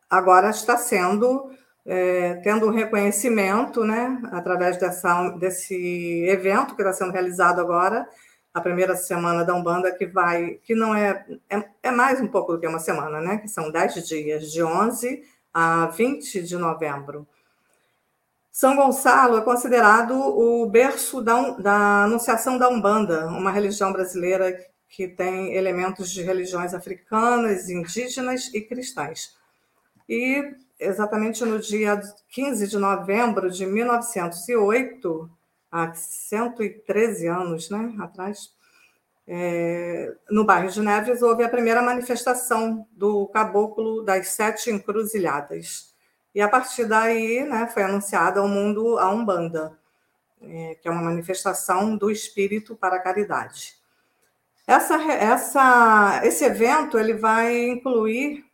agora 0.09 0.49
está 0.49 0.77
sendo 0.77 1.51
é, 1.87 2.33
tendo 2.43 2.67
um 2.67 2.71
reconhecimento, 2.71 3.85
né, 3.85 4.19
através 4.33 4.77
dessa, 4.77 5.29
desse 5.29 6.25
evento 6.27 6.75
que 6.75 6.81
está 6.81 6.91
sendo 6.91 7.13
realizado 7.13 7.61
agora, 7.61 8.05
a 8.53 8.59
primeira 8.59 8.93
semana 8.95 9.45
da 9.45 9.55
Umbanda, 9.55 9.89
que 9.91 10.05
vai, 10.05 10.59
que 10.63 10.75
não 10.75 10.93
é, 10.93 11.25
é, 11.49 11.63
é 11.83 11.91
mais 11.91 12.19
um 12.19 12.27
pouco 12.27 12.51
do 12.51 12.59
que 12.59 12.67
uma 12.67 12.79
semana, 12.79 13.21
né, 13.21 13.37
que 13.37 13.47
são 13.47 13.71
dez 13.71 13.93
dias, 14.05 14.51
de 14.51 14.61
11 14.61 15.23
a 15.53 15.85
20 15.85 16.41
de 16.41 16.57
novembro. 16.57 17.25
São 18.57 18.75
Gonçalo 18.75 19.37
é 19.37 19.41
considerado 19.41 20.15
o 20.15 20.65
berço 20.65 21.21
da, 21.21 21.51
da 21.59 22.05
Anunciação 22.05 22.57
da 22.57 22.67
Umbanda, 22.67 23.27
uma 23.27 23.51
religião 23.51 23.93
brasileira 23.93 24.59
que 24.89 25.07
tem 25.07 25.53
elementos 25.53 26.09
de 26.09 26.23
religiões 26.23 26.73
africanas, 26.73 27.69
indígenas 27.69 28.51
e 28.55 28.61
cristãs. 28.61 29.37
E 30.09 30.55
exatamente 30.79 31.45
no 31.45 31.59
dia 31.59 32.01
15 32.29 32.67
de 32.67 32.79
novembro 32.79 33.51
de 33.51 33.63
1908, 33.63 35.29
há 35.71 35.93
113 35.93 37.27
anos 37.27 37.69
né, 37.69 37.93
atrás, 37.99 38.51
é, 39.27 40.15
no 40.31 40.43
bairro 40.43 40.71
de 40.71 40.81
Neves, 40.81 41.21
houve 41.21 41.43
a 41.43 41.49
primeira 41.49 41.83
manifestação 41.83 42.87
do 42.91 43.27
Caboclo 43.27 44.01
das 44.01 44.29
Sete 44.29 44.71
Encruzilhadas. 44.71 45.86
E 46.37 46.41
a 46.41 46.47
partir 46.47 46.85
daí 46.85 47.43
né, 47.45 47.65
foi 47.65 47.81
anunciada 47.81 48.39
ao 48.39 48.47
mundo 48.47 48.99
a 48.99 49.09
Umbanda, 49.09 49.75
é, 50.39 50.77
que 50.79 50.87
é 50.87 50.91
uma 50.91 51.01
manifestação 51.01 51.97
do 51.97 52.11
espírito 52.11 52.75
para 52.75 52.97
a 52.97 52.99
caridade. 52.99 53.73
Essa, 54.67 55.01
essa, 55.01 56.21
esse 56.23 56.45
evento 56.45 56.99
ele 56.99 57.15
vai 57.15 57.69
incluir 57.69 58.45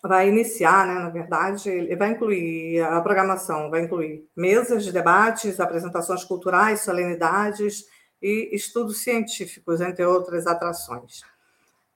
vai 0.00 0.28
iniciar, 0.28 0.86
né, 0.86 0.94
na 0.94 1.10
verdade, 1.10 1.68
ele 1.70 1.96
vai 1.96 2.10
incluir 2.10 2.80
a 2.82 3.00
programação, 3.00 3.68
vai 3.68 3.80
incluir 3.80 4.24
mesas 4.36 4.84
de 4.84 4.92
debates, 4.92 5.58
apresentações 5.58 6.22
culturais, 6.22 6.82
solenidades 6.82 7.84
e 8.22 8.54
estudos 8.54 8.98
científicos, 8.98 9.80
entre 9.80 10.04
outras 10.04 10.46
atrações. 10.46 11.24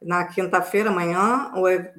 Na 0.01 0.25
quinta-feira, 0.25 0.91
amanhã, 0.91 1.51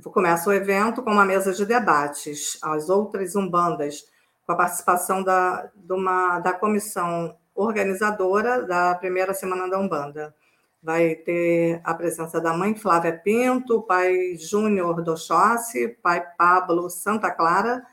começa 0.06 0.50
o 0.50 0.54
evento 0.54 1.04
com 1.04 1.12
uma 1.12 1.26
mesa 1.26 1.54
de 1.54 1.66
debates, 1.66 2.58
as 2.62 2.90
outras 2.90 3.36
umbandas, 3.36 4.04
com 4.46 4.54
a 4.54 4.56
participação 4.56 5.22
da, 5.22 5.70
uma, 5.90 6.40
da 6.40 6.54
comissão 6.54 7.36
organizadora 7.54 8.64
da 8.64 8.96
primeira 8.96 9.34
semana 9.34 9.70
da 9.70 9.78
Umbanda 9.78 10.34
vai 10.82 11.16
ter 11.16 11.82
a 11.84 11.94
presença 11.94 12.40
da 12.40 12.54
mãe 12.54 12.76
Flávia 12.76 13.18
Pinto, 13.18 13.82
pai 13.82 14.36
Júnior 14.38 15.02
Dochossi, 15.04 15.90
pai 16.02 16.26
Pablo 16.38 16.90
Santa 16.90 17.30
Clara 17.30 17.86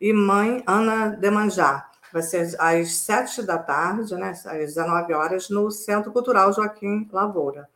e 0.00 0.12
mãe 0.12 0.62
Ana 0.66 1.08
Demanjá. 1.08 1.88
Vai 2.12 2.22
ser 2.22 2.56
às 2.58 2.96
sete 2.96 3.42
da 3.42 3.58
tarde, 3.58 4.14
né, 4.16 4.30
às 4.30 4.42
19 4.42 5.12
horas, 5.12 5.48
no 5.48 5.70
Centro 5.70 6.12
Cultural 6.12 6.52
Joaquim 6.52 7.08
Lavoura. 7.12 7.68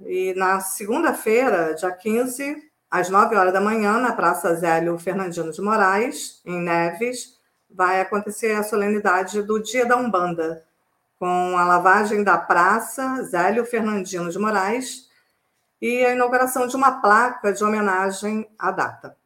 E 0.00 0.34
na 0.34 0.60
segunda-feira, 0.60 1.74
dia 1.74 1.90
15, 1.90 2.62
às 2.90 3.08
9 3.08 3.34
horas 3.34 3.52
da 3.52 3.60
manhã, 3.60 3.98
na 3.98 4.12
Praça 4.12 4.54
Zélio 4.54 4.98
Fernandino 4.98 5.50
de 5.50 5.60
Moraes, 5.62 6.40
em 6.44 6.60
Neves, 6.60 7.36
vai 7.70 8.00
acontecer 8.00 8.52
a 8.52 8.62
solenidade 8.62 9.42
do 9.42 9.58
Dia 9.58 9.86
da 9.86 9.96
Umbanda, 9.96 10.64
com 11.18 11.56
a 11.56 11.64
lavagem 11.64 12.22
da 12.22 12.36
praça 12.36 13.22
Zélio 13.24 13.64
Fernandino 13.64 14.30
de 14.30 14.38
Moraes 14.38 15.10
e 15.80 16.04
a 16.04 16.12
inauguração 16.12 16.66
de 16.66 16.76
uma 16.76 17.00
placa 17.00 17.52
de 17.52 17.64
homenagem 17.64 18.48
à 18.58 18.70
data. 18.70 19.16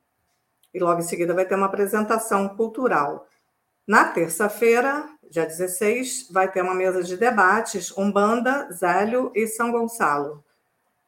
E 0.72 0.78
logo 0.78 1.00
em 1.00 1.04
seguida 1.04 1.34
vai 1.34 1.44
ter 1.44 1.56
uma 1.56 1.66
apresentação 1.66 2.48
cultural. 2.48 3.26
Na 3.86 4.04
terça-feira, 4.04 5.08
dia 5.28 5.44
16, 5.44 6.28
vai 6.30 6.50
ter 6.50 6.62
uma 6.62 6.74
mesa 6.74 7.02
de 7.02 7.16
debates 7.16 7.96
Umbanda, 7.96 8.68
Zélio 8.72 9.32
e 9.34 9.48
São 9.48 9.72
Gonçalo, 9.72 10.44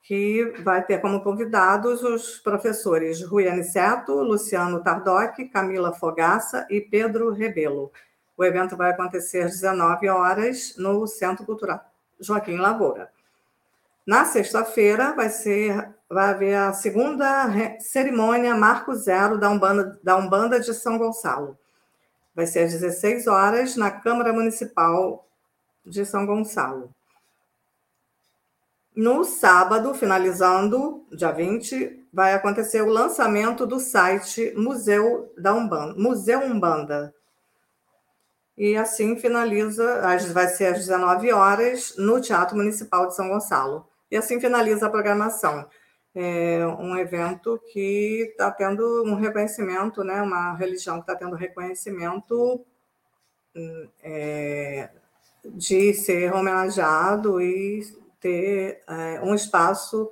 que 0.03 0.53
vai 0.63 0.85
ter 0.85 1.01
como 1.01 1.23
convidados 1.23 2.03
os 2.03 2.39
professores 2.39 3.23
Rui 3.23 3.49
Aniceto, 3.49 4.13
Luciano 4.15 4.83
Tardoc, 4.83 5.39
Camila 5.53 5.93
Fogaça 5.93 6.67
e 6.69 6.81
Pedro 6.81 7.31
Rebelo. 7.31 7.93
O 8.37 8.45
evento 8.45 8.77
vai 8.77 8.91
acontecer 8.91 9.43
às 9.43 9.53
19 9.53 10.09
horas 10.09 10.75
no 10.77 11.07
Centro 11.07 11.47
Cultural 11.47 11.81
Joaquim 12.19 12.57
Lavoura. 12.57 13.11
Na 14.05 14.25
sexta-feira 14.25 15.13
vai 15.15 15.31
ser 15.31 15.95
vai 16.09 16.31
haver 16.31 16.55
a 16.57 16.73
segunda 16.73 17.79
cerimônia 17.81 18.55
Marco 18.55 18.95
Zero 18.95 19.39
da 19.39 19.49
Umbanda, 19.49 19.99
da 20.03 20.17
Umbanda 20.17 20.61
de 20.61 20.75
São 20.75 20.99
Gonçalo. 20.99 21.57
Vai 22.35 22.47
ser 22.47 22.61
às 22.61 22.73
16 22.73 23.27
horas 23.27 23.77
na 23.77 23.91
Câmara 23.91 24.33
Municipal 24.33 25.27
de 25.87 26.05
São 26.05 26.27
Gonçalo. 26.27 26.93
No 28.95 29.25
sábado, 29.25 29.95
finalizando, 29.95 31.07
dia 31.11 31.33
20, 31.33 32.07
vai 32.13 32.35
acontecer 32.35 32.83
o 32.83 32.91
lançamento 32.91 33.67
do 33.67 33.81
site 33.81 34.53
Museu 34.55 35.33
da 35.39 35.55
Umbanda, 35.55 35.95
Museu 35.97 36.41
Umbanda, 36.41 37.15
E 38.57 38.77
assim 38.77 39.17
finaliza, 39.17 40.03
vai 40.35 40.47
ser 40.49 40.67
às 40.67 40.79
19 40.79 41.33
horas, 41.33 41.95
no 41.97 42.21
Teatro 42.21 42.55
Municipal 42.57 43.07
de 43.09 43.17
São 43.17 43.31
Gonçalo. 43.31 43.89
E 44.11 44.17
assim 44.17 44.39
finaliza 44.39 44.87
a 44.87 44.91
programação. 44.91 45.67
É 46.15 46.67
um 46.79 46.95
evento 46.99 47.59
que 47.73 48.29
está 48.31 48.51
tendo 48.51 49.05
um 49.07 49.15
reconhecimento, 49.15 50.05
né? 50.05 50.21
uma 50.21 50.53
religião 50.55 50.97
que 50.97 51.11
está 51.11 51.17
tendo 51.17 51.35
reconhecimento 51.35 52.63
é, 54.03 54.91
de 55.47 55.95
ser 55.95 56.35
homenageado 56.35 57.41
e 57.41 57.83
ter 58.23 58.83
é, 58.89 59.21
um 59.21 59.35
espaço 59.35 60.11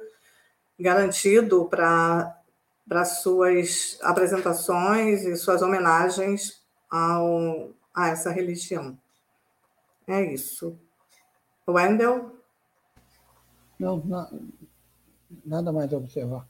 garantido 0.78 1.66
para 1.66 3.04
suas 3.04 3.98
apresentações 4.02 5.22
e 5.22 5.36
suas 5.36 5.62
homenagens 5.62 6.60
ao, 6.90 7.70
a 7.94 8.08
essa 8.08 8.30
religião. 8.30 8.98
É 10.06 10.22
isso. 10.22 10.76
Wendel? 11.68 12.36
Não, 13.78 14.02
nada 15.44 15.72
mais 15.72 15.92
a 15.92 15.96
observar. 15.96 16.49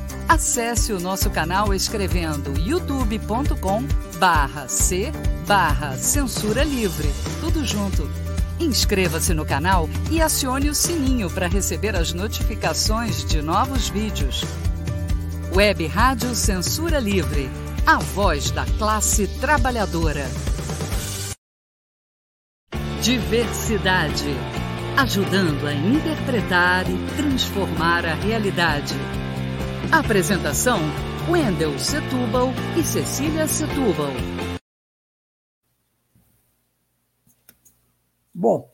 Acesse 0.31 0.93
o 0.93 0.99
nosso 1.01 1.29
canal 1.29 1.73
escrevendo 1.73 2.57
youtube.com 2.57 3.83
barra 4.17 4.65
C 4.69 5.11
barra 5.45 5.97
Censura 5.97 6.63
Livre. 6.63 7.09
Tudo 7.41 7.65
junto. 7.65 8.09
Inscreva-se 8.57 9.33
no 9.33 9.45
canal 9.45 9.89
e 10.09 10.21
acione 10.21 10.69
o 10.69 10.73
sininho 10.73 11.29
para 11.29 11.47
receber 11.47 11.97
as 11.97 12.13
notificações 12.13 13.25
de 13.25 13.41
novos 13.41 13.89
vídeos. 13.89 14.45
Web 15.53 15.85
Rádio 15.87 16.33
Censura 16.33 16.97
Livre. 16.97 17.49
A 17.85 17.97
voz 17.97 18.51
da 18.51 18.65
classe 18.77 19.27
trabalhadora. 19.41 20.29
Diversidade. 23.01 24.33
Ajudando 24.95 25.67
a 25.67 25.73
interpretar 25.73 26.89
e 26.89 27.15
transformar 27.17 28.05
a 28.05 28.13
realidade. 28.13 28.95
Apresentação: 29.91 30.79
Wendel 31.29 31.77
Setúbal 31.77 32.47
e 32.79 32.83
Cecília 32.83 33.45
Setúbal. 33.45 34.13
Bom, 38.33 38.73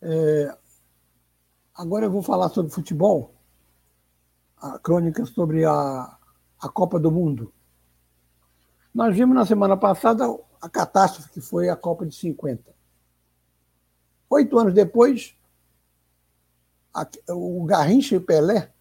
é, 0.00 0.56
agora 1.74 2.06
eu 2.06 2.10
vou 2.10 2.22
falar 2.22 2.48
sobre 2.48 2.72
futebol, 2.72 3.34
a 4.56 4.78
crônica 4.78 5.26
sobre 5.26 5.66
a, 5.66 6.18
a 6.58 6.68
Copa 6.70 6.98
do 6.98 7.12
Mundo. 7.12 7.52
Nós 8.94 9.14
vimos 9.14 9.34
na 9.34 9.44
semana 9.44 9.76
passada 9.76 10.24
a 10.58 10.70
catástrofe 10.70 11.28
que 11.28 11.40
foi 11.42 11.68
a 11.68 11.76
Copa 11.76 12.06
de 12.06 12.16
50. 12.16 12.74
Oito 14.30 14.58
anos 14.58 14.72
depois, 14.72 15.36
o 17.28 17.62
Garrincha 17.66 18.14
e 18.14 18.18
o 18.18 18.22
Pelé 18.22 18.74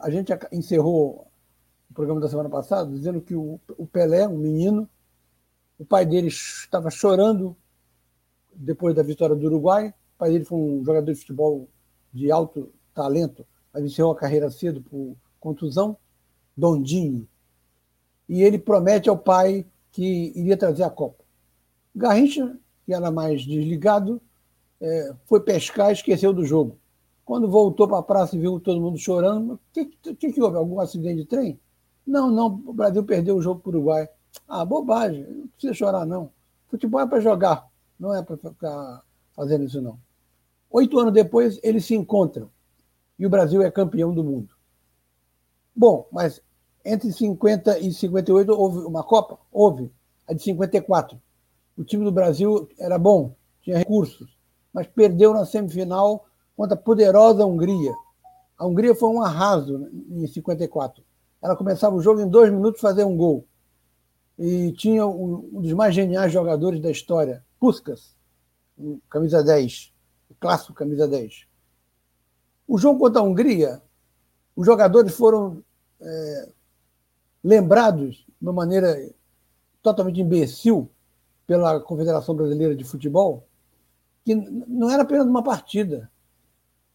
a 0.00 0.10
gente 0.10 0.32
encerrou 0.52 1.28
o 1.90 1.94
programa 1.94 2.20
da 2.20 2.28
semana 2.28 2.48
passada 2.48 2.90
dizendo 2.90 3.20
que 3.20 3.34
o, 3.34 3.60
o 3.76 3.86
Pelé, 3.86 4.26
um 4.26 4.38
menino, 4.38 4.88
o 5.78 5.84
pai 5.84 6.06
dele 6.06 6.28
estava 6.28 6.90
chorando 6.90 7.56
depois 8.54 8.94
da 8.94 9.02
vitória 9.02 9.36
do 9.36 9.46
Uruguai. 9.46 9.88
O 9.88 10.18
pai 10.18 10.30
dele 10.30 10.44
foi 10.44 10.58
um 10.58 10.84
jogador 10.84 11.12
de 11.12 11.18
futebol 11.18 11.68
de 12.12 12.30
alto 12.30 12.72
talento, 12.94 13.46
mas 13.72 13.84
encerrou 13.84 14.12
a 14.12 14.16
carreira 14.16 14.50
cedo 14.50 14.80
por 14.82 15.16
contusão, 15.40 15.96
Dondinho. 16.56 17.26
E 18.28 18.42
ele 18.42 18.58
promete 18.58 19.08
ao 19.08 19.18
pai 19.18 19.66
que 19.90 20.32
iria 20.36 20.56
trazer 20.56 20.84
a 20.84 20.90
Copa. 20.90 21.24
Garrincha, 21.94 22.56
que 22.86 22.94
era 22.94 23.10
mais 23.10 23.42
desligado, 23.44 24.20
é, 24.80 25.14
foi 25.26 25.40
pescar 25.40 25.90
e 25.90 25.94
esqueceu 25.94 26.32
do 26.32 26.44
jogo. 26.44 26.78
Quando 27.24 27.48
voltou 27.48 27.86
para 27.86 27.98
a 27.98 28.02
praça 28.02 28.36
e 28.36 28.38
viu 28.38 28.58
todo 28.58 28.80
mundo 28.80 28.98
chorando, 28.98 29.54
o 29.54 29.60
que, 29.72 29.86
que, 29.86 30.32
que, 30.32 30.42
houve? 30.42 30.56
Algum 30.56 30.80
acidente 30.80 31.22
de 31.22 31.24
trem? 31.24 31.60
Não, 32.06 32.30
não, 32.30 32.46
o 32.46 32.72
Brasil 32.72 33.04
perdeu 33.04 33.36
o 33.36 33.42
jogo 33.42 33.60
para 33.60 33.70
o 33.70 33.72
Uruguai. 33.74 34.08
Ah, 34.48 34.64
bobagem, 34.64 35.24
não 35.24 35.46
precisa 35.48 35.74
chorar, 35.74 36.04
não. 36.04 36.30
Futebol 36.68 37.00
é 37.00 37.06
para 37.06 37.20
jogar, 37.20 37.68
não 37.98 38.14
é 38.14 38.22
para 38.22 38.36
ficar 38.36 39.02
fazendo 39.34 39.64
isso, 39.64 39.80
não. 39.80 39.98
Oito 40.70 40.98
anos 40.98 41.12
depois, 41.12 41.60
eles 41.62 41.84
se 41.84 41.94
encontram 41.94 42.50
e 43.18 43.26
o 43.26 43.30
Brasil 43.30 43.62
é 43.62 43.70
campeão 43.70 44.12
do 44.12 44.24
mundo. 44.24 44.54
Bom, 45.76 46.08
mas 46.10 46.42
entre 46.84 47.12
50 47.12 47.78
e 47.78 47.92
58 47.92 48.50
houve 48.50 48.78
uma 48.80 49.04
Copa? 49.04 49.38
Houve. 49.50 49.92
A 50.26 50.32
de 50.32 50.42
54. 50.42 51.20
O 51.76 51.84
time 51.84 52.04
do 52.04 52.12
Brasil 52.12 52.68
era 52.78 52.98
bom, 52.98 53.34
tinha 53.62 53.78
recursos, 53.78 54.36
mas 54.72 54.86
perdeu 54.86 55.32
na 55.32 55.46
semifinal 55.46 56.26
contra 56.56 56.74
a 56.74 56.80
poderosa 56.80 57.46
Hungria. 57.46 57.92
A 58.58 58.66
Hungria 58.66 58.94
foi 58.94 59.08
um 59.10 59.22
arraso 59.22 59.88
em 60.10 60.26
54. 60.26 61.02
Ela 61.40 61.56
começava 61.56 61.96
o 61.96 62.00
jogo 62.00 62.20
em 62.20 62.28
dois 62.28 62.52
minutos 62.52 62.80
fazer 62.80 63.04
um 63.04 63.16
gol. 63.16 63.46
E 64.38 64.72
tinha 64.72 65.06
um 65.06 65.60
dos 65.60 65.72
mais 65.72 65.94
geniais 65.94 66.32
jogadores 66.32 66.80
da 66.80 66.90
história, 66.90 67.44
Puskas, 67.58 68.16
camisa 69.08 69.42
10, 69.42 69.92
o 70.30 70.34
clássico 70.34 70.72
camisa 70.72 71.06
10. 71.06 71.46
O 72.66 72.78
jogo 72.78 73.00
contra 73.00 73.20
a 73.20 73.24
Hungria, 73.24 73.82
os 74.54 74.66
jogadores 74.66 75.14
foram 75.14 75.62
é, 76.00 76.48
lembrados 77.42 78.24
de 78.40 78.48
uma 78.48 78.52
maneira 78.52 78.96
totalmente 79.82 80.20
imbecil 80.20 80.88
pela 81.46 81.80
Confederação 81.80 82.34
Brasileira 82.34 82.74
de 82.74 82.84
Futebol, 82.84 83.46
que 84.24 84.34
não 84.34 84.88
era 84.88 85.02
apenas 85.02 85.26
uma 85.26 85.42
partida, 85.42 86.10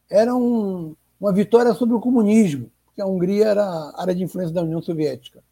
era 0.10 0.36
um, 0.36 0.96
uma 1.20 1.34
vitória 1.34 1.74
sobre 1.74 1.96
o 1.96 2.00
comunismo, 2.00 2.72
porque 2.86 3.02
a 3.02 3.06
Hungria 3.06 3.48
era 3.48 3.94
área 3.96 4.16
de 4.16 4.24
influência 4.24 4.54
da 4.54 4.64
União 4.64 4.82
Soviética. 4.82 5.44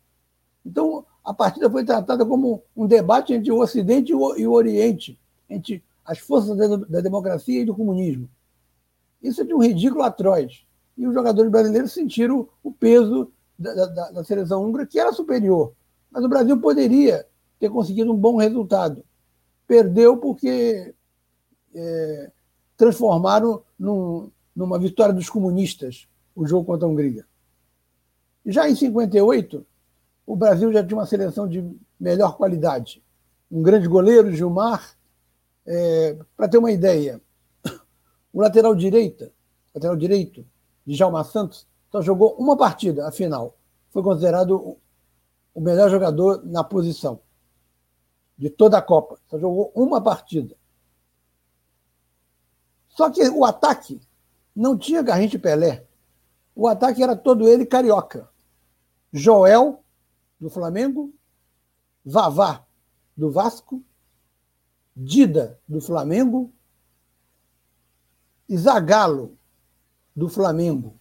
Então, 0.65 1.05
a 1.23 1.33
partida 1.33 1.69
foi 1.69 1.83
tratada 1.83 2.25
como 2.25 2.63
um 2.75 2.87
debate 2.87 3.33
entre 3.33 3.51
o 3.51 3.59
Ocidente 3.59 4.11
e 4.11 4.15
o, 4.15 4.37
e 4.37 4.47
o 4.47 4.51
Oriente, 4.51 5.19
entre 5.49 5.83
as 6.03 6.19
forças 6.19 6.55
da, 6.55 6.75
da, 6.77 7.01
democracia 7.01 7.61
e 7.61 7.65
do 7.65 7.75
comunismo. 7.75 8.29
Isso 9.21 9.41
é 9.41 9.43
de 9.43 9.53
um 9.53 9.61
ridículo 9.61 10.03
atroz. 10.03 10.63
E 10.97 11.05
os 11.05 11.13
jogadores 11.13 11.51
brasileiros 11.51 11.91
sentiram 11.91 12.47
o 12.63 12.71
peso 12.71 13.31
da, 13.57 13.73
da, 13.73 14.11
da 14.11 14.23
seleção 14.23 14.63
húngara, 14.63 14.85
que 14.85 14.99
era 14.99 15.11
superior. 15.11 15.73
Mas 16.11 16.23
o 16.23 16.29
Brasil 16.29 16.59
poderia 16.59 17.25
ter 17.59 17.69
conseguido 17.69 18.11
um 18.11 18.15
bom 18.15 18.37
resultado. 18.37 19.03
Perdeu 19.67 20.17
porque 20.17 20.93
é, 21.73 22.31
transformaram 22.77 23.63
num, 23.77 24.29
numa 24.55 24.79
vitória 24.79 25.13
dos 25.13 25.29
comunistas, 25.29 26.07
o 26.35 26.45
jogo 26.47 26.65
contra 26.65 26.87
a 26.87 26.89
Hungria. 26.89 27.25
Já 28.45 28.69
em 28.69 28.75
58, 28.75 29.65
o 30.25 30.35
Brasil 30.35 30.71
já 30.71 30.83
tinha 30.83 30.97
uma 30.97 31.05
seleção 31.05 31.47
de 31.47 31.67
melhor 31.99 32.37
qualidade. 32.37 33.03
Um 33.51 33.61
grande 33.61 33.87
goleiro, 33.87 34.31
Gilmar. 34.31 34.95
É, 35.65 36.17
Para 36.37 36.47
ter 36.47 36.57
uma 36.57 36.71
ideia, 36.71 37.19
o 38.31 38.39
lateral 38.41 38.75
direita, 38.75 39.31
lateral 39.73 39.95
direito, 39.95 40.45
de 40.85 40.95
Djalma 40.95 41.23
Santos, 41.23 41.67
só 41.91 42.01
jogou 42.01 42.35
uma 42.35 42.55
partida, 42.55 43.07
a 43.07 43.11
final. 43.11 43.57
Foi 43.89 44.03
considerado 44.03 44.77
o 45.53 45.61
melhor 45.61 45.89
jogador 45.89 46.45
na 46.45 46.63
posição 46.63 47.19
de 48.37 48.49
toda 48.49 48.77
a 48.77 48.81
Copa. 48.81 49.17
Só 49.27 49.39
jogou 49.39 49.71
uma 49.73 50.01
partida. 50.01 50.55
Só 52.89 53.09
que 53.09 53.27
o 53.29 53.43
ataque 53.43 53.99
não 54.55 54.77
tinha 54.77 55.01
Garrincha 55.01 55.35
e 55.35 55.39
Pelé. 55.39 55.85
O 56.55 56.67
ataque 56.67 57.03
era 57.03 57.15
todo 57.15 57.47
ele 57.47 57.65
carioca. 57.65 58.29
Joel, 59.11 59.83
do 60.39 60.49
Flamengo, 60.49 61.13
Vavá, 62.05 62.65
do 63.15 63.31
Vasco, 63.31 63.83
Dida, 64.95 65.59
do 65.67 65.81
Flamengo, 65.81 66.53
Zagalo, 68.53 69.37
do 70.15 70.29
Flamengo. 70.29 70.97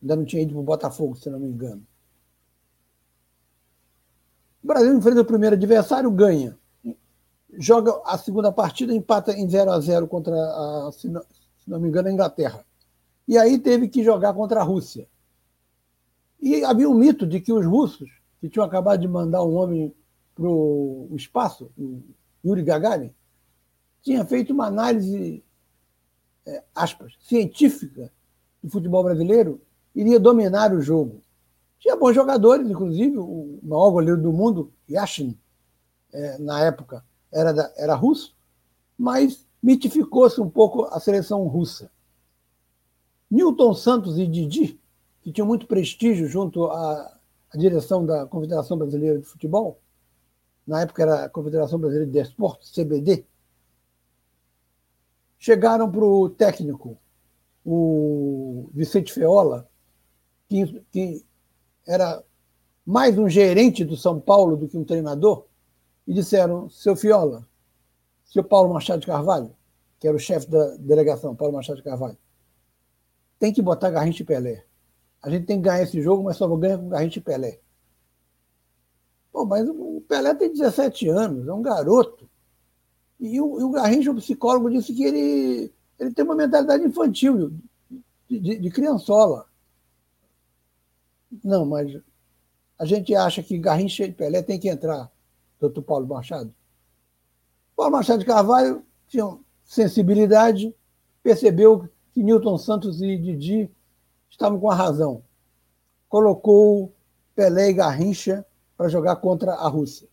Ainda 0.00 0.16
não 0.16 0.24
tinha 0.24 0.42
ido 0.42 0.52
para 0.52 0.60
o 0.60 0.64
Botafogo, 0.64 1.16
se 1.16 1.28
não 1.28 1.38
me 1.38 1.48
engano. 1.48 1.86
O 4.62 4.66
Brasil 4.66 4.96
enfrenta 4.96 5.20
o 5.20 5.26
primeiro 5.26 5.56
adversário, 5.56 6.10
ganha. 6.10 6.58
Joga 7.58 8.00
a 8.04 8.16
segunda 8.16 8.50
partida, 8.50 8.94
empata 8.94 9.32
em 9.32 9.48
0 9.48 9.70
a 9.70 9.80
0 9.80 10.08
contra, 10.08 10.34
a, 10.34 10.90
se 11.64 11.70
não, 11.70 11.80
me 11.80 11.88
engano, 11.88 12.08
a 12.08 12.12
Inglaterra. 12.12 12.64
E 13.26 13.38
aí 13.38 13.58
teve 13.58 13.88
que 13.88 14.04
jogar 14.04 14.34
contra 14.34 14.60
a 14.60 14.62
Rússia. 14.62 15.08
E 16.40 16.62
havia 16.62 16.88
um 16.88 16.94
mito 16.94 17.26
de 17.26 17.40
que 17.40 17.52
os 17.52 17.64
russos, 17.64 18.10
que 18.40 18.50
tinham 18.50 18.66
acabado 18.66 19.00
de 19.00 19.08
mandar 19.08 19.42
um 19.42 19.54
homem 19.54 19.94
para 20.34 20.46
o 20.46 21.08
espaço, 21.16 21.70
o 21.78 22.02
Yuri 22.44 22.62
Gagarin, 22.62 23.14
tinha 24.02 24.24
feito 24.26 24.52
uma 24.52 24.66
análise, 24.66 25.42
é, 26.44 26.62
aspas, 26.74 27.14
científica 27.20 28.12
do 28.62 28.68
futebol 28.68 29.02
brasileiro, 29.02 29.62
iria 29.94 30.20
dominar 30.20 30.74
o 30.74 30.82
jogo. 30.82 31.22
Tinha 31.78 31.96
bons 31.96 32.14
jogadores, 32.14 32.68
inclusive 32.68 33.16
o 33.16 33.58
maior 33.62 33.90
goleiro 33.90 34.20
do 34.20 34.32
mundo, 34.32 34.70
Yashin, 34.90 35.38
é, 36.12 36.38
na 36.38 36.60
época, 36.60 37.02
era, 37.32 37.52
da, 37.52 37.72
era 37.76 37.94
russo, 37.94 38.36
mas 38.98 39.46
mitificou-se 39.64 40.38
um 40.42 40.50
pouco 40.50 40.84
a 40.84 41.00
seleção 41.00 41.42
russa. 41.48 41.90
Newton 43.30 43.72
Santos 43.72 44.18
e 44.18 44.26
Didi, 44.26 44.78
que 45.22 45.32
tinham 45.32 45.46
muito 45.46 45.66
prestígio 45.66 46.28
junto 46.28 46.66
à, 46.66 47.18
à 47.50 47.56
direção 47.56 48.04
da 48.04 48.26
Confederação 48.26 48.76
Brasileira 48.76 49.18
de 49.18 49.24
Futebol, 49.24 49.80
na 50.66 50.82
época 50.82 51.02
era 51.02 51.24
a 51.24 51.28
Confederação 51.30 51.78
Brasileira 51.78 52.12
de 52.12 52.18
Esportes, 52.18 52.72
CBD, 52.72 53.24
chegaram 55.38 55.90
para 55.90 56.04
o 56.04 56.28
técnico, 56.28 56.98
o 57.64 58.68
Vicente 58.74 59.14
Feola, 59.14 59.66
que, 60.46 60.84
que 60.92 61.24
era 61.88 62.22
mais 62.84 63.18
um 63.18 63.30
gerente 63.30 63.82
do 63.82 63.96
São 63.96 64.20
Paulo 64.20 64.58
do 64.58 64.68
que 64.68 64.76
um 64.76 64.84
treinador, 64.84 65.46
e 66.06 66.12
disseram: 66.12 66.68
seu 66.68 66.94
Fiola, 66.94 67.48
seu 68.24 68.42
Paulo 68.42 68.72
Machado 68.72 69.00
de 69.00 69.06
Carvalho, 69.06 69.54
que 70.00 70.08
era 70.08 70.16
o 70.16 70.20
chefe 70.20 70.50
da 70.50 70.76
delegação, 70.76 71.36
Paulo 71.36 71.54
Machado 71.54 71.76
de 71.76 71.82
Carvalho, 71.82 72.18
tem 73.38 73.52
que 73.52 73.62
botar 73.62 73.90
Garrincha 73.90 74.22
e 74.22 74.26
Pelé. 74.26 74.64
A 75.22 75.30
gente 75.30 75.46
tem 75.46 75.58
que 75.58 75.64
ganhar 75.64 75.82
esse 75.82 76.00
jogo, 76.02 76.22
mas 76.22 76.36
só 76.36 76.48
ganha 76.56 76.78
com 76.78 76.88
Garrincha 76.88 77.18
e 77.18 77.22
Pelé. 77.22 77.60
Pô, 79.32 79.44
mas 79.44 79.68
o 79.68 80.02
Pelé 80.08 80.34
tem 80.34 80.52
17 80.52 81.08
anos, 81.08 81.48
é 81.48 81.52
um 81.52 81.62
garoto. 81.62 82.28
E 83.18 83.40
o, 83.40 83.60
e 83.60 83.64
o 83.64 83.70
Garrincha, 83.70 84.10
o 84.10 84.16
psicólogo, 84.16 84.70
disse 84.70 84.94
que 84.94 85.04
ele, 85.04 85.72
ele 85.98 86.12
tem 86.12 86.24
uma 86.24 86.34
mentalidade 86.34 86.84
infantil, 86.84 87.52
de, 88.28 88.38
de, 88.40 88.58
de 88.58 88.70
criançola. 88.70 89.46
Não, 91.42 91.64
mas 91.64 92.00
a 92.78 92.84
gente 92.84 93.14
acha 93.14 93.42
que 93.42 93.58
Garrincha 93.58 94.04
e 94.04 94.12
Pelé 94.12 94.42
tem 94.42 94.58
que 94.58 94.68
entrar, 94.68 95.10
doutor 95.58 95.82
Paulo 95.82 96.06
Machado. 96.06 96.54
Paulo 97.76 97.92
Machado 97.92 98.20
de 98.20 98.26
Carvalho 98.26 98.84
tinha 99.08 99.38
sensibilidade, 99.64 100.74
percebeu 101.22 101.88
que 102.12 102.22
Newton 102.22 102.58
Santos 102.58 103.02
e 103.02 103.16
Didi 103.18 103.70
estavam 104.30 104.58
com 104.58 104.70
a 104.70 104.74
razão. 104.74 105.22
Colocou 106.08 106.92
Pelé 107.34 107.70
e 107.70 107.74
Garrincha 107.74 108.44
para 108.76 108.88
jogar 108.88 109.16
contra 109.16 109.54
a 109.54 109.68
Rússia. 109.68 110.08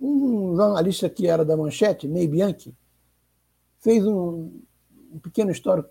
Um 0.00 0.56
jornalista 0.56 1.08
que 1.08 1.26
era 1.26 1.44
da 1.44 1.56
Manchete, 1.56 2.08
Ney 2.08 2.26
Bianchi, 2.26 2.76
fez 3.78 4.06
um, 4.06 4.60
um 5.12 5.18
pequeno 5.18 5.50
histórico 5.50 5.90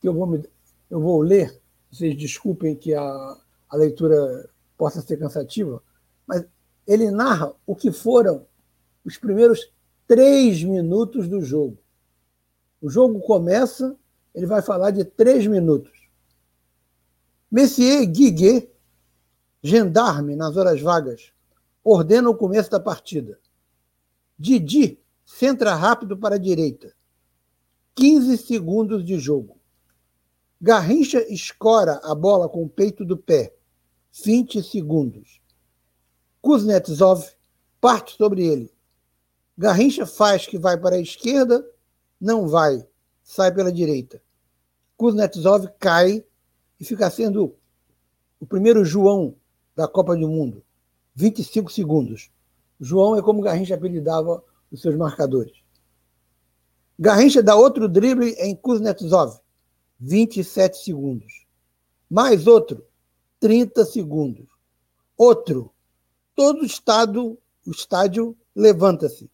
que 0.00 0.08
eu 0.08 0.14
vou, 0.14 0.26
me, 0.26 0.48
eu 0.88 1.00
vou 1.00 1.20
ler 1.20 1.60
vocês 1.90 2.16
desculpem 2.16 2.76
que 2.76 2.94
a, 2.94 3.36
a 3.68 3.76
leitura 3.76 4.48
possa 4.76 5.00
ser 5.00 5.16
cansativa, 5.16 5.82
mas 6.26 6.44
ele 6.86 7.10
narra 7.10 7.52
o 7.66 7.74
que 7.74 7.90
foram 7.90 8.46
os 9.08 9.16
primeiros 9.16 9.72
três 10.06 10.62
minutos 10.62 11.28
do 11.28 11.40
jogo. 11.40 11.78
O 12.78 12.90
jogo 12.90 13.18
começa, 13.20 13.96
ele 14.34 14.44
vai 14.44 14.60
falar 14.60 14.90
de 14.90 15.02
três 15.02 15.46
minutos. 15.46 16.10
Messier 17.50 18.04
Guiguet, 18.04 18.70
gendarme 19.62 20.36
nas 20.36 20.58
horas 20.58 20.82
vagas, 20.82 21.32
ordena 21.82 22.28
o 22.28 22.36
começo 22.36 22.70
da 22.70 22.78
partida. 22.78 23.40
Didi 24.38 25.00
centra 25.24 25.74
rápido 25.74 26.16
para 26.16 26.34
a 26.34 26.38
direita. 26.38 26.94
15 27.94 28.36
segundos 28.36 29.04
de 29.04 29.18
jogo. 29.18 29.58
Garrincha 30.60 31.20
escora 31.32 31.98
a 32.04 32.14
bola 32.14 32.46
com 32.46 32.62
o 32.62 32.68
peito 32.68 33.06
do 33.06 33.16
pé. 33.16 33.54
20 34.22 34.62
segundos. 34.62 35.40
Kuznetsov 36.42 37.24
parte 37.80 38.14
sobre 38.14 38.46
ele. 38.46 38.77
Garrincha 39.58 40.06
faz 40.06 40.46
que 40.46 40.56
vai 40.56 40.78
para 40.78 40.94
a 40.94 41.00
esquerda, 41.00 41.68
não 42.20 42.46
vai, 42.46 42.86
sai 43.24 43.52
pela 43.52 43.72
direita. 43.72 44.22
Kuznetsov 44.96 45.66
cai 45.80 46.24
e 46.78 46.84
fica 46.84 47.10
sendo 47.10 47.56
o 48.38 48.46
primeiro 48.46 48.84
João 48.84 49.34
da 49.74 49.88
Copa 49.88 50.14
do 50.14 50.28
Mundo. 50.28 50.64
25 51.16 51.72
segundos. 51.72 52.30
João 52.78 53.16
é 53.16 53.22
como 53.22 53.42
Garrincha 53.42 53.74
apelidava 53.74 54.44
os 54.70 54.80
seus 54.80 54.94
marcadores. 54.94 55.56
Garrincha 56.96 57.42
dá 57.42 57.56
outro 57.56 57.88
drible 57.88 58.36
em 58.38 58.54
Kuznetsov. 58.54 59.40
27 59.98 60.84
segundos. 60.84 61.46
Mais 62.08 62.46
outro, 62.46 62.86
30 63.40 63.84
segundos. 63.84 64.46
Outro, 65.16 65.72
todo 66.36 66.60
o 66.62 66.64
estado, 66.64 67.36
o 67.66 67.70
estádio 67.72 68.36
levanta-se. 68.54 69.28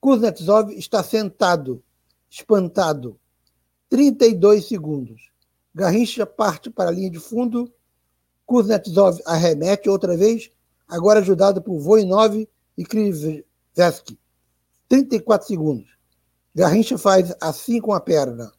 Kuznetsov 0.00 0.70
está 0.72 1.02
sentado, 1.02 1.82
espantado. 2.28 3.18
32 3.88 4.66
segundos. 4.66 5.30
Garrincha 5.74 6.24
parte 6.24 6.70
para 6.70 6.90
a 6.90 6.92
linha 6.92 7.10
de 7.10 7.18
fundo. 7.18 7.72
Kuznetsov 8.46 9.20
arremete 9.26 9.88
outra 9.88 10.16
vez, 10.16 10.50
agora 10.88 11.20
ajudado 11.20 11.62
por 11.62 11.78
Voinov 11.78 12.48
e 12.76 12.84
Krivetsky. 12.84 14.18
34 14.88 15.46
segundos. 15.46 15.96
Garrincha 16.54 16.98
faz 16.98 17.34
assim 17.40 17.80
com 17.80 17.92
a 17.92 18.00
perna 18.00 18.52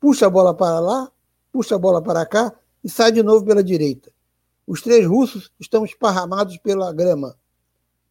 puxa 0.00 0.26
a 0.26 0.30
bola 0.30 0.54
para 0.54 0.80
lá, 0.80 1.10
puxa 1.52 1.74
a 1.74 1.78
bola 1.78 2.02
para 2.02 2.24
cá 2.24 2.52
e 2.82 2.88
sai 2.88 3.12
de 3.12 3.22
novo 3.22 3.44
pela 3.44 3.62
direita. 3.62 4.12
Os 4.66 4.82
três 4.82 5.06
russos 5.06 5.50
estão 5.58 5.84
esparramados 5.84 6.58
pela 6.58 6.92
grama. 6.92 7.36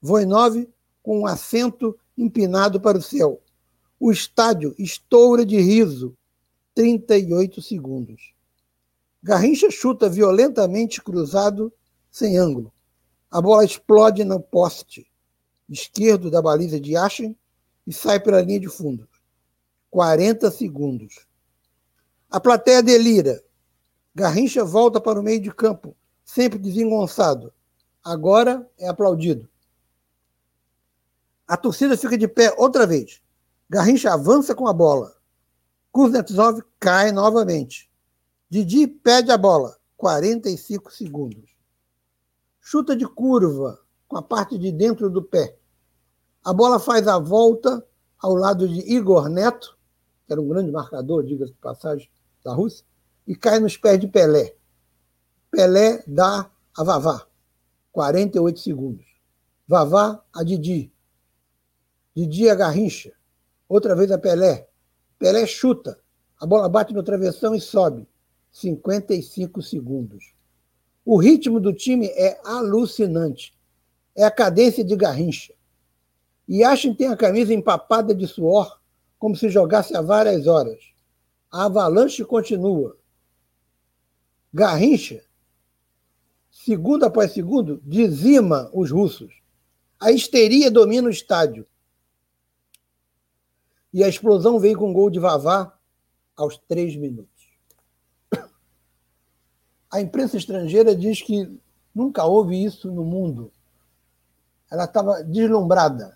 Voinov 0.02 0.68
com 1.02 1.22
um 1.22 1.26
assento 1.26 1.98
empinado 2.18 2.82
para 2.82 2.98
o 2.98 3.02
céu. 3.02 3.42
O 4.00 4.12
estádio 4.12 4.74
estoura 4.78 5.46
de 5.46 5.60
riso. 5.60 6.18
38 6.74 7.62
segundos. 7.62 8.34
Garrincha 9.22 9.70
chuta 9.72 10.08
violentamente 10.08 11.02
cruzado, 11.02 11.74
sem 12.12 12.38
ângulo. 12.38 12.72
A 13.30 13.42
bola 13.42 13.66
explode 13.66 14.24
no 14.24 14.40
poste 14.40 15.08
esquerdo 15.70 16.32
da 16.32 16.42
baliza 16.42 16.80
de 16.80 16.96
Ashen 16.96 17.36
e 17.86 17.94
sai 17.94 18.20
pela 18.20 18.42
linha 18.42 18.60
de 18.60 18.70
fundo. 18.70 19.08
40 19.90 20.50
segundos. 20.52 21.26
A 22.30 22.40
plateia 22.40 22.84
delira. 22.84 23.44
Garrincha 24.14 24.64
volta 24.64 25.00
para 25.00 25.20
o 25.20 25.24
meio 25.24 25.40
de 25.40 25.54
campo, 25.54 25.96
sempre 26.24 26.58
desengonçado. 26.58 27.54
Agora 28.04 28.68
é 28.78 28.88
aplaudido. 28.88 29.48
A 31.48 31.56
torcida 31.56 31.96
fica 31.96 32.18
de 32.18 32.28
pé 32.28 32.54
outra 32.58 32.86
vez. 32.86 33.22
Garrincha 33.70 34.14
avança 34.14 34.54
com 34.54 34.68
a 34.68 34.74
bola. 34.74 35.16
Kuznetsov 35.92 36.62
cai 36.80 37.12
novamente. 37.12 37.90
Didi 38.50 38.88
pede 38.88 39.32
a 39.32 39.38
bola. 39.38 39.78
45 39.96 40.92
segundos. 40.92 41.50
Chuta 42.60 42.96
de 42.96 43.08
curva 43.08 43.80
com 44.08 44.18
a 44.18 44.22
parte 44.22 44.58
de 44.58 44.72
dentro 44.72 45.10
do 45.10 45.24
pé. 45.24 45.58
A 46.44 46.54
bola 46.54 46.80
faz 46.80 47.08
a 47.08 47.18
volta 47.18 47.86
ao 48.20 48.36
lado 48.36 48.68
de 48.68 48.80
Igor 48.92 49.30
Neto, 49.30 49.78
que 50.26 50.34
era 50.34 50.42
um 50.42 50.48
grande 50.48 50.72
marcador, 50.72 51.24
diga-se 51.24 51.52
de 51.52 51.58
passagem, 51.60 52.10
da 52.44 52.54
Rússia, 52.54 52.86
e 53.26 53.36
cai 53.36 53.60
nos 53.60 53.78
pés 53.78 54.00
de 54.00 54.08
Pelé. 54.08 54.56
Pelé 55.50 56.04
dá 56.08 56.50
a 56.76 56.84
Vavá, 56.84 57.26
48 57.92 58.60
segundos. 58.60 59.06
Vavá 59.68 60.24
a 60.34 60.44
Didi. 60.44 60.92
Didi 62.18 62.50
a 62.50 62.56
Garrincha. 62.56 63.14
Outra 63.70 63.96
vez 63.96 64.12
a 64.12 64.18
Pelé. 64.18 64.68
Pelé 65.20 65.46
chuta. 65.46 66.00
A 66.40 66.48
bola 66.48 66.68
bate 66.68 66.92
no 66.92 67.04
travessão 67.04 67.54
e 67.54 67.62
sobe. 67.62 68.08
55 68.52 69.62
segundos. 69.62 70.34
O 71.06 71.18
ritmo 71.18 71.60
do 71.60 71.72
time 71.72 72.08
é 72.08 72.42
alucinante. 72.44 73.56
é 74.16 74.24
a 74.24 74.32
cadência 74.32 74.84
de 74.84 74.96
Garrincha. 74.96 75.54
Yashin 76.50 76.96
tem 76.96 77.10
a 77.10 77.16
camisa 77.16 77.54
empapada 77.54 78.16
de 78.16 78.26
suor, 78.26 78.82
como 79.20 79.36
se 79.36 79.48
jogasse 79.48 79.96
há 79.96 80.02
várias 80.02 80.48
horas. 80.48 80.80
A 81.52 81.66
avalanche 81.66 82.26
continua. 82.26 82.98
Garrincha, 84.52 85.24
segundo 86.50 87.06
após 87.06 87.32
segundo, 87.32 87.80
dizima 87.86 88.72
os 88.74 88.90
russos. 88.90 89.40
A 90.00 90.12
histeria 90.12 90.72
domina 90.72 91.08
o 91.08 91.12
estádio. 91.12 91.68
E 93.94 94.04
a 94.04 94.08
explosão 94.08 94.60
veio 94.60 94.78
com 94.78 94.90
um 94.90 94.94
gol 94.94 95.10
de 95.10 95.20
Vavá 95.20 95.74
aos 96.36 96.58
três 96.58 96.96
minutos. 96.96 97.32
A 99.90 100.02
imprensa 100.02 100.38
estrangeira 100.38 100.96
diz 100.96 101.22
que 101.22 101.50
nunca 101.96 102.26
houve 102.26 102.62
isso 102.64 102.92
no 102.92 103.04
mundo. 103.04 103.52
Ela 104.70 104.84
estava 104.84 105.24
deslumbrada. 105.24 106.16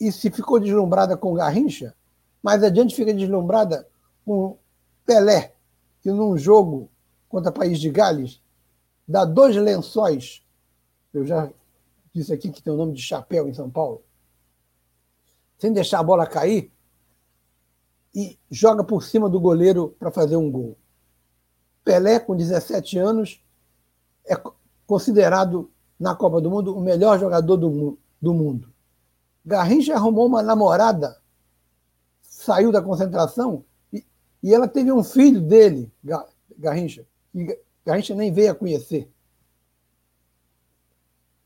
E 0.00 0.10
se 0.10 0.30
ficou 0.30 0.58
deslumbrada 0.58 1.16
com 1.16 1.34
Garrincha, 1.34 1.94
mais 2.42 2.62
adiante 2.62 2.94
fica 2.94 3.14
deslumbrada 3.14 3.88
com 4.24 4.58
Pelé, 5.06 5.54
que 6.02 6.10
num 6.10 6.36
jogo 6.36 6.90
contra 7.28 7.50
o 7.50 7.54
País 7.54 7.78
de 7.78 7.90
Gales 7.90 8.42
dá 9.06 9.24
dois 9.24 9.56
lençóis. 9.56 10.44
Eu 11.12 11.24
já 11.24 11.50
disse 12.12 12.32
aqui 12.32 12.50
que 12.50 12.62
tem 12.62 12.72
o 12.72 12.76
nome 12.76 12.92
de 12.92 13.02
chapéu 13.02 13.48
em 13.48 13.54
São 13.54 13.70
Paulo. 13.70 14.02
Sem 15.58 15.72
deixar 15.72 16.00
a 16.00 16.02
bola 16.02 16.26
cair 16.26 16.72
e 18.14 18.38
joga 18.50 18.84
por 18.84 19.02
cima 19.02 19.28
do 19.28 19.40
goleiro 19.40 19.96
para 19.98 20.10
fazer 20.10 20.36
um 20.36 20.50
gol. 20.50 20.78
Pelé, 21.84 22.20
com 22.20 22.36
17 22.36 22.98
anos, 22.98 23.44
é 24.24 24.34
considerado 24.86 25.70
na 25.98 26.14
Copa 26.14 26.40
do 26.40 26.50
Mundo 26.50 26.76
o 26.76 26.80
melhor 26.80 27.18
jogador 27.18 27.56
do, 27.56 27.98
do 28.20 28.34
mundo. 28.34 28.72
Garrincha 29.44 29.94
arrumou 29.94 30.26
uma 30.26 30.42
namorada, 30.42 31.20
saiu 32.22 32.72
da 32.72 32.80
concentração 32.80 33.64
e, 33.92 34.04
e 34.42 34.54
ela 34.54 34.66
teve 34.66 34.90
um 34.90 35.04
filho 35.04 35.40
dele, 35.40 35.92
Garrincha, 36.56 37.06
que 37.30 37.60
Garrincha 37.84 38.14
nem 38.14 38.32
veio 38.32 38.52
a 38.52 38.54
conhecer. 38.54 39.10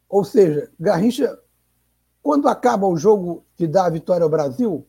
Ou 0.09 0.25
seja, 0.25 0.71
Garrincha, 0.79 1.39
quando 2.29 2.47
acaba 2.47 2.87
o 2.87 2.95
jogo 2.95 3.43
que 3.57 3.67
dá 3.67 3.87
a 3.87 3.89
vitória 3.89 4.23
ao 4.23 4.29
Brasil, 4.29 4.87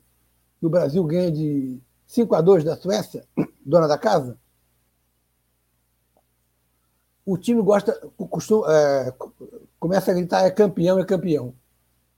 e 0.62 0.66
o 0.66 0.70
Brasil 0.70 1.02
ganha 1.06 1.32
de 1.32 1.80
5 2.06 2.36
a 2.36 2.42
2 2.42 2.66
da 2.66 2.76
Suécia, 2.76 3.26
dona 3.66 3.88
da 3.88 3.98
casa, 3.98 4.38
o 7.26 7.38
time 7.38 7.62
gosta, 7.62 7.94
costuma, 8.30 8.68
é, 8.70 9.14
começa 9.80 10.12
a 10.12 10.14
gritar: 10.14 10.44
é 10.44 10.52
campeão, 10.52 11.00
é 11.00 11.06
campeão. 11.06 11.56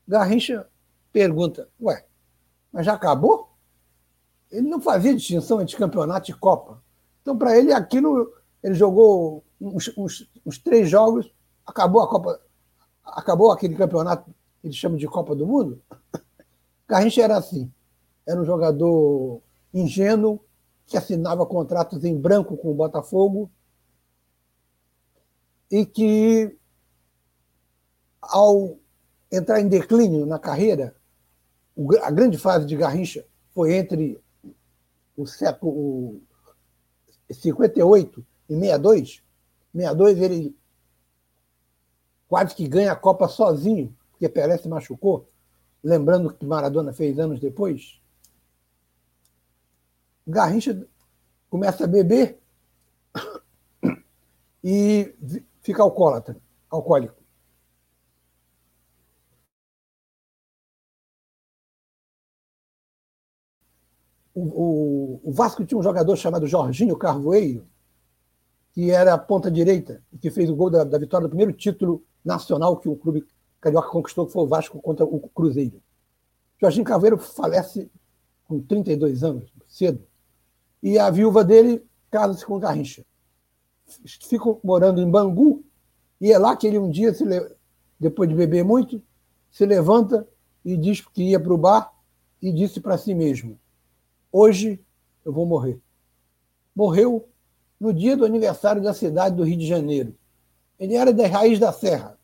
Garrincha 0.08 0.68
pergunta: 1.14 1.70
ué, 1.80 2.04
mas 2.74 2.88
já 2.88 2.94
acabou? 2.94 3.52
Ele 4.50 4.68
não 4.68 4.82
fazia 4.82 5.14
distinção 5.14 5.62
entre 5.62 5.78
campeonato 5.78 6.32
e 6.32 6.34
Copa. 6.34 6.82
Então, 7.22 7.38
para 7.38 7.56
ele, 7.56 7.72
aquilo, 7.72 8.34
ele 8.64 8.74
jogou 8.74 9.44
uns, 9.62 9.96
uns, 9.96 10.28
uns, 10.44 10.58
três 10.58 10.90
jogos, 10.90 11.32
acabou 11.64 12.02
a 12.02 12.10
Copa, 12.10 12.42
acabou 13.06 13.52
aquele 13.52 13.76
campeonato 13.76 14.34
eles 14.64 14.76
chamam 14.76 14.98
de 14.98 15.08
Copa 15.08 15.36
do 15.36 15.46
Mundo. 15.46 15.82
Garrincha 16.88 17.22
era 17.22 17.38
assim: 17.38 17.72
era 18.28 18.40
um 18.40 18.46
jogador 18.46 19.42
ingênuo, 19.74 20.40
que 20.86 20.98
assinava 20.98 21.46
contratos 21.46 22.04
em 22.04 22.20
branco 22.20 22.58
com 22.58 22.72
o 22.72 22.76
Botafogo 22.76 23.50
e 25.72 25.86
que, 25.86 26.58
ao 28.22 28.78
entrar 29.32 29.62
em 29.62 29.70
declínio 29.70 30.26
na 30.26 30.38
carreira, 30.38 30.94
a 32.04 32.12
grande 32.12 32.38
fase 32.38 32.66
de 32.66 32.76
Garrincha 32.76 33.26
foi 33.54 33.74
entre 33.74 34.22
o 35.16 35.26
século 35.26 36.22
58 37.30 38.26
e 38.50 38.54
62. 38.54 39.24
62 39.74 40.22
ele 40.22 40.58
quase 42.28 42.54
que 42.54 42.68
ganha 42.68 42.92
a 42.92 42.96
Copa 42.98 43.30
sozinho, 43.30 43.96
porque 44.22 44.30
Pelé 44.30 44.58
se 44.58 44.70
machucou, 44.70 45.28
lembrando 45.84 46.32
que 46.32 46.46
Maradona 46.46 46.94
fez 46.94 47.18
anos 47.18 47.40
depois. 47.40 48.00
Garrincha 50.28 50.88
começa 51.50 51.86
a 51.86 51.88
beber 51.88 52.40
e 54.64 55.16
fica 55.62 55.82
alcoólatra, 55.82 56.38
alcoólico. 56.70 57.16
O, 64.34 64.42
o, 64.44 65.30
o, 65.30 65.34
Vasco 65.34 65.66
tinha 65.66 65.78
um 65.78 65.84
jogador 65.84 66.16
chamado 66.16 66.48
Jorginho 66.48 66.96
Carvoeiro, 66.96 67.68
que 68.72 68.92
era 68.92 69.16
a 69.16 69.18
ponta 69.18 69.50
direita, 69.52 70.02
que 70.22 70.30
fez 70.30 70.50
o 70.50 70.56
gol 70.56 70.70
da, 70.70 70.84
da 70.84 70.98
vitória 71.00 71.28
do 71.28 71.30
primeiro 71.30 71.52
título 71.52 72.06
nacional 72.24 72.78
que 72.78 72.88
o 72.88 72.96
clube 72.96 73.26
carioca 73.62 73.90
conquistou, 73.90 74.26
que 74.26 74.34
foi 74.34 74.44
o 74.44 74.48
Vasco 74.48 74.82
contra 74.82 75.06
o 75.06 75.20
Cruzeiro. 75.30 75.82
Jorginho 76.60 76.84
Carvoeiro 76.86 77.18
falece 77.18 77.90
com 78.48 78.60
32 78.60 79.24
anos, 79.24 79.50
cedo, 79.68 80.06
e 80.84 81.00
a 81.00 81.10
viúva 81.10 81.44
dele 81.44 81.86
casa-se 82.10 82.46
com 82.46 82.60
Garrincha 82.60 83.06
ficam 84.28 84.60
morando 84.64 85.02
em 85.02 85.10
Bangu, 85.10 85.64
e 86.20 86.32
é 86.32 86.38
lá 86.38 86.56
que 86.56 86.68
ele 86.68 86.78
um 86.78 86.90
dia, 86.90 87.14
se 87.14 87.26
depois 88.00 88.30
de 88.30 88.36
beber 88.36 88.64
muito, 88.64 89.02
se 89.52 89.66
levanta 89.66 90.28
e 90.64 90.78
diz 90.78 91.02
que 91.02 91.24
ia 91.24 91.40
para 91.40 91.54
o 91.54 91.58
bar 91.58 91.92
e 92.42 92.52
disse 92.52 92.80
para 92.80 92.98
si 92.98 93.14
mesmo: 93.14 93.60
Hoje 94.32 94.80
eu 95.26 95.34
vou 95.34 95.46
morrer. 95.46 95.80
Morreu 96.76 97.28
no 97.80 97.92
dia 97.94 98.16
do 98.16 98.26
aniversário 98.26 98.82
da 98.82 98.94
cidade 98.94 99.36
do 99.36 99.44
Rio 99.44 99.58
de 99.58 99.68
Janeiro. 99.68 100.16
Ele 100.80 100.96
era 100.96 101.12
da 101.12 101.28
Raiz 101.28 101.60
da 101.60 101.72
Serra, 101.74 102.18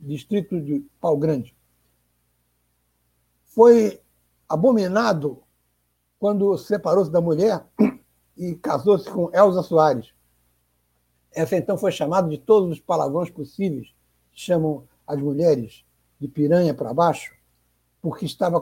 distrito 0.00 0.60
de 0.60 0.80
Pau 1.00 1.16
Grande. 1.16 1.54
Foi 3.44 4.00
abominado 4.48 5.42
quando 6.18 6.56
separou-se 6.56 7.10
da 7.10 7.20
mulher 7.20 7.64
e 8.36 8.54
casou-se 8.54 9.08
com 9.10 9.30
Elza 9.34 9.62
Soares. 9.62 10.12
Essa 11.32 11.56
então 11.56 11.78
foi 11.78 11.92
chamada 11.92 12.28
de 12.28 12.38
todos 12.38 12.70
os 12.70 12.80
palavrões 12.80 13.30
possíveis, 13.30 13.94
chamam 14.32 14.88
as 15.06 15.20
mulheres 15.20 15.84
de 16.18 16.26
piranha 16.26 16.74
para 16.74 16.92
baixo, 16.92 17.34
porque 18.00 18.24
estava 18.24 18.60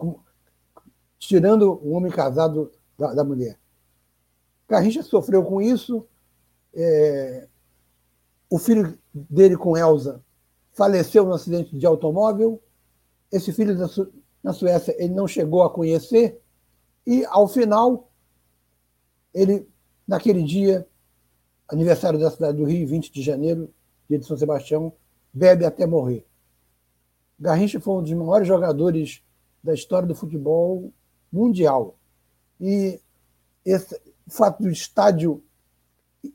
tirando 1.19 1.81
o 1.83 1.93
homem 1.93 2.13
casado 2.13 2.71
da, 2.97 3.15
da 3.15 3.25
mulher. 3.25 3.59
Garrincha 4.69 5.03
sofreu 5.03 5.45
com 5.45 5.63
isso. 5.63 6.07
É, 6.75 7.49
o 8.51 8.59
filho 8.59 8.99
dele 9.13 9.57
com 9.57 9.77
Elsa 9.77 10.23
faleceu 10.79 11.27
no 11.27 11.35
acidente 11.35 11.77
de 11.77 11.85
automóvel. 11.85 12.63
Esse 13.33 13.53
filho 13.53 13.77
da, 13.77 13.89
na 14.43 14.53
Suécia 14.53 14.95
ele 14.97 15.13
não 15.13 15.27
chegou 15.27 15.65
a 15.65 15.71
conhecer. 15.71 16.41
E, 17.05 17.25
ao 17.27 17.49
final, 17.49 18.13
ele, 19.35 19.69
naquele 20.07 20.41
dia, 20.41 20.87
aniversário 21.69 22.19
da 22.19 22.31
cidade 22.31 22.59
do 22.59 22.65
Rio, 22.65 22.87
20 22.87 23.13
de 23.13 23.23
janeiro, 23.23 23.75
dia 24.09 24.21
de 24.21 24.25
São 24.25 24.37
Sebastião, 24.37 24.93
bebe 25.33 25.65
até 25.65 25.85
morrer. 25.85 26.25
Garrincha 27.41 27.81
foi 27.81 27.95
um 27.95 28.03
dos 28.03 28.13
maiores 28.13 28.47
jogadores 28.47 29.21
da 29.63 29.75
história 29.75 30.07
do 30.07 30.15
futebol 30.15 30.93
mundial. 31.33 31.97
E 32.61 33.01
esse, 33.65 34.01
o 34.27 34.31
fato 34.31 34.63
do 34.63 34.71
estádio 34.71 35.43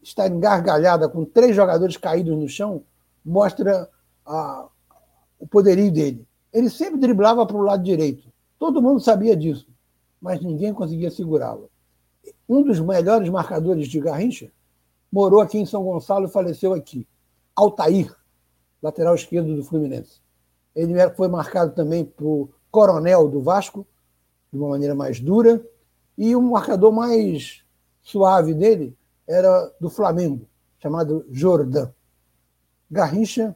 estar 0.01 0.27
engargalhada 0.27 1.07
com 1.07 1.23
três 1.23 1.55
jogadores 1.55 1.95
caídos 1.95 2.37
no 2.37 2.47
chão 2.49 2.83
mostra 3.23 3.89
a, 4.25 4.67
o 5.39 5.47
poderio 5.47 5.91
dele. 5.91 6.27
Ele 6.51 6.69
sempre 6.69 6.99
driblava 6.99 7.45
para 7.45 7.57
o 7.57 7.61
lado 7.61 7.83
direito. 7.83 8.31
Todo 8.59 8.81
mundo 8.81 8.99
sabia 8.99 9.35
disso, 9.35 9.67
mas 10.21 10.41
ninguém 10.41 10.73
conseguia 10.73 11.11
segurá-lo. 11.11 11.69
Um 12.47 12.61
dos 12.61 12.79
melhores 12.79 13.29
marcadores 13.29 13.87
de 13.87 13.99
Garrincha 13.99 14.51
morou 15.11 15.41
aqui 15.41 15.57
em 15.57 15.65
São 15.65 15.83
Gonçalo 15.83 16.25
e 16.25 16.31
faleceu 16.31 16.73
aqui. 16.73 17.07
Altair, 17.55 18.15
lateral 18.81 19.15
esquerdo 19.15 19.55
do 19.55 19.63
Fluminense. 19.63 20.21
Ele 20.75 20.93
foi 21.11 21.27
marcado 21.27 21.73
também 21.73 22.03
por 22.03 22.49
Coronel 22.71 23.29
do 23.29 23.41
Vasco, 23.41 23.85
de 24.51 24.57
uma 24.57 24.69
maneira 24.69 24.95
mais 24.95 25.19
dura, 25.19 25.63
e 26.17 26.35
um 26.35 26.51
marcador 26.51 26.91
mais 26.91 27.63
suave 28.01 28.53
dele 28.53 28.95
era 29.27 29.71
do 29.79 29.89
Flamengo, 29.89 30.47
chamado 30.79 31.25
Jordan. 31.29 31.91
Garrincha 32.89 33.55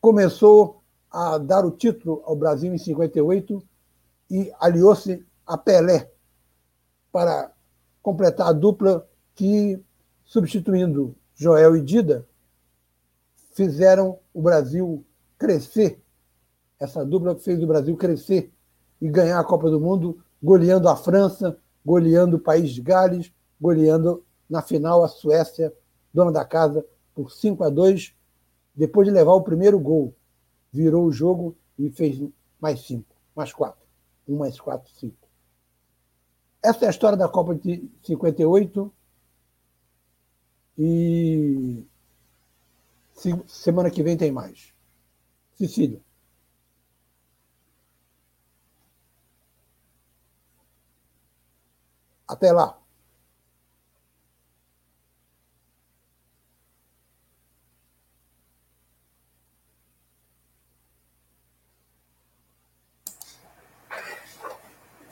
começou 0.00 0.82
a 1.10 1.38
dar 1.38 1.64
o 1.64 1.70
título 1.70 2.22
ao 2.24 2.36
Brasil 2.36 2.72
em 2.72 2.78
58 2.78 3.62
e 4.30 4.52
aliou-se 4.60 5.24
a 5.46 5.58
Pelé 5.58 6.10
para 7.12 7.52
completar 8.02 8.48
a 8.48 8.52
dupla 8.52 9.06
que 9.34 9.82
substituindo 10.24 11.16
Joel 11.34 11.76
e 11.76 11.82
Dida, 11.82 12.24
fizeram 13.52 14.18
o 14.32 14.40
Brasil 14.40 15.04
crescer, 15.36 16.00
essa 16.78 17.04
dupla 17.04 17.34
que 17.34 17.42
fez 17.42 17.60
o 17.62 17.66
Brasil 17.66 17.96
crescer 17.96 18.52
e 19.00 19.08
ganhar 19.08 19.40
a 19.40 19.44
Copa 19.44 19.68
do 19.68 19.80
Mundo, 19.80 20.22
goleando 20.40 20.88
a 20.88 20.94
França, 20.94 21.58
goleando 21.84 22.36
o 22.36 22.40
país 22.40 22.70
de 22.70 22.80
Gales, 22.80 23.32
goleando 23.60 24.24
na 24.48 24.62
final 24.62 25.02
a 25.02 25.08
Suécia, 25.08 25.72
dona 26.14 26.30
da 26.30 26.44
casa, 26.44 26.84
por 27.14 27.32
5 27.32 27.64
a 27.64 27.68
2 27.68 28.14
depois 28.74 29.06
de 29.06 29.12
levar 29.12 29.32
o 29.32 29.42
primeiro 29.42 29.78
gol. 29.78 30.14
Virou 30.72 31.04
o 31.06 31.12
jogo 31.12 31.56
e 31.78 31.90
fez 31.90 32.22
mais 32.60 32.80
cinco, 32.86 33.14
mais 33.34 33.52
quatro. 33.52 33.80
Um 34.28 34.38
mais 34.38 34.60
quatro, 34.60 34.90
cinco. 34.94 35.28
Essa 36.62 36.84
é 36.84 36.88
a 36.88 36.90
história 36.90 37.16
da 37.16 37.28
Copa 37.28 37.54
de 37.54 37.88
58. 38.02 38.92
E 40.78 41.84
semana 43.46 43.90
que 43.90 44.02
vem 44.02 44.16
tem 44.16 44.32
mais. 44.32 44.72
Cecília. 45.54 46.00
Até 52.26 52.52
lá. 52.52 52.79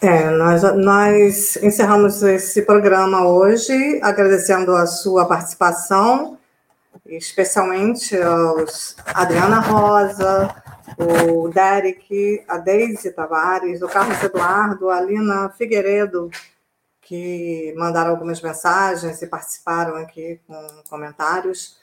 É, 0.09 0.31
nós, 0.31 0.63
nós 0.75 1.57
encerramos 1.57 2.23
esse 2.23 2.63
programa 2.63 3.29
hoje, 3.29 4.01
agradecendo 4.03 4.75
a 4.75 4.87
sua 4.87 5.27
participação, 5.27 6.39
especialmente 7.05 8.17
aos 8.17 8.97
Adriana 9.05 9.61
Rosa, 9.61 10.63
o 10.97 11.51
Derek, 11.51 12.43
a 12.49 12.57
Deise 12.57 13.11
Tavares, 13.11 13.83
o 13.83 13.87
Carlos 13.87 14.23
Eduardo, 14.23 14.89
a 14.89 14.97
Alina 14.97 15.51
Figueiredo, 15.51 16.31
que 17.03 17.75
mandaram 17.77 18.13
algumas 18.13 18.41
mensagens 18.41 19.21
e 19.21 19.27
participaram 19.27 19.95
aqui 19.97 20.41
com 20.47 20.83
comentários. 20.89 21.77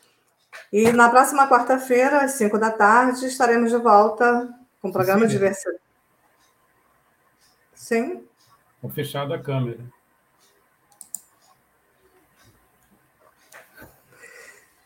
E 0.74 0.92
na 0.92 1.10
próxima 1.10 1.48
quarta-feira, 1.48 2.22
às 2.22 2.32
cinco 2.32 2.58
da 2.58 2.72
tarde, 2.72 3.28
estaremos 3.28 3.70
de 3.70 3.78
volta 3.78 4.50
com 4.82 4.90
o 4.90 4.92
programa 4.92 5.28
Sim. 5.28 5.28
Diversidade. 5.28 5.85
Sim. 7.76 8.24
Com 8.82 8.90
fechada 8.90 9.36
a 9.36 9.40
câmera. 9.40 9.80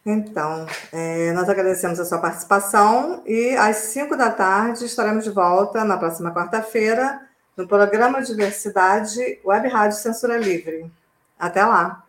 Então, 0.06 0.66
é, 0.92 1.32
nós 1.34 1.48
agradecemos 1.48 2.00
a 2.00 2.06
sua 2.06 2.18
participação 2.18 3.22
e 3.28 3.56
às 3.56 3.76
5 3.78 4.18
da 4.18 4.32
tarde 4.32 4.86
estaremos 4.86 5.24
de 5.24 5.30
volta 5.30 5.86
na 5.86 5.98
próxima 5.98 6.34
quarta-feira 6.34 7.22
no 7.56 7.68
programa 7.68 8.22
Diversidade 8.24 9.40
Web 9.46 9.68
Rádio 9.68 9.98
Censura 9.98 10.38
Livre. 10.38 10.90
Até 11.38 11.64
lá! 11.64 12.09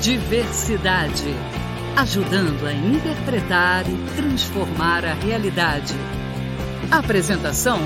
Diversidade 0.00 1.34
ajudando 1.96 2.66
a 2.66 2.72
interpretar 2.72 3.84
e 3.88 4.16
transformar 4.16 5.04
a 5.04 5.14
realidade. 5.14 5.94
Apresentação: 6.90 7.78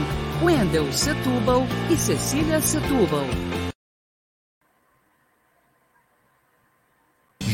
Wendel 0.42 0.92
Setúbal 0.92 1.66
e 1.90 1.96
Cecília 1.96 2.60
Setúbal. 2.60 3.26